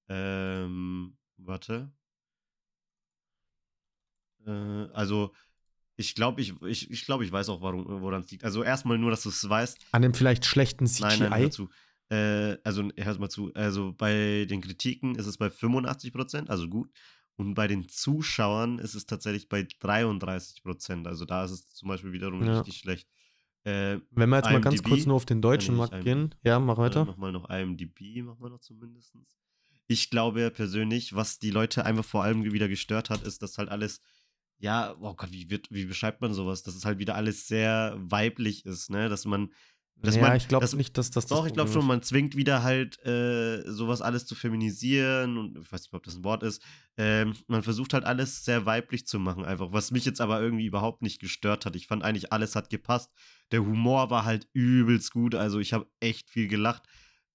[0.10, 1.92] Ähm, warte.
[4.46, 4.52] Äh,
[4.94, 5.32] also,
[5.96, 8.44] ich glaube, ich, ich, ich, glaub, ich weiß auch, woran es liegt.
[8.44, 9.78] Also, erstmal nur, dass du es weißt.
[9.92, 11.02] An dem vielleicht schlechten CGI.
[11.04, 11.70] Nein, nein, hör zu.
[12.10, 13.54] Äh, also, hör mal zu.
[13.54, 16.90] Also, bei den Kritiken ist es bei 85%, also gut.
[17.36, 21.08] Und bei den Zuschauern ist es tatsächlich bei 33%.
[21.08, 22.58] Also, da ist es zum Beispiel wiederum Ja.
[22.60, 23.08] richtig schlecht.
[23.66, 24.90] Äh, Wenn wir jetzt mal ganz IMDb?
[24.90, 26.06] kurz nur auf den deutschen Markt IMDb.
[26.06, 26.36] gehen.
[26.44, 27.06] Ja, mach äh, weiter.
[27.06, 29.14] nochmal noch IMDb, machen wir noch zumindest.
[29.88, 33.70] Ich glaube persönlich, was die Leute einfach vor allem wieder gestört hat, ist, dass halt
[33.70, 34.02] alles,
[34.64, 36.64] ja, oh Gott, wie, wird, wie beschreibt man sowas?
[36.64, 39.10] Dass es halt wieder alles sehr weiblich ist, ne?
[39.10, 39.52] Dass man
[39.98, 41.28] dass ja, man- ich glaube nicht, dass das.
[41.28, 45.58] das doch, ich glaube schon, man zwingt wieder halt äh, sowas alles zu feminisieren und
[45.58, 46.62] ich weiß nicht, ob das ein Wort ist.
[46.98, 49.72] Ähm, man versucht halt alles sehr weiblich zu machen, einfach.
[49.72, 51.76] Was mich jetzt aber irgendwie überhaupt nicht gestört hat.
[51.76, 53.12] Ich fand eigentlich, alles hat gepasst.
[53.52, 56.84] Der Humor war halt übelst gut, also ich habe echt viel gelacht.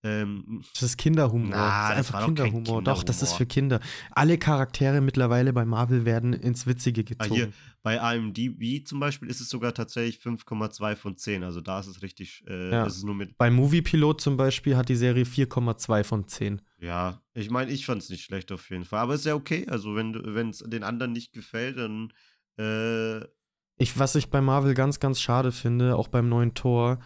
[0.05, 1.49] Ähm, Das ist Kinderhumor.
[1.51, 2.83] Na, das ist einfach doch kein Kinderhumor.
[2.83, 3.39] Doch, das ist Kinderhumor.
[3.39, 3.81] für Kinder.
[4.13, 7.35] Alle Charaktere mittlerweile bei Marvel werden ins Witzige ah, gezogen.
[7.35, 11.43] hier, bei IMDb zum Beispiel ist es sogar tatsächlich 5,2 von 10.
[11.43, 12.87] Also da ist es richtig, äh, Ja.
[12.87, 13.37] ist es nur mit.
[13.39, 16.63] Bei Movie Pilot zum Beispiel hat die Serie 4,2 von 10.
[16.81, 19.01] Ja, ich meine, ich fand es nicht schlecht auf jeden Fall.
[19.01, 19.67] Aber ist ja okay.
[19.69, 22.13] Also wenn es den anderen nicht gefällt, dann
[22.59, 23.25] äh,
[23.79, 27.01] Ich, was ich bei Marvel ganz, ganz schade finde, auch beim neuen Tor,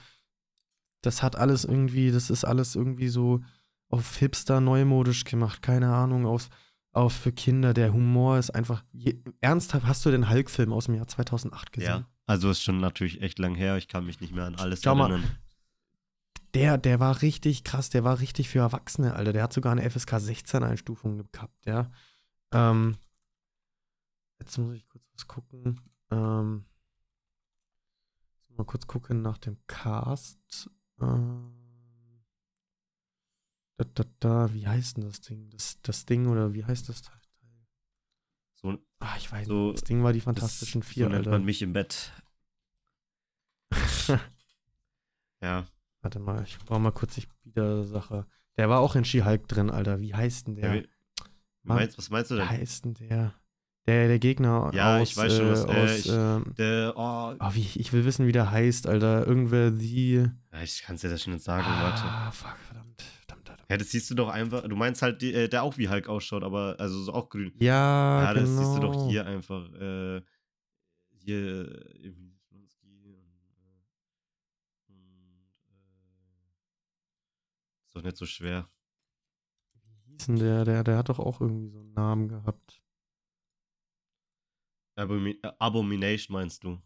[1.02, 3.40] das hat alles irgendwie, das ist alles irgendwie so
[3.88, 6.48] auf Hipster neumodisch gemacht, keine Ahnung, auf,
[6.92, 7.74] auf für Kinder.
[7.74, 8.82] Der Humor ist einfach.
[8.92, 11.90] Je, ernsthaft, hast du den Hulk-Film aus dem Jahr 2008 gesehen?
[11.90, 13.76] Ja, also ist schon natürlich echt lang her.
[13.76, 15.36] Ich kann mich nicht mehr an alles Schau mal, erinnern.
[16.54, 19.32] Der, der war richtig krass, der war richtig für Erwachsene, Alter.
[19.32, 21.90] Der hat sogar eine FSK 16 Einstufung gehabt, ja.
[22.52, 22.96] Ähm,
[24.38, 25.80] jetzt muss ich kurz was gucken.
[26.10, 26.66] Ähm,
[28.56, 30.70] mal kurz gucken nach dem Cast.
[31.02, 31.52] Ähm,
[33.76, 35.50] da, da, da, wie heißt denn das Ding?
[35.50, 37.18] Das, das Ding oder wie heißt das Teil?
[38.54, 39.82] So, Ah, ich weiß So, nicht.
[39.82, 41.30] Das Ding war die das, Fantastischen Vier, so nennt Alter.
[41.32, 42.12] man mich im Bett.
[45.40, 45.66] ja.
[46.02, 47.26] Warte mal, ich brauche mal kurz die
[47.84, 48.26] Sache.
[48.56, 50.00] Der war auch in She-Hulk drin, Alter.
[50.00, 50.74] Wie heißt denn der?
[50.76, 50.82] ja.
[50.82, 50.88] wie-
[51.64, 52.48] meinst, was meinst du Wie denn?
[52.48, 53.34] heißt denn der?
[53.86, 56.92] Der, der Gegner Ja, aus, ich weiß schon, äh, was- äh, aus ich- ähm, Der,
[56.96, 59.26] oh, oh, wie, ich will wissen, wie der heißt, Alter.
[59.26, 60.24] Irgendwer die.
[60.52, 62.02] ja, ich kann es dir das schon nicht sagen, warte.
[62.04, 63.02] ah, fuck, verdammt.
[63.02, 63.70] verdammt, verdammt.
[63.70, 64.62] Ja, das siehst du doch einfach.
[64.68, 67.52] Du meinst halt, die, äh, der auch wie Hulk ausschaut, aber also so auch grün.
[67.58, 68.58] Ja, Ja, das genau.
[68.60, 69.68] siehst du doch hier einfach.
[69.74, 70.22] Äh,
[71.24, 72.56] hier äh, im äh,
[74.88, 75.42] äh,
[77.86, 78.68] ist doch nicht so schwer.
[80.06, 80.64] Wie hieß denn der?
[80.64, 80.84] der?
[80.84, 82.80] Der hat doch auch irgendwie so einen Namen gehabt.
[84.96, 86.80] Abomi Abomination meinst du?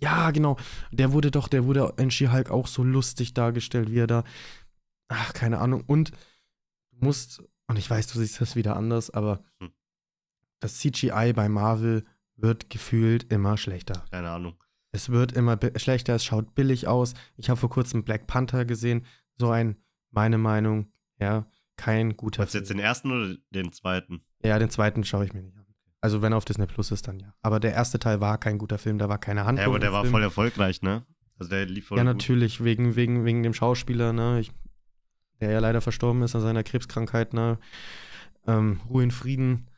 [0.00, 0.56] Ja, genau.
[0.92, 4.24] Der wurde doch, der wurde in She-Hulk auch so lustig dargestellt, wie er da.
[5.08, 5.84] Ach, keine Ahnung.
[5.86, 6.10] Und
[6.90, 9.70] du musst, und ich weiß, du siehst das wieder anders, aber Hm.
[10.60, 12.04] das CGI bei Marvel
[12.36, 14.04] wird gefühlt immer schlechter.
[14.10, 14.62] Keine Ahnung.
[14.92, 17.14] Es wird immer schlechter, es schaut billig aus.
[17.36, 19.04] Ich habe vor kurzem Black Panther gesehen.
[19.38, 19.76] So ein,
[20.10, 24.22] meine Meinung, ja, kein guter Meinst du jetzt den ersten oder den zweiten?
[24.42, 25.65] Ja, den zweiten schaue ich mir nicht an.
[26.00, 27.34] Also wenn er auf Disney Plus ist, dann ja.
[27.42, 29.62] Aber der erste Teil war kein guter Film, da war keine Handlung.
[29.62, 30.12] Ja, aber der war Film.
[30.12, 31.04] voll erfolgreich, ne?
[31.38, 32.12] Also der lief voll Ja, gut.
[32.14, 34.40] natürlich, wegen, wegen, wegen dem Schauspieler, ne?
[34.40, 34.52] Ich,
[35.40, 37.58] der ja leider verstorben ist an seiner Krebskrankheit, ne?
[38.46, 39.68] Ähm, Ruhe in Frieden.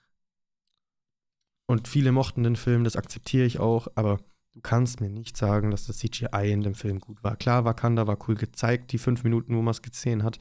[1.66, 4.18] Und viele mochten den Film, das akzeptiere ich auch, aber
[4.52, 7.36] du kannst mir nicht sagen, dass das CGI in dem Film gut war.
[7.36, 10.38] Klar, Wakanda war cool gezeigt, die fünf Minuten, wo man es gesehen hat.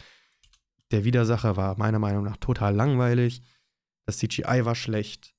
[0.91, 3.41] Der Widersacher war meiner Meinung nach total langweilig.
[4.05, 5.33] Das CGI war schlecht.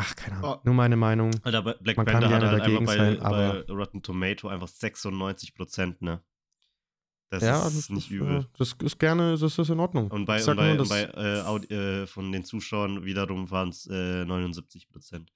[0.00, 0.54] Ach, keine Ahnung.
[0.54, 0.60] Oh.
[0.64, 1.32] Nur meine Meinung.
[1.42, 5.54] Alter, Black Man kann Panther hat halt einfach bei, sein, bei Rotten Tomato einfach 96
[5.54, 6.22] Prozent, ne?
[7.30, 8.40] Das ja, ist das nicht ist, übel.
[8.40, 10.10] äh, Das ist gerne, das ist in Ordnung.
[10.10, 13.68] Und bei, und bei, nur, und bei äh, Aud äh, von den Zuschauern wiederum waren
[13.68, 15.32] es äh, 79 Prozent.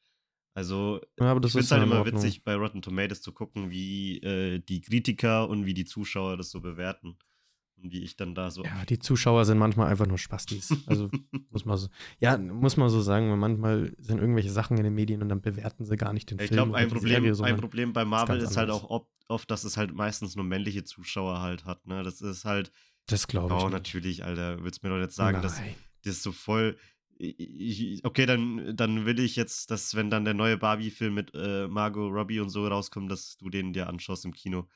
[0.54, 4.60] Also ja, ich finde es halt immer witzig, bei Rotten Tomatoes zu gucken, wie äh,
[4.60, 7.18] die Kritiker und wie die Zuschauer das so bewerten.
[7.76, 8.62] Wie ich dann da so.
[8.64, 10.72] Ja, die Zuschauer sind manchmal einfach nur Spastis.
[10.86, 11.10] Also
[11.50, 11.88] muss man so,
[12.20, 15.40] ja, muss man so sagen, weil manchmal sind irgendwelche Sachen in den Medien und dann
[15.40, 16.56] bewerten sie gar nicht den ich Film.
[16.56, 19.50] glaube, oder ein Problem, Serie, ein Problem bei Marvel ganz ist halt auch oft, oft,
[19.50, 21.86] dass es halt meistens nur männliche Zuschauer halt hat.
[21.86, 22.02] Ne?
[22.04, 22.70] Das ist halt.
[23.06, 23.62] Das glaube ich.
[23.64, 24.62] Oh, natürlich, Alter.
[24.62, 25.74] Willst du mir doch jetzt sagen, dass Nein.
[26.04, 26.76] das ist so voll.
[27.18, 31.32] ich- ich- Okay, dann, dann will ich jetzt, dass, wenn dann der neue Barbie-Film mit
[31.34, 34.68] äh, Margot Robbie und so rauskommt, dass du den dir anschaust im Kino.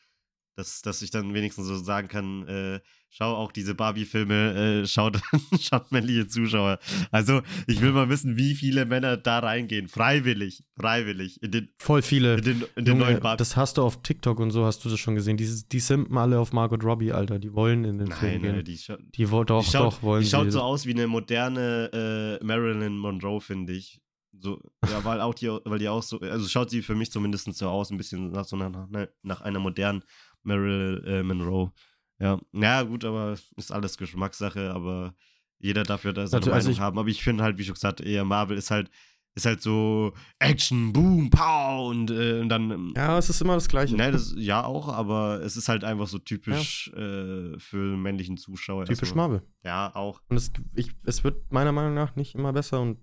[0.57, 2.81] Dass, dass ich dann wenigstens so sagen kann, äh,
[3.11, 5.21] schau auch diese Barbie-Filme, äh, schaut,
[5.61, 6.79] schaut männliche Zuschauer.
[7.11, 9.87] Also, ich will mal wissen, wie viele Männer da reingehen.
[9.87, 11.43] Freiwillig, freiwillig.
[11.43, 12.37] In den, Voll viele.
[12.37, 13.39] in den, in den Junge, neuen Barbie.
[13.39, 15.37] das hast du auf TikTok und so, hast du das schon gesehen.
[15.37, 17.39] Die, die simpen alle auf Margot Robbie, Alter.
[17.39, 18.55] Die wollen in den Film Nein, gehen.
[18.57, 18.79] nein, die,
[19.15, 22.45] die wollen doch, die schaut, doch, wollen die schaut so aus wie eine moderne äh,
[22.45, 24.01] Marilyn Monroe, finde ich.
[24.39, 27.53] So, ja, weil auch die, weil die auch so, also schaut sie für mich zumindest
[27.55, 28.89] so aus, ein bisschen nach so nach,
[29.23, 30.03] nach einer modernen
[30.47, 31.73] Marilyn äh, Monroe.
[32.19, 35.15] Ja, ja, gut, aber ist alles Geschmackssache, aber
[35.59, 36.99] jeder darf ja da seine Also- also Meinung ich- haben.
[36.99, 38.91] Aber ich finde halt, wie schon gesagt, eher Marvel ist halt,
[39.35, 42.71] ist halt so Action, Boom, Pow und, äh, und dann.
[42.71, 43.95] ähm, Ja, es ist immer das Gleiche.
[43.95, 48.87] Ne, das ja auch, aber es ist halt einfach so typisch äh, für männlichen Zuschauer.
[48.87, 49.29] Typisch erstmal.
[49.29, 49.47] Marvel.
[49.63, 50.23] Ja, auch.
[50.31, 52.99] Und es, ich, es wird meiner Meinung nach nicht immer besser und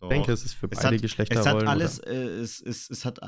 [0.00, 2.88] ich denke, es ist für Es beide hat- Geschlechter Es hat alles, äh, es, es,
[2.88, 3.18] es hat,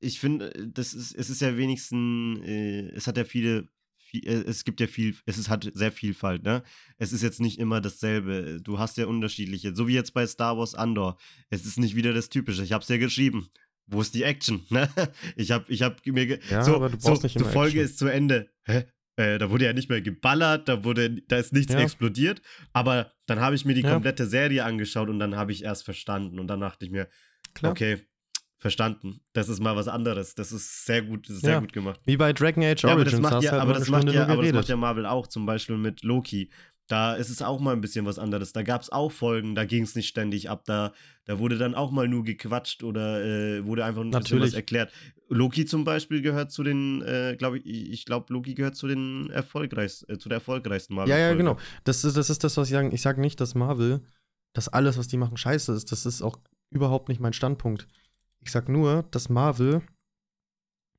[0.00, 4.26] ich finde, äh, das ist, es ist ja wenigstens, äh, es hat ja viele, viel,
[4.26, 6.62] äh, es gibt ja viel, es ist, hat sehr Vielfalt, ne?
[6.98, 8.60] Es ist jetzt nicht immer dasselbe.
[8.62, 11.18] Du hast ja unterschiedliche, so wie jetzt bei Star Wars Andor.
[11.50, 12.62] Es ist nicht wieder das Typische.
[12.62, 13.48] Ich hab's ja geschrieben.
[13.90, 14.62] Wo ist die Action?
[14.70, 14.88] Ne?
[15.36, 17.78] Ich hab, ich hab mir, Ja, so, aber du brauchst so, nicht die immer Folge
[17.80, 17.84] Action.
[17.86, 18.50] ist zu Ende.
[18.64, 18.84] Hä?
[19.16, 21.80] Äh, da wurde ja nicht mehr geballert, da wurde, da ist nichts Ja.
[21.80, 22.40] explodiert.
[22.72, 23.92] Aber dann habe ich mir die Ja.
[23.94, 26.38] komplette Serie angeschaut und dann habe ich erst verstanden.
[26.38, 27.08] Und dann dachte ich mir,
[27.54, 27.72] Klar.
[27.72, 27.98] okay,
[28.58, 29.20] verstanden.
[29.32, 30.34] Das ist mal was anderes.
[30.34, 31.50] Das ist sehr gut, ist Ja.
[31.50, 32.00] sehr gut gemacht.
[32.04, 34.02] Wie bei Dragon Age Ja, aber Origins, das macht hast ja, halt aber das macht
[34.02, 34.68] Stunde ja, nur aber das macht geredet.
[34.68, 36.50] ja Marvel auch, zum Beispiel mit Loki.
[36.88, 38.54] Da ist es auch mal ein bisschen was anderes.
[38.54, 40.64] Da gab es auch Folgen, da ging es nicht ständig ab.
[40.64, 40.92] Da,
[41.26, 44.54] da wurde dann auch mal nur gequatscht oder äh, wurde einfach ein bisschen was Natürlich.
[44.54, 44.90] erklärt.
[45.28, 49.28] Loki zum Beispiel gehört zu den, äh, glaube ich, ich glaube, Loki gehört zu den
[49.28, 51.10] erfolgreichsten, äh, zu der erfolgreichsten Marvel.
[51.10, 51.58] Ja, ja, genau.
[51.84, 52.88] Das ist, das ist das, was ich sage.
[52.94, 54.00] Ich sage nicht, dass Marvel,
[54.54, 55.92] dass alles, was die machen, scheiße ist.
[55.92, 56.38] Das ist auch
[56.70, 57.86] überhaupt nicht mein Standpunkt.
[58.40, 59.82] Ich sage nur, dass Marvel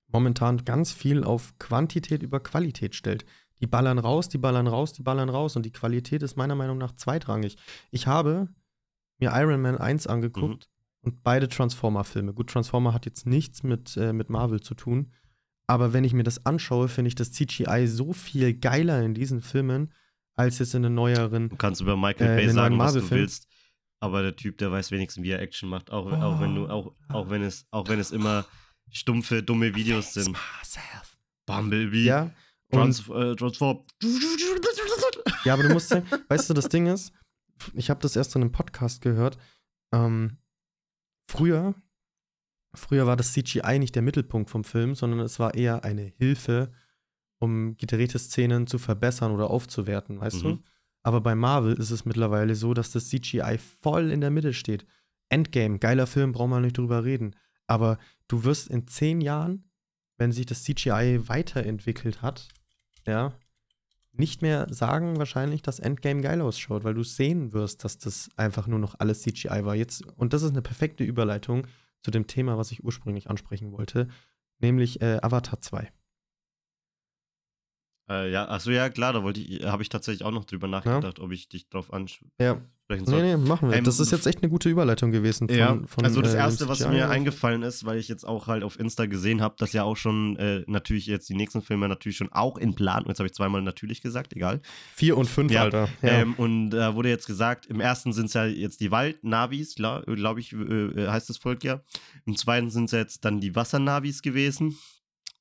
[0.08, 3.26] momentan ganz viel auf Quantität über Qualität stellt.
[3.62, 6.78] Die ballern raus, die ballern raus, die ballern raus und die Qualität ist meiner Meinung
[6.78, 7.58] nach zweitrangig.
[7.92, 8.48] Ich habe
[9.20, 10.70] mir Iron Man 1 angeguckt
[11.02, 12.34] und beide Transformer-Filme.
[12.34, 15.12] Gut, Transformer hat jetzt nichts mit, äh, mit Marvel zu tun,
[15.68, 19.42] aber wenn ich mir das anschaue, finde ich das CGI so viel geiler in diesen
[19.42, 19.92] Filmen
[20.36, 21.50] als jetzt in den neueren.
[21.50, 23.49] Du kannst über Michael Äh, Bay sagen, was du willst.
[24.00, 25.92] Aber der Typ, der weiß wenigstens, wie er Action macht.
[25.92, 28.46] Auch, auch wenn du, auch, auch wenn es, auch wenn es immer
[28.92, 30.38] stumpfe, dumme Videos sind.
[31.46, 32.06] Bumblebee.
[32.06, 32.32] Ja,
[32.72, 33.86] Trans äh, Transform.
[35.46, 37.12] ja, aber du musst sagen, weißt du, das Ding ist,
[37.74, 39.38] ich habe das erst in einem Podcast gehört.
[39.92, 40.38] Ähm,
[41.28, 41.76] früher,
[42.76, 46.72] früher war das CGI nicht der Mittelpunkt vom Film, sondern es war eher eine Hilfe,
[47.40, 50.64] um gedrehte Szenen zu verbessern oder aufzuwerten, weißt du?
[51.04, 54.86] Aber bei Marvel ist es mittlerweile so, dass das CGI voll in der Mitte steht.
[55.30, 57.36] Endgame, geiler Film, brauchen wir nicht drüber reden.
[57.68, 57.98] Aber
[58.28, 59.70] du wirst in zehn Jahren,
[60.18, 62.50] wenn sich das CGI weiterentwickelt hat,
[63.08, 63.34] ja,
[64.12, 68.68] nicht mehr sagen wahrscheinlich, dass Endgame geil ausschaut, weil du sehen wirst, dass das einfach
[68.68, 69.76] nur noch alles CGI war.
[69.76, 71.68] Jetzt, und das ist eine perfekte Überleitung
[72.02, 74.10] zu dem Thema, was ich ursprünglich ansprechen wollte,
[74.60, 75.92] nämlich äh, Avatar 2.
[78.10, 81.20] Äh, ja, achso, ja, klar, da wollte ich, habe ich tatsächlich auch noch drüber nachgedacht,
[81.20, 82.58] ob ich dich drauf ansprechen Ja.
[82.90, 83.22] soll.
[83.22, 83.78] Nee, nee, machen wir.
[83.78, 85.48] Ähm, das ist jetzt echt eine gute Überleitung gewesen.
[85.48, 88.48] Von, ja, von, also das äh, erste, was mir eingefallen ist, weil ich jetzt auch
[88.48, 91.88] halt auf Insta gesehen habe, dass ja auch schon äh, natürlich jetzt die nächsten Filme
[91.88, 94.60] natürlich schon auch in Planung, jetzt habe ich zweimal natürlich gesagt, egal.
[94.96, 95.88] Vier und fünf, Ja, Alter.
[96.02, 96.10] Ja.
[96.10, 100.40] Ähm, und da wurde jetzt gesagt, im ersten sind es ja jetzt die Waldnavis, glaube
[100.40, 101.82] ich, äh, heißt das Volk ja.
[102.26, 104.76] Im zweiten sind es jetzt dann die Wassernavis gewesen.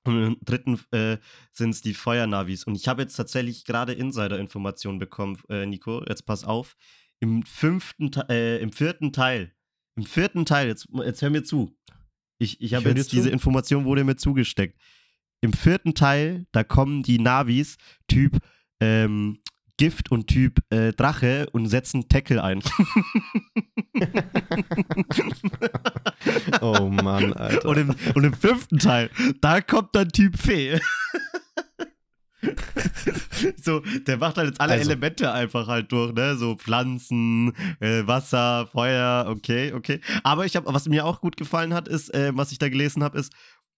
[0.09, 1.19] Und im dritten äh,
[1.53, 2.65] sind es die Feuernavis.
[2.65, 6.05] Und ich habe jetzt tatsächlich gerade Insider-Informationen bekommen, äh, Nico.
[6.09, 6.77] Jetzt pass auf.
[7.21, 9.53] Im fünften, Te- äh, im vierten Teil,
[9.97, 11.77] im vierten Teil, jetzt, jetzt hör mir zu.
[12.39, 14.81] Ich, ich habe jetzt diese Information wurde mir zugesteckt.
[15.41, 17.77] Im vierten Teil, da kommen die Navis
[18.07, 18.39] Typ
[18.81, 19.41] ähm,
[19.79, 22.61] Gift und Typ äh, Drache und setzen Tackle ein.
[26.61, 27.69] oh Mann, Alter.
[27.69, 29.09] und, im, und im fünften Teil,
[29.41, 30.79] da kommt dann Typ Fee.
[33.63, 34.91] so, der macht halt jetzt alle Also.
[34.91, 36.37] Elemente einfach halt durch, ne?
[36.37, 40.01] So Pflanzen, äh, Wasser, Feuer, okay, okay.
[40.23, 43.03] Aber ich habe, was mir auch gut gefallen hat, ist, äh, was ich da gelesen
[43.03, 43.33] habe, ist,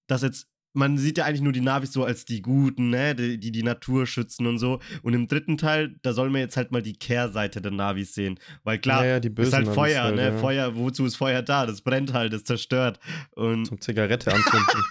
[0.07, 3.39] dass jetzt man sieht ja eigentlich nur die Navis so als die Guten, ne, die,
[3.39, 4.81] die die Natur schützen und so.
[5.03, 8.39] Und im dritten Teil, da soll man jetzt halt mal die Kehrseite der Navis sehen.
[8.63, 10.29] Weil klar, ja, ja, ist halt Feuer, halt, ne?
[10.29, 10.37] ja.
[10.39, 11.67] Feuer, wozu ist Feuer da?
[11.67, 13.01] Das brennt halt, das zerstört.
[13.33, 14.85] Und Zum Zigarette anzünden.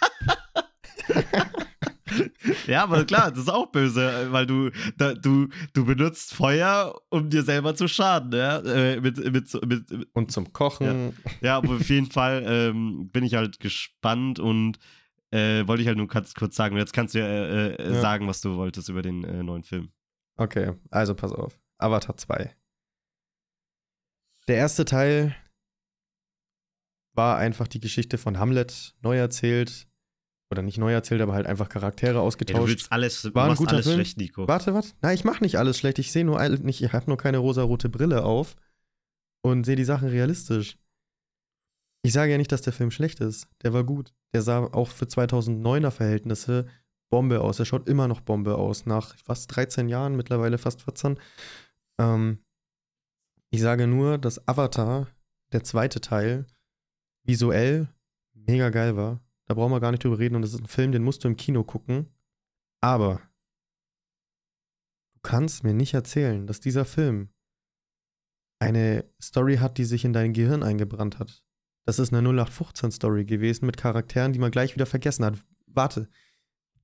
[2.68, 7.30] ja, aber klar, das ist auch böse, weil du, da, du, du benutzt Feuer, um
[7.30, 8.60] dir selber zu schaden, ja.
[8.60, 11.14] Äh, mit, mit, mit, Und zum Kochen.
[11.42, 14.78] ja, aber auf jeden Fall ähm, bin ich halt gespannt und
[15.32, 16.76] äh, wollte ich halt nur ganz kurz sagen.
[16.78, 18.02] Jetzt kannst du ja, äh, äh, Ja.
[18.02, 19.92] sagen, was du wolltest über den äh, neuen Film.
[20.38, 21.60] Okay, also pass auf.
[21.78, 22.56] Avatar 2.
[24.48, 25.36] Der erste Teil
[27.14, 29.88] war einfach die Geschichte von Hamlet neu erzählt.
[30.52, 32.68] Oder nicht neu erzählt, aber halt einfach Charaktere Ey, du ausgetauscht.
[32.68, 33.98] willst alles, du War ein guter alles Film.
[33.98, 34.48] schlecht, Nico.
[34.48, 34.96] Warte, was?
[35.02, 36.00] Nein, ich mach nicht alles schlecht.
[36.00, 38.56] Ich sehe nur nicht, ich habe nur keine rosarote Brille auf
[39.44, 40.80] und sehe die Sachen realistisch.
[42.02, 43.48] Ich sage ja nicht, dass der Film schlecht ist.
[43.62, 44.14] Der war gut.
[44.34, 46.68] Der sah auch für 2009er Verhältnisse
[47.10, 47.60] Bombe aus.
[47.60, 48.86] Er schaut immer noch Bombe aus.
[48.86, 51.20] Nach fast 13 Jahren, mittlerweile fast 14.
[52.00, 52.40] Ähm,
[53.50, 55.08] ich sage nur, dass Avatar,
[55.52, 56.46] der zweite Teil,
[57.24, 57.90] visuell
[58.34, 59.20] mega geil war.
[59.46, 60.36] Da brauchen wir gar nicht drüber reden.
[60.36, 62.08] Und das ist ein Film, den musst du im Kino gucken.
[62.82, 63.22] Aber
[65.16, 67.30] du kannst mir nicht erzählen, dass dieser Film
[68.60, 71.44] eine Story hat, die sich in dein Gehirn eingebrannt hat.
[71.86, 75.36] Das ist eine 0815-Story gewesen mit Charakteren, die man gleich wieder vergessen hat.
[75.68, 76.08] Warte.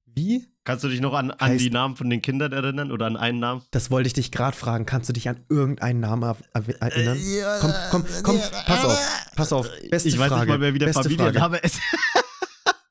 [0.05, 0.47] Wie?
[0.63, 3.17] Kannst du dich noch an, an Heißt- die Namen von den Kindern erinnern oder an
[3.17, 3.61] einen Namen?
[3.71, 4.85] Das wollte ich dich gerade fragen.
[4.85, 7.19] Kannst du dich an irgendeinen Namen er- er- erinnern?
[7.61, 9.69] Komm, komm, komm, pass auf, pass auf.
[9.91, 10.41] Beste ich weiß Frage.
[10.41, 11.03] nicht mal mehr, wie der Beste.
[11.03, 11.79] Familienname ist.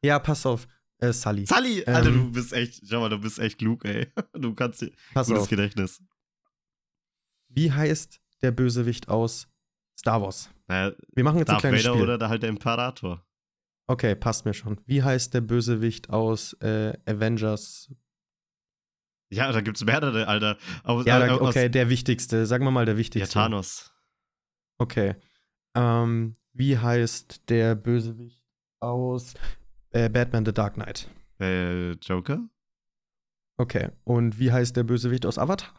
[0.02, 0.68] Ja, pass auf.
[0.98, 1.46] Äh, Sully.
[1.46, 2.14] Sally, Alter, Ähm.
[2.26, 4.12] du bist echt, schau mal, du bist echt klug, ey.
[4.34, 5.48] Du kannst dir Pass gutes auf.
[5.48, 6.02] Gedächtnis.
[7.48, 9.48] Wie heißt der Bösewicht aus
[9.98, 10.50] Star Wars?
[10.66, 12.02] Naja, Wir machen jetzt ein Darth kleines Vader Spiel.
[12.04, 13.24] oder da halt der Imperator.
[13.86, 14.80] Okay, passt mir schon.
[14.86, 17.90] Wie heißt der Bösewicht aus äh, Avengers?
[19.30, 20.56] Ja, da gibt's mehrere, Alter.
[20.84, 22.46] Aus, Ja, aus, da, okay, der wichtigste.
[22.46, 23.34] Sagen wir mal der ja, wichtigste.
[23.34, 23.92] Thanos.
[24.78, 25.16] Okay.
[25.76, 28.40] Ähm, wie heißt der Bösewicht
[28.80, 29.34] aus
[29.90, 31.08] äh, Batman The Dark Knight?
[31.40, 32.48] Äh, Joker?
[33.58, 33.90] Okay.
[34.04, 35.74] Und wie heißt der Bösewicht aus Avatar?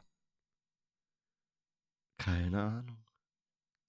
[2.18, 3.05] Keine Ahnung.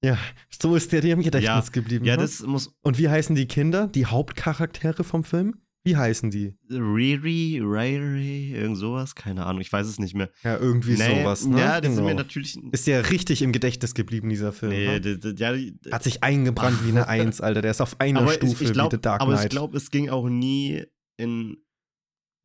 [0.05, 0.19] Ja,
[0.51, 2.05] so ist der dir im Gedächtnis Ja, geblieben.
[2.05, 2.23] Ja, ne?
[2.23, 5.57] das muss Und wie heißen die Kinder, die Hauptcharaktere vom Film?
[5.85, 6.53] Wie heißen die?
[6.69, 10.31] Riri, Riri, irgend sowas, keine Ahnung, ich weiß es nicht mehr.
[10.43, 11.61] Ja, irgendwie Nee, sowas, ne?
[11.61, 12.23] Ja, das sind mir Genau.
[12.25, 12.59] natürlich.
[12.73, 14.73] Ist der richtig im Gedächtnis geblieben, dieser Film.
[14.73, 15.35] nee, ne?
[15.39, 15.55] ja,
[15.93, 17.63] Hat sich eingebrannt wie eine Eins, Alter.
[17.63, 19.51] Der ist auf einer aber Stufe ich, ich glaub, wie The Dark aber ich Knight.
[19.51, 20.83] glaube, es ging auch nie
[21.19, 21.57] in,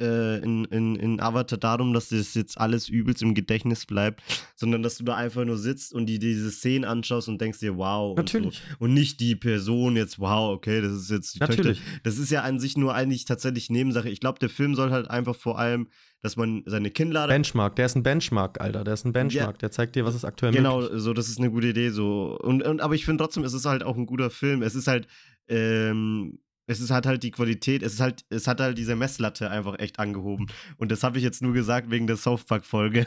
[0.01, 4.21] äh, in, in, in Avatar darum, dass das jetzt alles übelst im Gedächtnis bleibt,
[4.55, 7.77] sondern dass du da einfach nur sitzt und die diese Szenen anschaust und denkst dir,
[7.77, 8.17] wow.
[8.17, 8.45] Natürlich.
[8.45, 8.61] Und, so.
[8.79, 11.79] und nicht die Person jetzt, wow, okay, das ist jetzt die Natürlich.
[11.79, 11.99] Töchter.
[12.03, 14.09] Das ist ja an sich nur eigentlich tatsächlich Nebensache.
[14.09, 15.87] Ich glaube, der Film soll halt einfach vor allem,
[16.21, 18.83] dass man seine Kinnlade Benchmark, der ist ein Benchmark, Alter.
[18.83, 19.59] Der ist ein Benchmark.
[19.59, 21.01] Der zeigt dir, was ist aktuell Genau, möglich.
[21.01, 21.89] so, das ist eine gute Idee.
[21.89, 22.37] So.
[22.39, 24.61] Und, und, aber ich finde trotzdem, es ist halt auch ein guter Film.
[24.61, 25.07] Es ist halt,
[25.47, 26.39] ähm,
[26.71, 29.77] es ist, hat halt die Qualität, es ist halt, es hat halt diese Messlatte einfach
[29.79, 30.47] echt angehoben.
[30.77, 33.05] Und das habe ich jetzt nur gesagt wegen der South Park-Folge.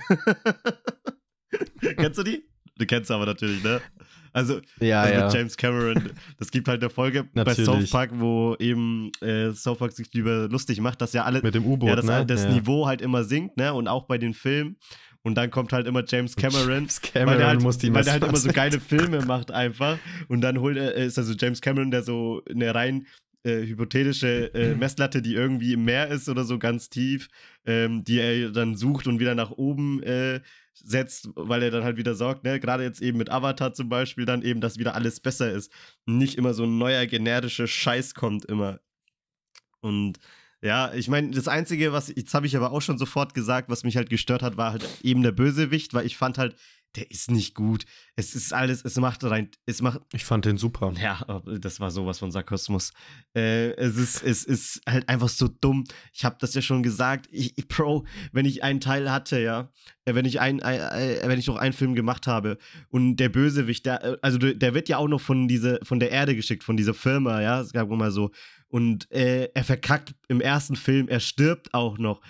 [1.81, 2.45] kennst du die?
[2.77, 3.81] Du kennst sie aber natürlich, ne?
[4.33, 5.25] Also, Ja, also ja.
[5.25, 6.11] mit James Cameron.
[6.39, 7.55] Das gibt halt eine Folge bei.
[7.55, 11.55] South Park, wo eben äh, South Park sich lieber lustig macht, dass ja alle, Mit
[11.55, 12.27] dem U-Boot, ja, das, ne?
[12.27, 12.51] das ja.
[12.51, 13.73] Niveau halt immer sinkt, ne?
[13.73, 14.77] Und auch bei den Filmen.
[15.23, 16.69] Und dann kommt halt immer James Cameron.
[16.69, 19.51] James Cameron weil der halt, muss die weil der halt immer so geile Filme macht
[19.53, 19.99] einfach.
[20.29, 23.07] Und dann holt er, ist also James Cameron, der so eine rein
[23.45, 27.29] äh, hypothetische äh, Messlatte, die irgendwie im Meer ist oder so ganz tief,
[27.67, 30.41] ähm, die er dann sucht und wieder nach oben äh,
[30.73, 34.25] setzt, weil er dann halt wieder sorgt, ne, gerade jetzt eben mit Avatar zum Beispiel,
[34.25, 35.71] dann eben, dass wieder alles besser ist.
[36.07, 38.81] Nicht immer so ein neuer generischer Scheiß kommt immer.
[39.81, 40.19] Und
[40.63, 43.85] ja, ich meine, das Einzige, was, jetzt habe ich aber auch schon sofort gesagt, was
[43.85, 46.57] mich halt gestört hat, war halt eben der Bösewicht, weil ich fand halt,
[46.97, 47.85] der ist nicht gut.
[48.17, 50.01] Es ist alles, es macht rein, es macht.
[50.13, 50.93] Ich fand den super.
[51.01, 52.93] Ja, das war sowas von Sarkasmus.
[53.35, 55.85] Äh, es ist, es ist halt einfach so dumm.
[56.13, 57.27] Ich habe das ja schon gesagt.
[57.31, 59.71] Ich, ich, Bro, wenn ich einen Teil hatte, ja,
[60.05, 62.59] äh, wenn ich ein, ein, ein, wenn ich noch einen Film gemacht habe
[62.89, 66.11] und der Bösewicht, der, äh, also der wird ja auch noch von diese, von der
[66.11, 68.31] Erde geschickt, von dieser Firma, ja, es gab mal so.
[68.69, 72.21] Und äh, er verkackt im ersten Film, er stirbt auch noch.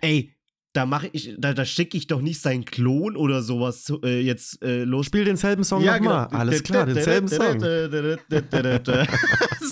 [0.00, 0.31] Ey,
[0.72, 4.62] da mache ich, da, da schicke ich doch nicht seinen Klon oder sowas äh, jetzt
[4.62, 5.06] äh, los.
[5.06, 6.28] Spiel denselben Song ja, nochmal.
[6.28, 6.38] Genau.
[6.38, 7.60] Alles klar, denselben Song.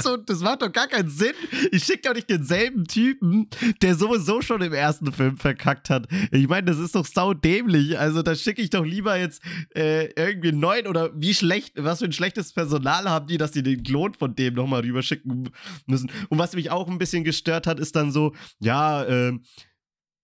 [0.02, 1.32] so, das macht doch gar keinen Sinn.
[1.72, 3.48] Ich schicke doch nicht denselben Typen,
[3.80, 6.06] der sowieso schon im ersten Film verkackt hat.
[6.32, 7.98] Ich meine, das ist doch saudämlich.
[7.98, 9.42] Also da schicke ich doch lieber jetzt
[9.74, 13.52] äh, irgendwie einen neuen oder wie schlecht, was für ein schlechtes Personal haben die, dass
[13.52, 15.48] die den Klon von dem nochmal rüberschicken
[15.86, 16.10] müssen.
[16.28, 19.38] Und was mich auch ein bisschen gestört hat, ist dann so, ja, äh,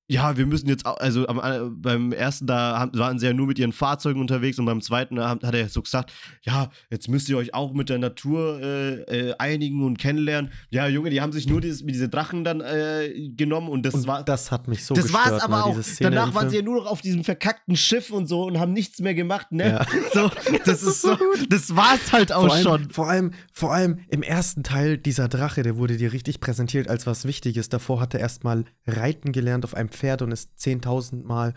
[0.08, 3.58] ja, wir müssen jetzt, also am, äh, beim ersten, da waren sie ja nur mit
[3.58, 6.12] ihren Fahrzeugen unterwegs und beim zweiten hat, hat er so gesagt,
[6.42, 10.52] ja, jetzt müsst ihr euch auch mit der Natur äh, äh, einigen und kennenlernen.
[10.70, 14.06] Ja, Junge, die haben sich nur dieses, diese Drachen dann äh, genommen und das und
[14.06, 14.22] war.
[14.22, 15.76] Das hat mich so Das war es aber auch.
[15.98, 19.00] Danach waren sie ja nur noch auf diesem verkackten Schiff und so und haben nichts
[19.00, 19.70] mehr gemacht, ne?
[19.70, 19.86] Ja.
[20.12, 20.30] So,
[20.64, 21.16] das ist so,
[21.50, 22.90] das war's halt auch vor allem, schon.
[22.90, 27.06] Vor allem, vor allem im ersten Teil dieser Drache, der wurde dir richtig präsentiert als
[27.06, 27.68] was Wichtiges.
[27.68, 31.54] Davor hat er erstmal reiten gelernt auf einem Pferd und ist 10.000 Mal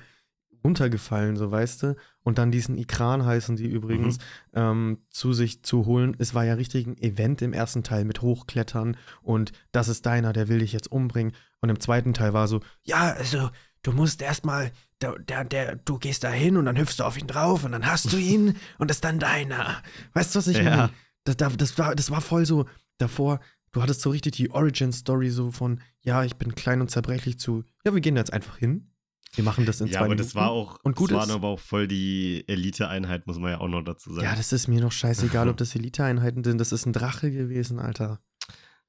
[0.63, 1.95] runtergefallen, so weißt du.
[2.21, 4.23] Und dann diesen Ikran heißen die übrigens, mhm.
[4.53, 6.15] ähm, zu sich zu holen.
[6.19, 10.33] Es war ja richtig ein Event im ersten Teil mit Hochklettern und das ist deiner,
[10.33, 11.33] der will dich jetzt umbringen.
[11.61, 13.49] Und im zweiten Teil war so, ja, also
[13.83, 14.71] du musst erstmal,
[15.01, 17.71] der, der, der, du gehst da hin und dann hüpfst du auf ihn drauf und
[17.71, 19.81] dann hast du ihn und das ist dann deiner.
[20.13, 20.63] Weißt du, was ich ja.
[20.63, 20.89] meine?
[21.23, 22.65] Das, das, war, das war voll so
[22.97, 23.39] davor,
[23.71, 27.63] du hattest so richtig die Origin-Story so von, ja, ich bin klein und zerbrechlich zu,
[27.85, 28.91] ja, wir gehen jetzt einfach hin.
[29.35, 30.17] Wir machen das in ja, zwei Minuten.
[30.17, 33.37] Ja, aber das war auch, und gut das war aber auch voll die Elite-Einheit, muss
[33.37, 34.25] man ja auch noch dazu sagen.
[34.25, 36.57] Ja, das ist mir noch scheißegal, ob das Elite-Einheiten sind.
[36.57, 38.19] Das ist ein Drache gewesen, Alter.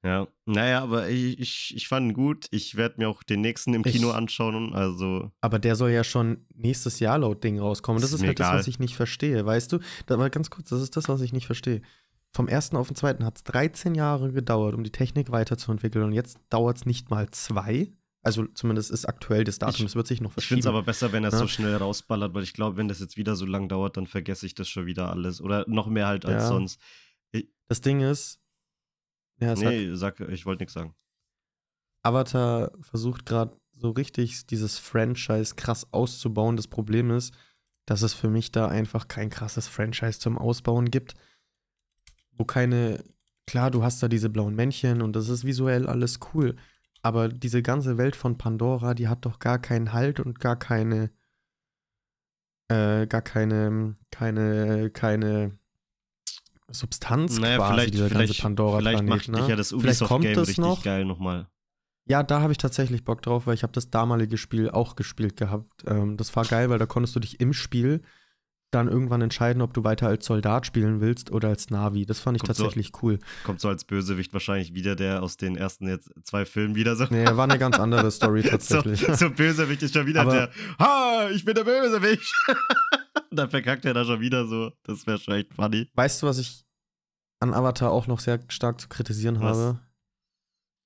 [0.03, 2.47] Ja, naja, aber ich, ich, ich fand ihn gut.
[2.49, 4.73] Ich werde mir auch den nächsten im Kino ich, anschauen.
[4.73, 5.29] Also.
[5.41, 8.01] Aber der soll ja schon nächstes Jahr laut Ding rauskommen.
[8.01, 8.53] Das ist, ist halt egal.
[8.53, 9.45] das, was ich nicht verstehe.
[9.45, 9.77] Weißt du?
[10.07, 11.83] Da war ganz kurz, das ist das, was ich nicht verstehe
[12.33, 16.05] vom ersten auf den zweiten hat es 13 Jahre gedauert, um die Technik weiterzuentwickeln.
[16.05, 17.91] Und jetzt dauert es nicht mal zwei.
[18.23, 20.59] Also zumindest ist aktuell das Datum, es wird sich noch verschieben.
[20.59, 21.37] Ich finde es aber besser, wenn er ja?
[21.37, 24.45] so schnell rausballert, weil ich glaube, wenn das jetzt wieder so lang dauert, dann vergesse
[24.45, 25.41] ich das schon wieder alles.
[25.41, 26.47] Oder noch mehr halt als ja.
[26.47, 26.79] sonst.
[27.31, 28.39] Ich, das Ding ist.
[29.39, 30.93] Ja, nee, sag, ich wollte nichts sagen.
[32.03, 36.55] Avatar versucht gerade so richtig dieses Franchise krass auszubauen.
[36.55, 37.33] Das Problem ist,
[37.87, 41.15] dass es für mich da einfach kein krasses Franchise zum Ausbauen gibt
[42.41, 43.03] wo keine,
[43.45, 46.55] klar, du hast da diese blauen Männchen und das ist visuell alles cool,
[47.03, 51.11] aber diese ganze Welt von Pandora, die hat doch gar keinen Halt und gar keine,
[52.67, 55.59] äh, gar keine, keine, keine
[56.71, 58.99] Substanz naja, quasi, vielleicht, dieser vielleicht, ganze Pandora-Planet.
[58.99, 59.37] Vielleicht macht ne?
[59.37, 60.83] dich ja das Ubisoft-Game richtig noch.
[60.83, 61.47] geil nochmal.
[62.05, 65.37] Ja, da habe ich tatsächlich Bock drauf, weil ich habe das damalige Spiel auch gespielt
[65.37, 65.83] gehabt.
[65.85, 68.01] Ähm, das war geil, weil da konntest du dich im Spiel
[68.71, 72.05] dann irgendwann entscheiden, ob du weiter als Soldat spielen willst oder als Navi.
[72.05, 73.19] Das fand ich kommt tatsächlich so, cool.
[73.43, 77.05] Kommt so als Bösewicht wahrscheinlich wieder der aus den ersten jetzt zwei Filmen wieder so.
[77.09, 79.01] Nee, war eine ganz andere Story tatsächlich.
[79.01, 80.49] so, so Bösewicht ist schon wieder Aber, der,
[80.79, 82.33] ha, ich bin der Bösewicht.
[83.31, 84.71] dann verkackt er da schon wieder so.
[84.83, 85.89] Das wäre schon echt funny.
[85.93, 86.65] Weißt du, was ich
[87.39, 89.57] an Avatar auch noch sehr stark zu kritisieren was?
[89.57, 89.79] habe?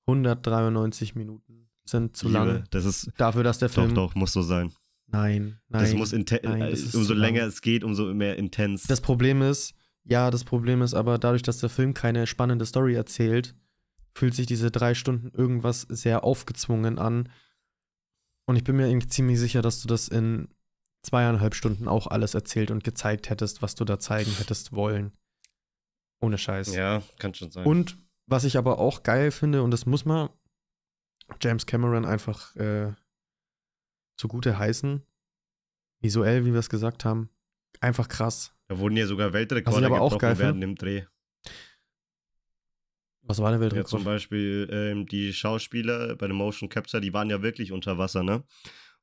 [0.07, 2.63] 193 Minuten sind zu Liebe, lange.
[2.71, 3.93] Das ist dafür, dass der Film.
[3.93, 4.71] Doch, doch, muss so sein.
[5.07, 5.81] Nein, nein.
[5.81, 6.25] Das muss nein,
[6.59, 8.83] das umso länger es geht, umso mehr intens.
[8.83, 9.73] Das Problem ist,
[10.03, 13.55] ja, das Problem ist aber dadurch, dass der Film keine spannende Story erzählt,
[14.13, 17.29] fühlt sich diese drei Stunden irgendwas sehr aufgezwungen an.
[18.45, 20.47] Und ich bin mir irgendwie ziemlich sicher, dass du das in
[21.03, 25.11] zweieinhalb Stunden auch alles erzählt und gezeigt hättest, was du da zeigen hättest wollen.
[26.21, 26.73] Ohne Scheiß.
[26.73, 27.65] Ja, kann schon sein.
[27.65, 30.29] Und was ich aber auch geil finde, und das muss man
[31.41, 32.93] James Cameron einfach äh,
[34.15, 35.03] zugute heißen.
[36.01, 37.29] Visuell, wie wir es gesagt haben,
[37.81, 38.53] einfach krass.
[38.67, 41.03] Da wurden ja sogar Weltrekorde aber auch geil werden im Dreh.
[43.21, 43.91] Was war der Weltrekord?
[43.91, 47.97] Ja, zum Beispiel ähm, die Schauspieler bei dem Motion Capture, die waren ja wirklich unter
[47.97, 48.43] Wasser, ne?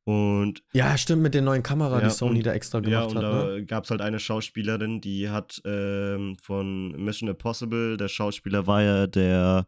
[0.05, 3.23] Und ja, stimmt, mit der neuen Kamera, ja, die Sony und, da extra gemacht hat.
[3.23, 3.67] Ja, und hat, da ne?
[3.67, 9.07] gab es halt eine Schauspielerin, die hat ähm, von Mission Impossible, der Schauspieler war ja
[9.07, 9.67] der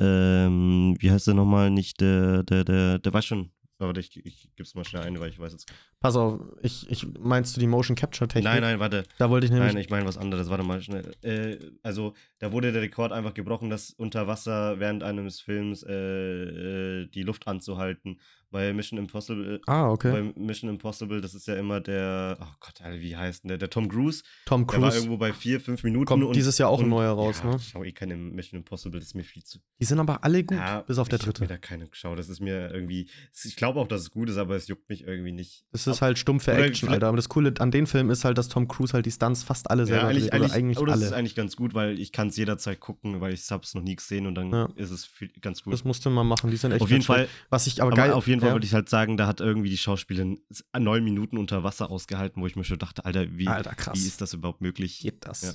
[0.00, 1.70] ähm, wie heißt der nochmal?
[1.70, 3.50] Nicht der, der, der, der weiß schon.
[3.80, 5.72] Aber ich, ich gib's mal schnell ein, weil ich weiß jetzt.
[6.00, 8.44] Pass auf, ich, ich meinst du die Motion Capture Technik?
[8.44, 9.04] Nein, nein, warte.
[9.18, 9.72] Da wollte ich nämlich.
[9.72, 10.50] Nein, ich meine was anderes.
[10.50, 11.10] Warte mal schnell.
[11.22, 15.92] Äh, also, da wurde der Rekord einfach gebrochen, dass unter Wasser während eines Films äh,
[15.92, 18.20] äh, die Luft anzuhalten.
[18.52, 19.60] Bei Mission Impossible.
[19.66, 20.10] ah, okay.
[20.10, 22.36] Bei Mission Impossible, das ist ja immer der.
[22.40, 23.58] Oh Gott, wie heißt denn der?
[23.58, 24.24] Der Tom Cruise.
[24.46, 26.04] Tom Der war Cruise irgendwo bei vier, fünf Minuten.
[26.06, 27.56] kommt dieses Jahr auch ein und- neuer raus, ja, ne?
[27.56, 29.60] Ich schau eh keine Mission Impossible, das ist mir viel zu.
[29.80, 31.42] Die sind aber alle gut, Ja, bis auf der ich hab dritte.
[31.42, 32.18] mir da keine geschaut.
[32.18, 33.08] Das ist mir irgendwie.
[33.44, 35.64] Ich glaube auch, dass es gut ist, aber es juckt mich irgendwie nicht.
[35.70, 37.06] Das ist halt stumpfe Oder Action, Alter.
[37.06, 39.70] Aber das Coole an den Film ist halt, dass Tom Cruise halt die Stunts fast
[39.70, 40.40] alle Ja, selber eigentlich, dreht.
[40.40, 43.32] Oder eigentlich aber das ist eigentlich ganz gut, weil ich kann es jederzeit gucken, weil
[43.32, 44.68] ich hab's noch nie gesehen und dann Ja.
[44.74, 45.72] ist es viel, ganz gut.
[45.72, 46.50] Das musste man machen.
[46.50, 47.14] Die sind echt auf jeden schön.
[47.14, 48.12] Fall, Was ich aber, aber geil.
[48.12, 48.54] auf jeden Fall ja.
[48.54, 50.40] würde ich halt sagen, da hat irgendwie die Schauspielerin
[50.78, 54.20] neun Minuten unter Wasser ausgehalten, wo ich mir schon dachte, Alter, wie, Alter, wie ist
[54.20, 55.00] das überhaupt möglich?
[55.00, 55.42] geht das?
[55.42, 55.52] Ja.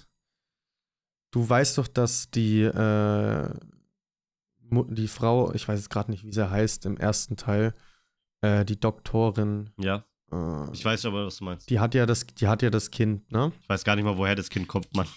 [1.31, 3.49] Du weißt doch, dass die, äh,
[4.59, 7.73] die Frau, ich weiß jetzt gerade nicht, wie sie heißt, im ersten Teil,
[8.41, 11.69] äh, die Doktorin, Ja, äh, ich weiß aber, was du meinst.
[11.69, 13.51] die hat ja das, die hat ja das Kind, ne?
[13.61, 15.07] Ich weiß gar nicht mal, woher das Kind kommt, Mann.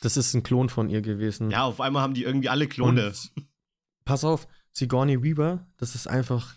[0.00, 1.50] Das ist ein Klon von ihr gewesen.
[1.50, 3.06] Ja, auf einmal haben die irgendwie alle Klone.
[3.06, 3.32] Und
[4.04, 6.54] pass auf, Sigourney Weaver, das ist einfach,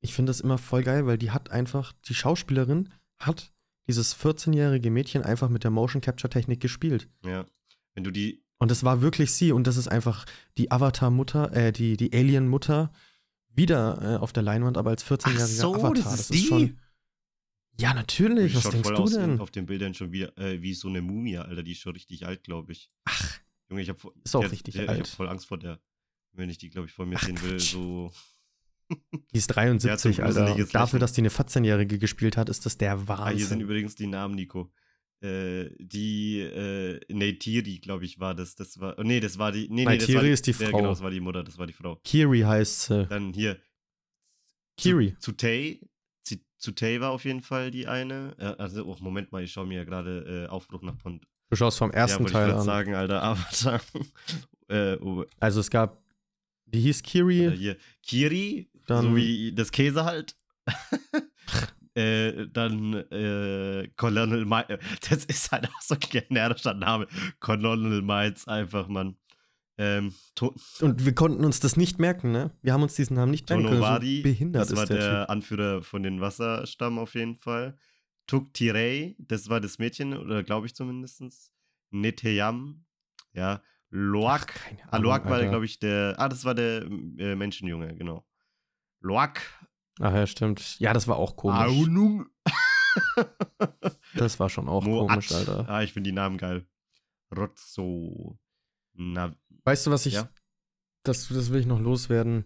[0.00, 2.88] ich finde das immer voll geil, weil die hat einfach, die Schauspielerin
[3.18, 3.52] hat
[3.86, 7.08] dieses 14-jährige Mädchen einfach mit der Motion Capture Technik gespielt.
[7.24, 7.44] Ja.
[7.94, 8.42] Wenn du die.
[8.58, 10.26] Und das war wirklich sie und das ist einfach
[10.58, 12.92] die Avatar-Mutter, äh, die, die Alien-Mutter
[13.48, 15.94] wieder äh, auf der Leinwand, aber als 14-jähriger so, Avatar.
[15.94, 16.76] das ist die?
[17.80, 18.52] Ja, natürlich.
[18.52, 19.40] die Was denkst voll du aus denn?
[19.40, 21.62] auf den Bildern schon wieder äh, wie so eine Mumie, Alter.
[21.62, 22.90] Die ist schon richtig alt, glaube ich.
[23.06, 23.38] Ach,
[23.70, 24.98] Junge, ich habe Ist auch richtig Ich alt.
[25.00, 25.80] habe voll Angst vor der.
[26.32, 28.12] Wenn ich die, glaube ich, vor mir sehen will, so.
[28.88, 30.54] die ist 73, Ja, Alter.
[30.72, 33.46] Dafür, dass die eine 14-jährige gespielt hat, ist das der Ah, hier Wahnsinn.
[33.46, 34.70] sind übrigens die Namen, Nico.
[35.22, 38.54] Äh, die, äh, Neytiri, glaube ich, war das.
[38.54, 38.98] Das war.
[38.98, 39.68] Oh, nee, das war die.
[39.68, 40.78] Nee, nee, das Neytiri war die, ist die Ja, Frau.
[40.78, 41.96] genau, das war die Mutter, das war die Frau.
[42.04, 43.06] Kiri heißt sie.
[43.06, 43.58] Dann hier.
[44.76, 45.14] Kiri.
[45.18, 45.80] Zutei.
[46.56, 48.34] Zutei war auf jeden Fall die eine.
[48.38, 51.26] Äh, also, oh, Moment mal, ich schaue mir ja gerade äh, Aufbruch nach Pont.
[51.48, 52.62] Du schaust vom ersten ja, Teil ich an.
[52.62, 53.80] sagen, Alter, Avatar.
[54.68, 56.02] äh, oh, Also es gab,
[56.72, 60.36] die hieß Kiri, Oder hier Kiri, Dann- so wie das Käse halt.
[61.94, 64.78] äh, dann äh, Colonel Miles.
[65.08, 67.06] Das ist halt auch so ein generischer Name.
[67.40, 69.16] Colonel Miles einfach, Mann.
[69.78, 70.12] Ähm,
[70.80, 72.50] und wir konnten uns das nicht merken, ne?
[72.60, 73.82] Wir haben uns diesen Namen nicht merken können.
[73.82, 75.30] So behindert das war der, der.
[75.30, 77.78] Anführer von den Wasserstamm auf jeden Fall.
[78.26, 81.50] Tuk Tirei, das war das Mädchen, oder glaube ich zumindest.
[81.90, 82.84] Neteyam,
[83.32, 83.62] ja.
[83.90, 84.46] Loak,
[84.86, 86.14] Ach, Ah, Loak war, glaube ich, der.
[86.18, 88.24] Ah, das war der äh, Menschenjunge, genau.
[89.00, 89.40] Loak.
[90.00, 90.78] Ach ja, stimmt.
[90.78, 91.58] Ja, das war auch komisch.
[91.58, 92.26] Aunung.
[94.14, 95.08] Das war schon auch Moat.
[95.08, 95.68] komisch, Alter.
[95.68, 96.66] Ah, ich finde die Namen geil.
[97.36, 98.38] Rotzo.
[98.94, 99.34] Na,
[99.64, 100.28] Weißt du, was ich, Ja.
[101.04, 102.44] das, das will ich noch loswerden.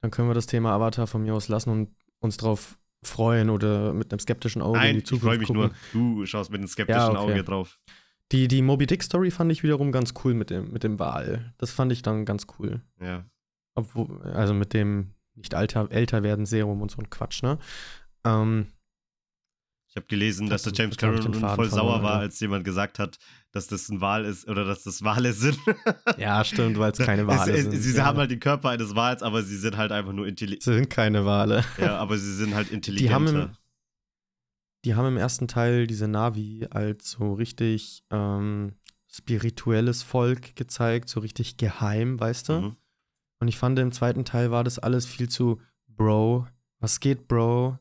[0.00, 3.92] Dann können wir das Thema Avatar von mir aus lassen und uns drauf freuen oder
[3.92, 5.62] mit einem skeptischen Auge in nein, die ich Zukunft freue mich gucken.
[5.92, 6.16] nur.
[6.20, 7.32] Du schaust mit einem skeptischen Ja, okay.
[7.32, 7.78] Auge drauf.
[8.32, 11.52] Die, die Moby Dick Story fand ich wiederum ganz cool mit dem, mit dem Wal.
[11.58, 12.80] Das fand ich dann ganz cool.
[13.00, 13.26] Ja.
[13.74, 17.58] Obwohl, also mit dem nicht alter, älter werden Serum und so ein Quatsch, ne?
[18.24, 18.66] Ähm,
[19.88, 23.18] Ich habe gelesen, dass der James Cameron voll sauer war, als jemand gesagt hat,
[23.50, 25.58] dass das ein Wal ist oder dass das Wale sind.
[26.18, 27.72] ja, stimmt, weil es keine Wale es, sind.
[27.72, 28.04] Sie ja.
[28.04, 30.62] haben halt den Körper eines Wals, aber sie sind halt einfach nur intelligent.
[30.62, 31.64] Sie sind keine Wale.
[31.78, 33.14] Ja, aber sie sind halt Die intelligenter.
[33.14, 33.50] haben, im,
[34.84, 38.74] die haben im ersten Teil diese Navi als so richtig ähm,
[39.10, 42.52] spirituelles Volk gezeigt, so richtig geheim, weißt du?
[42.60, 42.76] Mhm.
[43.40, 46.46] Und ich fand, im zweiten Teil war das alles viel zu Bro.
[46.80, 47.78] Was geht, Bro?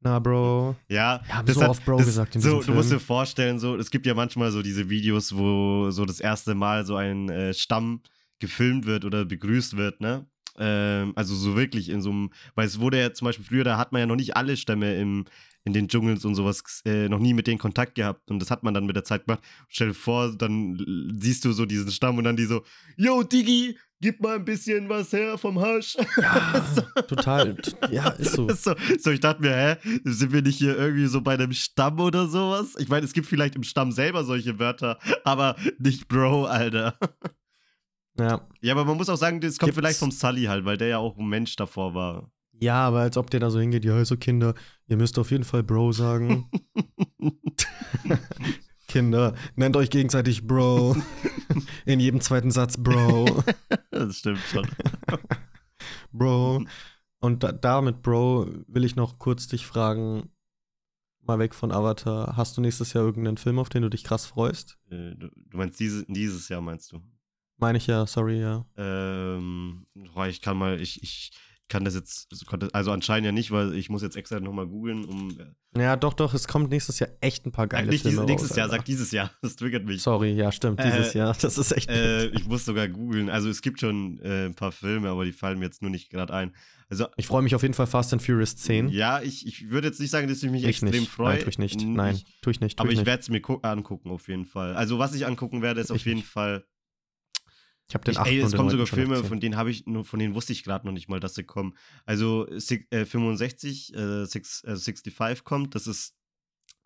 [0.00, 0.76] Na, Bro.
[0.88, 2.96] Ja, haben das so hat- oft Bro das, gesagt in so, diesem Du musst dir
[2.98, 3.06] Film.
[3.06, 6.96] vorstellen, so, es gibt ja manchmal so diese Videos, wo so das erste Mal so
[6.96, 8.02] ein äh, Stamm
[8.38, 10.26] gefilmt wird oder begrüßt wird, ne?
[10.58, 13.78] Ähm, also so wirklich in so einem, weil es wurde ja zum Beispiel früher, da
[13.78, 15.24] hat man ja noch nicht alle Stämme im,
[15.64, 18.62] in den Dschungels und sowas äh, noch nie mit denen Kontakt gehabt und das hat
[18.62, 19.42] man dann mit der Zeit gemacht.
[19.68, 20.78] Stell dir vor, dann
[21.18, 22.62] siehst du so diesen Stamm und dann die so,
[22.98, 25.96] Yo, Digi, gib mal ein bisschen was her vom Hasch.
[26.18, 26.60] Ja,
[27.08, 27.54] total.
[27.54, 28.46] T- Ja, ist so.
[28.54, 31.98] So, so, ich dachte mir, hä, sind wir nicht hier irgendwie so bei einem Stamm
[31.98, 32.74] oder sowas?
[32.78, 36.98] Ich meine, es gibt vielleicht im Stamm selber solche Wörter, aber nicht Bro, Alter.
[38.18, 38.46] Ja.
[38.60, 40.88] Ja, aber man muss auch sagen, das kommt Gibt's- vielleicht vom Sully halt, weil der
[40.88, 42.30] ja auch ein Mensch davor war.
[42.60, 44.54] Ja, aber als ob der da so hingeht, ja, also Kinder,
[44.86, 46.50] ihr müsst auf jeden Fall Bro sagen.
[48.88, 50.96] Kinder, nennt euch gegenseitig Bro.
[51.84, 53.42] In jedem zweiten Satz Bro.
[53.90, 54.68] das stimmt schon.
[56.12, 56.64] Bro.
[57.20, 60.30] Und da, damit, Bro, will ich noch kurz dich fragen,
[61.22, 64.26] mal weg von Avatar, hast du nächstes Jahr irgendeinen Film, auf den du dich krass
[64.26, 64.78] freust?
[64.90, 67.00] Äh, du, du meinst diese, dieses Jahr, meinst du?
[67.56, 68.66] Meine ich ja, sorry, ja.
[68.76, 69.86] Ähm,
[70.28, 71.32] ich kann mal, ich, ich
[71.68, 72.28] kann das jetzt,
[72.72, 75.36] also anscheinend ja nicht, weil ich muss jetzt extra nochmal googeln, um.
[75.76, 78.50] Ja, doch, doch, es kommt nächstes Jahr echt ein paar geile nicht Filme dieses, nächstes
[78.50, 79.30] raus, Jahr, sag dieses Jahr.
[79.42, 80.02] Das triggert mich.
[80.02, 81.36] Sorry, ja, stimmt, dieses Äh, Jahr.
[81.40, 81.88] Das ist echt.
[81.90, 83.30] Äh, ich muss sogar googeln.
[83.30, 86.10] Also es gibt schon äh, ein paar Filme, aber die fallen mir jetzt nur nicht
[86.10, 86.54] gerade ein.
[86.90, 88.90] Also ich freue mich auf jeden Fall Fast and Furious 10.
[88.90, 91.34] ja, ich, ich würde jetzt nicht sagen, dass ich mich ich extrem freue.
[91.34, 91.80] Nein, tue ich nicht.
[91.82, 92.76] Nein, tue ich nicht.
[92.78, 94.76] Tue aber ich ich werde es mir gu- angucken auf jeden Fall.
[94.76, 96.28] Also was ich angucken werde, ist auf Ich jeden nicht.
[96.28, 96.64] Fall.
[97.88, 98.26] Ich habe den Ich, 8.
[98.26, 98.70] ey, es kommen 9.
[98.70, 101.20] sogar Filme, von denen habe ich nur, von denen wusste ich gerade noch nicht mal,
[101.20, 101.76] dass sie kommen.
[102.06, 105.74] Also äh, 65, äh, six, äh, 65 kommt.
[105.74, 106.16] Das ist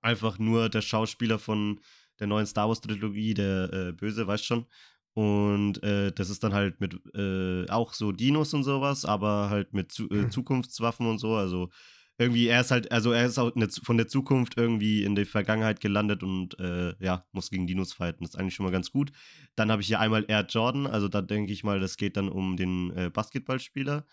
[0.01, 1.81] einfach nur der Schauspieler von
[2.19, 4.67] der neuen Star Wars Trilogie, der äh, Böse, weißt schon.
[5.15, 9.73] Und äh, das ist dann halt mit äh, auch so Dinos und sowas, aber halt
[9.73, 11.35] mit zu, äh, Zukunftswaffen und so.
[11.35, 11.71] Also
[12.19, 15.25] irgendwie, er ist halt, also er ist auch eine, von der Zukunft irgendwie in die
[15.25, 18.25] Vergangenheit gelandet und äh, ja, muss gegen Dinos fighten.
[18.25, 19.13] Das ist eigentlich schon mal ganz gut.
[19.55, 22.29] Dann habe ich hier einmal Air Jordan, also da denke ich mal, das geht dann
[22.29, 24.05] um den äh, Basketballspieler.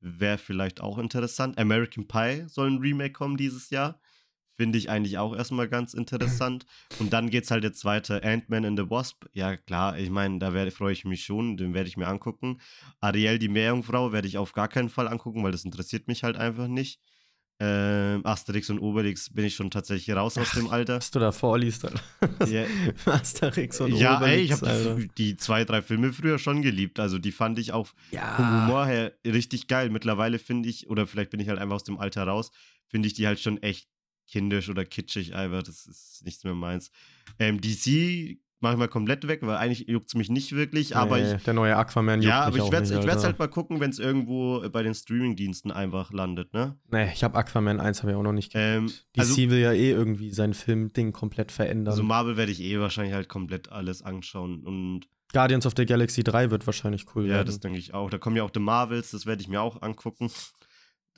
[0.00, 1.58] Wäre vielleicht auch interessant.
[1.58, 4.00] American Pie soll ein Remake kommen dieses Jahr.
[4.56, 6.64] Finde ich eigentlich auch erstmal ganz interessant.
[7.00, 8.22] Und dann geht's halt jetzt weiter.
[8.22, 9.24] Ant-Man and the Wasp.
[9.32, 11.56] Ja, klar, ich meine, da freue ich mich schon.
[11.56, 12.58] Den werde ich mir angucken.
[13.00, 16.36] Ariel, die Meerjungfrau, werde ich auf gar keinen Fall angucken, weil das interessiert mich halt
[16.36, 17.00] einfach nicht.
[17.60, 20.98] Ähm, Asterix und Obelix bin ich schon tatsächlich raus aus dem Alter.
[20.98, 22.00] Was du da vorliest, Alter.
[22.48, 22.64] Ja,
[23.06, 24.90] Asterix und ja ey, ich Obelix, Alter.
[24.90, 27.00] habe die zwei, drei Filme früher schon geliebt.
[27.00, 29.90] Also die fand ich auch vom Ja, Humor her richtig geil.
[29.90, 32.52] Mittlerweile finde ich, oder vielleicht bin ich halt einfach aus dem Alter raus,
[32.86, 33.88] finde ich die halt schon echt
[34.28, 35.64] kindisch oder kitschig einfach.
[35.64, 36.92] Das ist nichts mehr meins.
[37.40, 40.96] Ähm, DC mache ich mal komplett weg, weil eigentlich juckt es mich nicht wirklich.
[40.96, 43.80] Aber nee, ich, der neue Aquaman juckt ja, aber ich werde es halt mal gucken,
[43.80, 46.76] wenn es irgendwo bei den Streamingdiensten einfach landet, ne?
[46.90, 49.06] Nee, ich habe Aquaman 1 habe ich auch noch nicht Ähm, geguckt.
[49.16, 51.92] DC also, will ja eh irgendwie sein Filmding komplett verändern.
[51.92, 56.24] also Marvel werde ich eh wahrscheinlich halt komplett alles anschauen und Guardians of the Galaxy
[56.24, 57.46] 3 wird wahrscheinlich cool Ja, werden.
[57.48, 58.08] das denke ich auch.
[58.08, 60.30] Da kommen ja auch The Marvels, das werde ich mir auch angucken.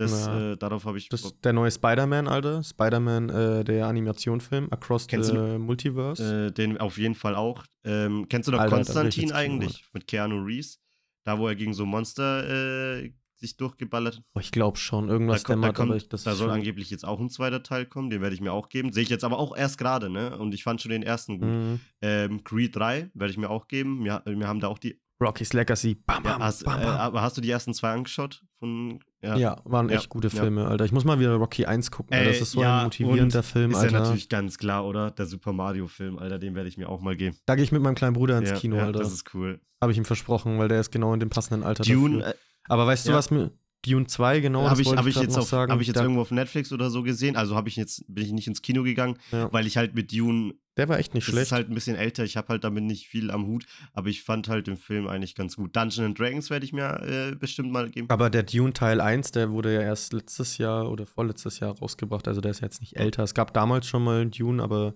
[0.01, 0.53] Das, Ja.
[0.53, 2.63] äh, darauf habe ich Das ist der neue Spider-Man, Alter.
[2.63, 6.47] Spider-Man, äh, der Animationsfilm, Across Kennst the du- Multiverse.
[6.47, 7.65] Äh, den auf jeden Fall auch.
[7.85, 9.85] Ähm, kennst du noch Alter, da Konstantin eigentlich?
[9.93, 10.81] Mit Keanu Reeves?
[11.25, 14.25] Da, wo er gegen so Monster äh, sich durchgeballert hat.
[14.35, 16.91] oh, ich glaube schon, Da, irgendwas kommt, da, dämmert, aber kommt, ich, da soll angeblich
[16.91, 18.93] jetzt auch ein zweiter Teil kommen, den werde ich mir auch geben.
[18.93, 20.37] Sehe ich jetzt aber auch erst gerade, ne?
[20.39, 21.49] Und ich fand schon den ersten gut.
[21.49, 21.81] Mhm.
[22.03, 24.05] Ähm, Creed 3 werde ich mir auch geben.
[24.05, 24.99] Wir, wir haben da auch die.
[25.21, 25.95] Rocky's Legacy.
[26.07, 26.97] Bam, Ja, bam, hast, bam, äh, bam.
[26.97, 28.43] aber hast du die ersten zwei angeschaut?
[28.59, 29.37] Von, ja.
[29.37, 30.41] ja, waren Ja, echt gute ja.
[30.43, 30.85] Filme, Alter.
[30.85, 32.13] Ich muss mal wieder Rocky 1 gucken.
[32.17, 33.93] Ey, Das ist so ja, ein motivierender Film, Ist Alter.
[33.93, 35.11] ja natürlich ganz klar, oder?
[35.11, 37.37] Der Super Mario-Film, Alter, den werde ich mir auch mal geben.
[37.47, 39.01] da gehe ich mit meinem kleinen Bruder ins ja, Kino, ja, Alter.
[39.01, 39.61] Das ist cool.
[39.81, 42.35] Habe ich ihm versprochen, weil der ist genau in dem passenden Alter Dune dafür.
[42.35, 42.39] äh,
[42.69, 43.17] Aber weißt du, ja.
[43.17, 43.51] was mir.
[43.86, 45.73] Dune 2, genau, habe ich, hab ich, jetzt auf, sagen.
[45.73, 47.36] hab ich jetzt Da- irgendwo auf Netflix oder so gesehen.
[47.36, 49.51] Also habe ich jetzt bin ich nicht ins Kino gegangen, Ja.
[49.52, 51.44] weil ich halt mit Dune, Der war echt nicht schlecht.
[51.47, 52.23] ist halt ein bisschen älter.
[52.24, 55.35] Ich habe halt damit nicht viel am Hut, aber ich fand halt den Film eigentlich
[55.35, 55.74] ganz gut.
[55.74, 58.11] Dungeons and Dragons werde ich mir äh, bestimmt mal geben.
[58.11, 62.28] Aber der Dune Teil 1, der wurde ja erst letztes Jahr oder vorletztes Jahr rausgebracht.
[62.28, 63.23] Also der ist jetzt nicht älter.
[63.23, 64.94] Es gab damals schon mal einen Dune, aber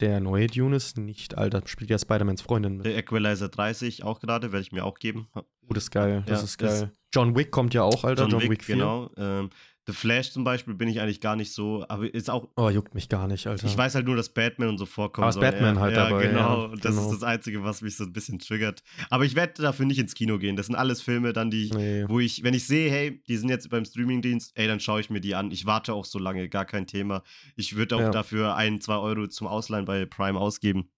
[0.00, 1.54] der neue Dune ist nicht alt.
[1.54, 2.86] Da spielt ja Spider-Mans Freundin mit.
[2.86, 5.28] Der Equalizer 30 auch gerade, werde ich mir auch geben.
[5.34, 6.22] Oh, das ist geil.
[6.26, 6.92] Das Ja, ist geil.
[7.14, 8.26] John Wick kommt ja auch, Alter.
[8.28, 8.76] John, Wick, 4.
[8.76, 9.10] genau.
[9.16, 9.50] Ähm,
[9.88, 12.94] The Flash zum Beispiel bin ich eigentlich gar nicht so, aber ist auch Oh, juckt
[12.96, 13.66] mich gar nicht, Alter.
[13.66, 15.40] Ich weiß halt nur, dass Batman und so vorkommen Aber ist.
[15.40, 17.02] Batman ja, halt ja, dabei, Genau, ja, das genau.
[17.10, 18.82] ist das Einzige, was mich so ein bisschen triggert.
[19.10, 20.56] Aber ich werde dafür nicht ins Kino gehen.
[20.56, 22.04] Das sind alles Filme dann, die ich, Nee.
[22.08, 25.08] wo ich, wenn ich sehe, hey, die sind jetzt beim Streamingdienst, ey, dann schaue ich
[25.08, 25.52] mir die an.
[25.52, 27.22] Ich warte auch so lange, gar kein Thema.
[27.54, 28.10] Ich würde auch Ja.
[28.10, 30.88] dafür ein, zwei Euro zum Ausleihen bei Prime ausgeben.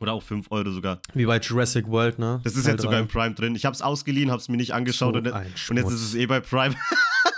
[0.00, 1.00] Oder auch fünf Euro sogar.
[1.14, 2.40] Wie bei Jurassic World, ne?
[2.44, 3.02] Das ist Teil jetzt sogar drei.
[3.04, 3.56] im Prime drin.
[3.56, 6.14] Ich habe es ausgeliehen, habe es mir nicht angeschaut So und, und jetzt ist es
[6.14, 6.74] eh bei Prime.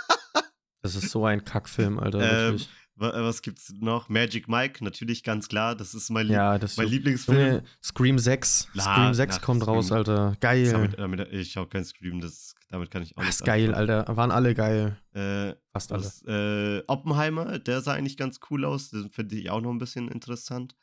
[0.81, 2.49] Das ist so ein Kackfilm, Alter.
[2.49, 2.59] Ähm.
[2.95, 4.09] Wa- Was gibt's noch?
[4.09, 5.75] Magic Mike, natürlich ganz klar.
[5.75, 7.37] Das ist mein, Lieb Ja, das mein juckt- Lieblingsfilm.
[7.39, 8.67] Junge, Scream 6.
[8.75, 10.35] Na, Scream 6 nach kommt Scream- raus, Alter.
[10.39, 10.71] Geil.
[10.71, 13.73] Damit, damit, ich schaue kein Scream, das, damit kann ich auch Das nicht ist geil,
[13.73, 14.05] Alter.
[14.17, 14.97] Waren alle geil.
[15.13, 16.03] Äh, Fast alle.
[16.03, 18.89] das, äh, Oppenheimer, der sah eigentlich ganz cool aus.
[18.91, 20.75] Den finde ich auch noch ein bisschen interessant.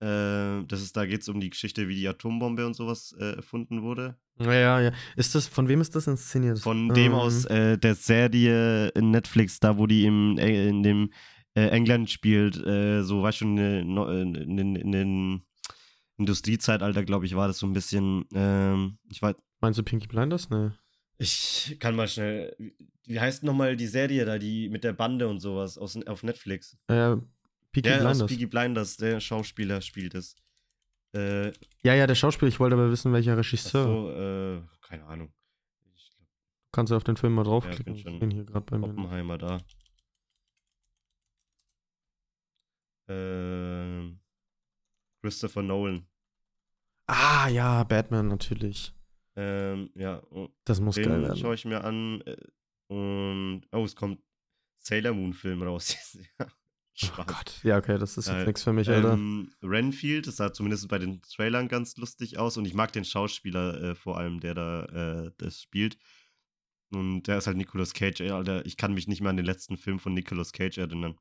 [0.00, 3.36] Äh, das ist, da geht es um die Geschichte, wie die Atombombe und sowas äh,
[3.36, 4.16] erfunden wurde.
[4.38, 4.92] Ja, ja, ja.
[5.16, 6.58] Ist das, von wem ist das inszeniert?
[6.58, 10.82] Von dem Ähm, aus äh, der Serie in Netflix, da wo die im, äh, in
[10.82, 11.10] dem
[11.54, 15.42] äh, England spielt, äh, so war schon in, in, in, den
[16.18, 20.50] Industriezeitalter, glaube ich, war das so ein bisschen, ähm, ich weiß, Meinst du Pinky Blinders?
[20.50, 20.74] Ne.
[21.18, 22.54] Ich kann mal schnell.
[22.58, 22.74] wie-
[23.06, 26.76] Wie heißt nochmal die Serie da, die mit der Bande und sowas aus, auf Netflix?
[26.88, 27.16] Äh,
[27.82, 28.22] Peaky der Blinders.
[28.22, 30.34] aus Peaky Blinders, der Schauspieler spielt es.
[31.14, 31.48] Äh,
[31.82, 32.48] Ja, ja, der Schauspieler.
[32.48, 33.84] Ich wollte aber wissen, welcher Regisseur.
[33.84, 35.32] so, äh, keine Ahnung.
[35.94, 36.28] Ich glaub,
[36.72, 37.84] Kannst du auf den Film mal Ja, draufklicken?
[37.84, 38.86] bin ich bin hier gerade bei mir.
[38.88, 39.58] Oppenheimer da.
[43.08, 44.20] Ähm,
[45.22, 46.06] Christopher Nolan.
[47.06, 48.92] Ah, ja, Batman natürlich.
[49.36, 50.22] Ähm, ja,
[50.64, 51.36] Das muss geil den werden.
[51.36, 52.20] schaue ich mir an.
[52.22, 52.36] äh,
[52.88, 54.20] Und, oh, es kommt
[54.78, 55.96] Sailor Moon Film raus.
[56.98, 57.24] Ja, Oh.
[57.26, 57.60] Gott.
[57.62, 59.12] Ja, okay, das ist jetzt Äh, nichts für mich, Alter.
[59.12, 63.04] Ähm, Renfield, das sah zumindest bei den Trailern ganz lustig aus und ich mag den
[63.04, 64.84] Schauspieler äh, vor allem, der da
[65.26, 65.98] äh, das spielt.
[66.90, 68.64] Und der ist halt Nicolas Cage, ey, Alter.
[68.64, 71.16] Ich kann mich nicht mehr an den letzten Film von Nicolas Cage erinnern.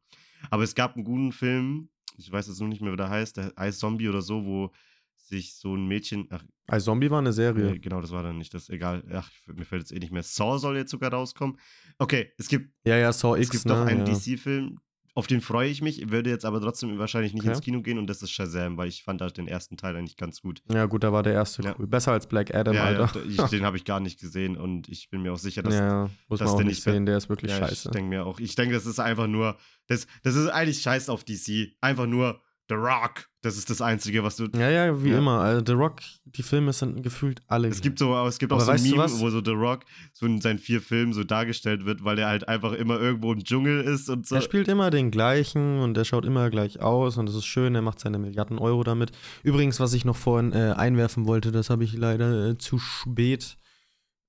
[0.50, 3.38] Aber es gab einen guten Film, ich weiß jetzt noch nicht mehr, wie der heißt,
[3.38, 4.72] der Ice Zombie oder so, wo
[5.16, 7.72] sich so ein Mädchen, ach, Ein Zombie war eine Serie.
[7.72, 10.22] nee, genau, das war dann nicht das, egal, ach, mir fällt jetzt eh nicht mehr.
[10.22, 11.58] Saw soll jetzt sogar rauskommen.
[11.98, 13.74] Okay, es gibt Ja, ja, Saw X, es gibt ne?
[13.74, 14.14] noch einen ja.
[14.14, 14.80] DC-Film,
[15.18, 17.52] auf den freue ich mich, würde jetzt aber trotzdem wahrscheinlich nicht Okay.
[17.56, 20.18] ins Kino gehen und das ist Shazam, weil ich fand da den ersten Teil eigentlich
[20.18, 20.62] ganz gut.
[20.72, 21.74] Ja, gut, da war der erste Ja.
[21.80, 21.88] cool.
[21.88, 23.20] Besser als Black Adam, ja, ja, Alter.
[23.22, 25.74] d- ich, den habe ich gar nicht gesehen und ich bin mir auch sicher, dass
[25.74, 27.88] ja, muss dass man auch der nicht sehen, der ist wirklich ja, scheiße.
[27.90, 31.08] ich denke mir auch, ich denke, das ist einfach nur, das, das ist eigentlich scheiß
[31.10, 31.76] auf DC.
[31.82, 33.28] Einfach nur The Rock.
[33.42, 34.48] Das ist das Einzige, was du.
[34.56, 35.20] Ja, ja, wie Ja.
[35.20, 35.40] immer.
[35.42, 37.68] Also The Rock, die Filme sind gefühlt alle.
[37.68, 39.82] Es gibt so, es gibt Aber auch so ein Meme, wo so The Rock
[40.14, 43.44] so in seinen vier Filmen so dargestellt wird, weil er halt einfach immer irgendwo im
[43.44, 44.36] Dschungel ist und so.
[44.36, 47.76] Er spielt immer den gleichen und er schaut immer gleich aus und das ist schön,
[47.76, 49.12] er macht seine Milliarden Euro damit.
[49.44, 53.58] Übrigens, was ich noch vorhin äh, einwerfen wollte, das habe ich leider äh, zu spät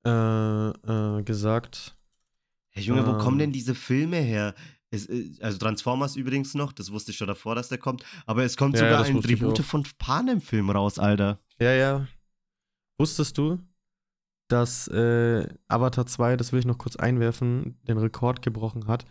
[0.04, 1.96] äh, äh, gesagt.
[2.68, 3.18] Hey Junge, wo Ähm.
[3.18, 4.54] kommen denn diese Filme her?
[4.90, 8.04] Es, äh, also Transformers übrigens noch, das wusste ich schon davor, dass der kommt.
[8.26, 11.40] Aber es kommt Ja, sogar ein Tribute von Panem-Film raus, Alter.
[11.58, 12.06] Ja, ja.
[12.98, 13.58] Wusstest du,
[14.48, 19.04] dass äh, Avatar 2, das will ich noch kurz einwerfen, den Rekord gebrochen hat?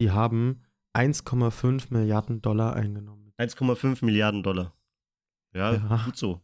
[0.00, 0.62] Die haben
[0.94, 3.32] 1,5 Milliarden Dollar eingenommen.
[3.38, 4.74] 1,5 Milliarden Dollar.
[5.54, 6.02] Ja, Ja.
[6.04, 6.40] gut so.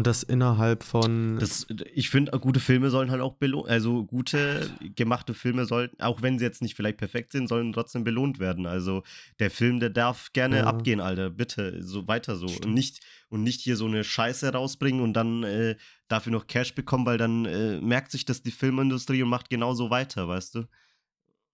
[0.00, 1.36] Und das innerhalb von.
[1.38, 6.22] Das, ich finde, gute Filme sollen halt auch belohnt, also gute gemachte Filme sollten, auch
[6.22, 8.64] wenn sie jetzt nicht vielleicht perfekt sind, sollen trotzdem belohnt werden.
[8.64, 9.02] Also
[9.40, 10.64] der Film, der darf gerne Ja.
[10.64, 12.46] abgehen, Alter, bitte, so weiter so.
[12.46, 15.76] Und nicht, und nicht hier so eine Scheiße rausbringen und dann äh,
[16.08, 19.90] dafür noch Cash bekommen, weil dann äh, merkt sich das die Filmindustrie und macht genauso
[19.90, 20.64] weiter, weißt du?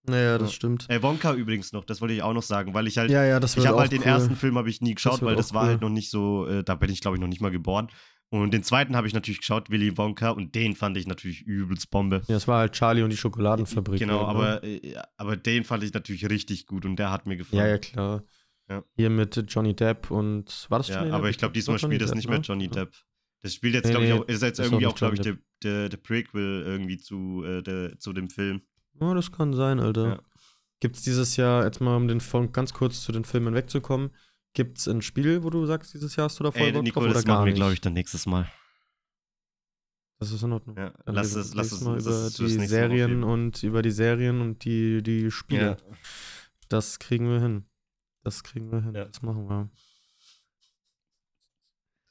[0.09, 0.55] naja, das Ja.
[0.55, 0.87] stimmt.
[0.89, 3.41] Äh, Wonka übrigens noch, das wollte ich auch noch sagen, weil ich halt, Ja, ja,
[3.41, 4.07] das ich habe halt den cool.
[4.07, 5.69] ersten Film habe ich nie geschaut, wird weil das war cool.
[5.71, 7.89] halt noch nicht so, äh, da bin ich glaube ich noch nicht mal geboren.
[8.29, 11.91] Und den zweiten habe ich natürlich geschaut, Willy Wonka, und den fand ich natürlich übelst
[11.91, 12.23] Bombe.
[12.27, 14.01] Ja, es war halt Charlie und die Schokoladenfabrik.
[14.01, 14.45] Genau, halt, ne?
[14.45, 17.61] aber, ja, aber den fand ich natürlich richtig gut und der hat mir gefallen.
[17.63, 18.25] Ja, ja, klar.
[18.69, 18.83] Ja.
[18.97, 20.67] Hier mit Johnny Depp und.
[20.71, 21.31] War das Ja, Johnny aber Depp?
[21.31, 22.45] ich glaube, glaub, diesmal Johnny spielt das Depp, nicht mehr ne?
[22.45, 22.71] Johnny Ja.
[22.71, 22.95] Depp.
[23.43, 25.89] Das spielt jetzt, Nee, glaube ich, auch, ist jetzt irgendwie auch, glaube ich, der, der,
[25.89, 28.63] der Prequel irgendwie zu, äh, der, zu dem Film.
[29.01, 30.07] Ja, das kann sein, Alter.
[30.09, 30.19] Ja.
[30.81, 34.11] Gibt es dieses Jahr, jetzt mal um den von ganz kurz zu den Filmen wegzukommen,
[34.57, 36.83] gibt es ein Spiel, wo du sagst, dieses Jahr hast du da voll Ey, Bock
[36.83, 38.51] Nico, drauf oder das gar machen wir, glaube ich, dann nächstes Mal.
[40.19, 40.79] Das ist in Ordnung.
[40.79, 43.83] Ja, Dann lass es, lass es mal das über fürs die Mal Serien und über
[43.83, 45.77] die Serien und die, die Spiele.
[46.71, 47.67] Das kriegen wir hin.
[48.25, 48.95] Das kriegen wir hin.
[48.95, 49.05] Ja.
[49.05, 49.71] Das machen wir.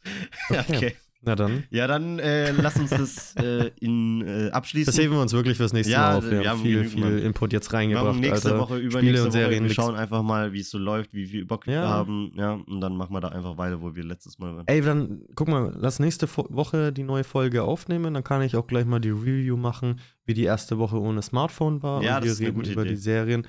[0.52, 0.76] Ja, Okay.
[0.76, 0.96] okay.
[1.26, 1.64] Na dann.
[1.72, 4.86] Ja, dann äh, lass uns das äh, in, äh, abschließen.
[4.94, 6.24] Das heben wir uns wirklich fürs nächste Ja, Mal auf.
[6.24, 7.18] Wir, wir haben haben viel, viel Mann.
[7.20, 8.06] Input jetzt wir reingebracht.
[8.06, 8.60] machen nächste Alter.
[8.60, 11.46] Woche, Spiele übernächste und Serien wir schauen einfach mal, wie es so läuft, wie viel
[11.46, 11.88] Bock wir Ja.
[11.88, 12.32] haben.
[12.36, 14.68] Ja, und dann machen wir da einfach weiter, wo wir letztes Mal waren.
[14.68, 18.14] Ey, dann guck mal, lass nächste Woche die neue Folge aufnehmen.
[18.14, 21.84] Dann kann ich auch gleich mal die Review machen, wie die erste Woche ohne Smartphone
[21.84, 22.02] war.
[22.04, 22.90] Ja, und das wir ist eine reden gute über Idee.
[22.92, 23.48] die Serien.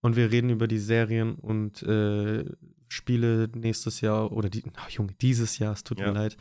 [0.00, 2.44] Und wir reden über die Serien und äh,
[2.88, 6.06] Spiele nächstes Jahr oder die, ach, Junge, dieses Jahr, es tut Ja.
[6.08, 6.36] mir leid,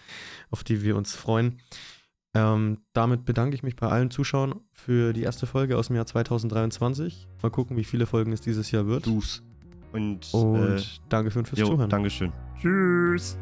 [0.50, 1.60] auf die wir uns freuen.
[2.34, 6.06] Ähm, damit bedanke ich mich bei allen Zuschauern für die erste Folge aus dem Jahr
[6.06, 7.28] 2023.
[7.42, 9.06] Mal gucken, wie viele Folgen es dieses Jahr wird.
[9.06, 9.44] Dus.
[9.94, 11.90] Und, Und äh, danke fürs jo, Zuhören.
[11.90, 12.32] Dankeschön.
[12.60, 13.38] Tschüss.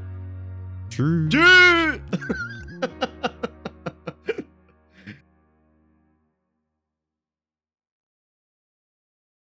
[0.89, 1.29] Tschüss.
[1.29, 1.99] Tschüss.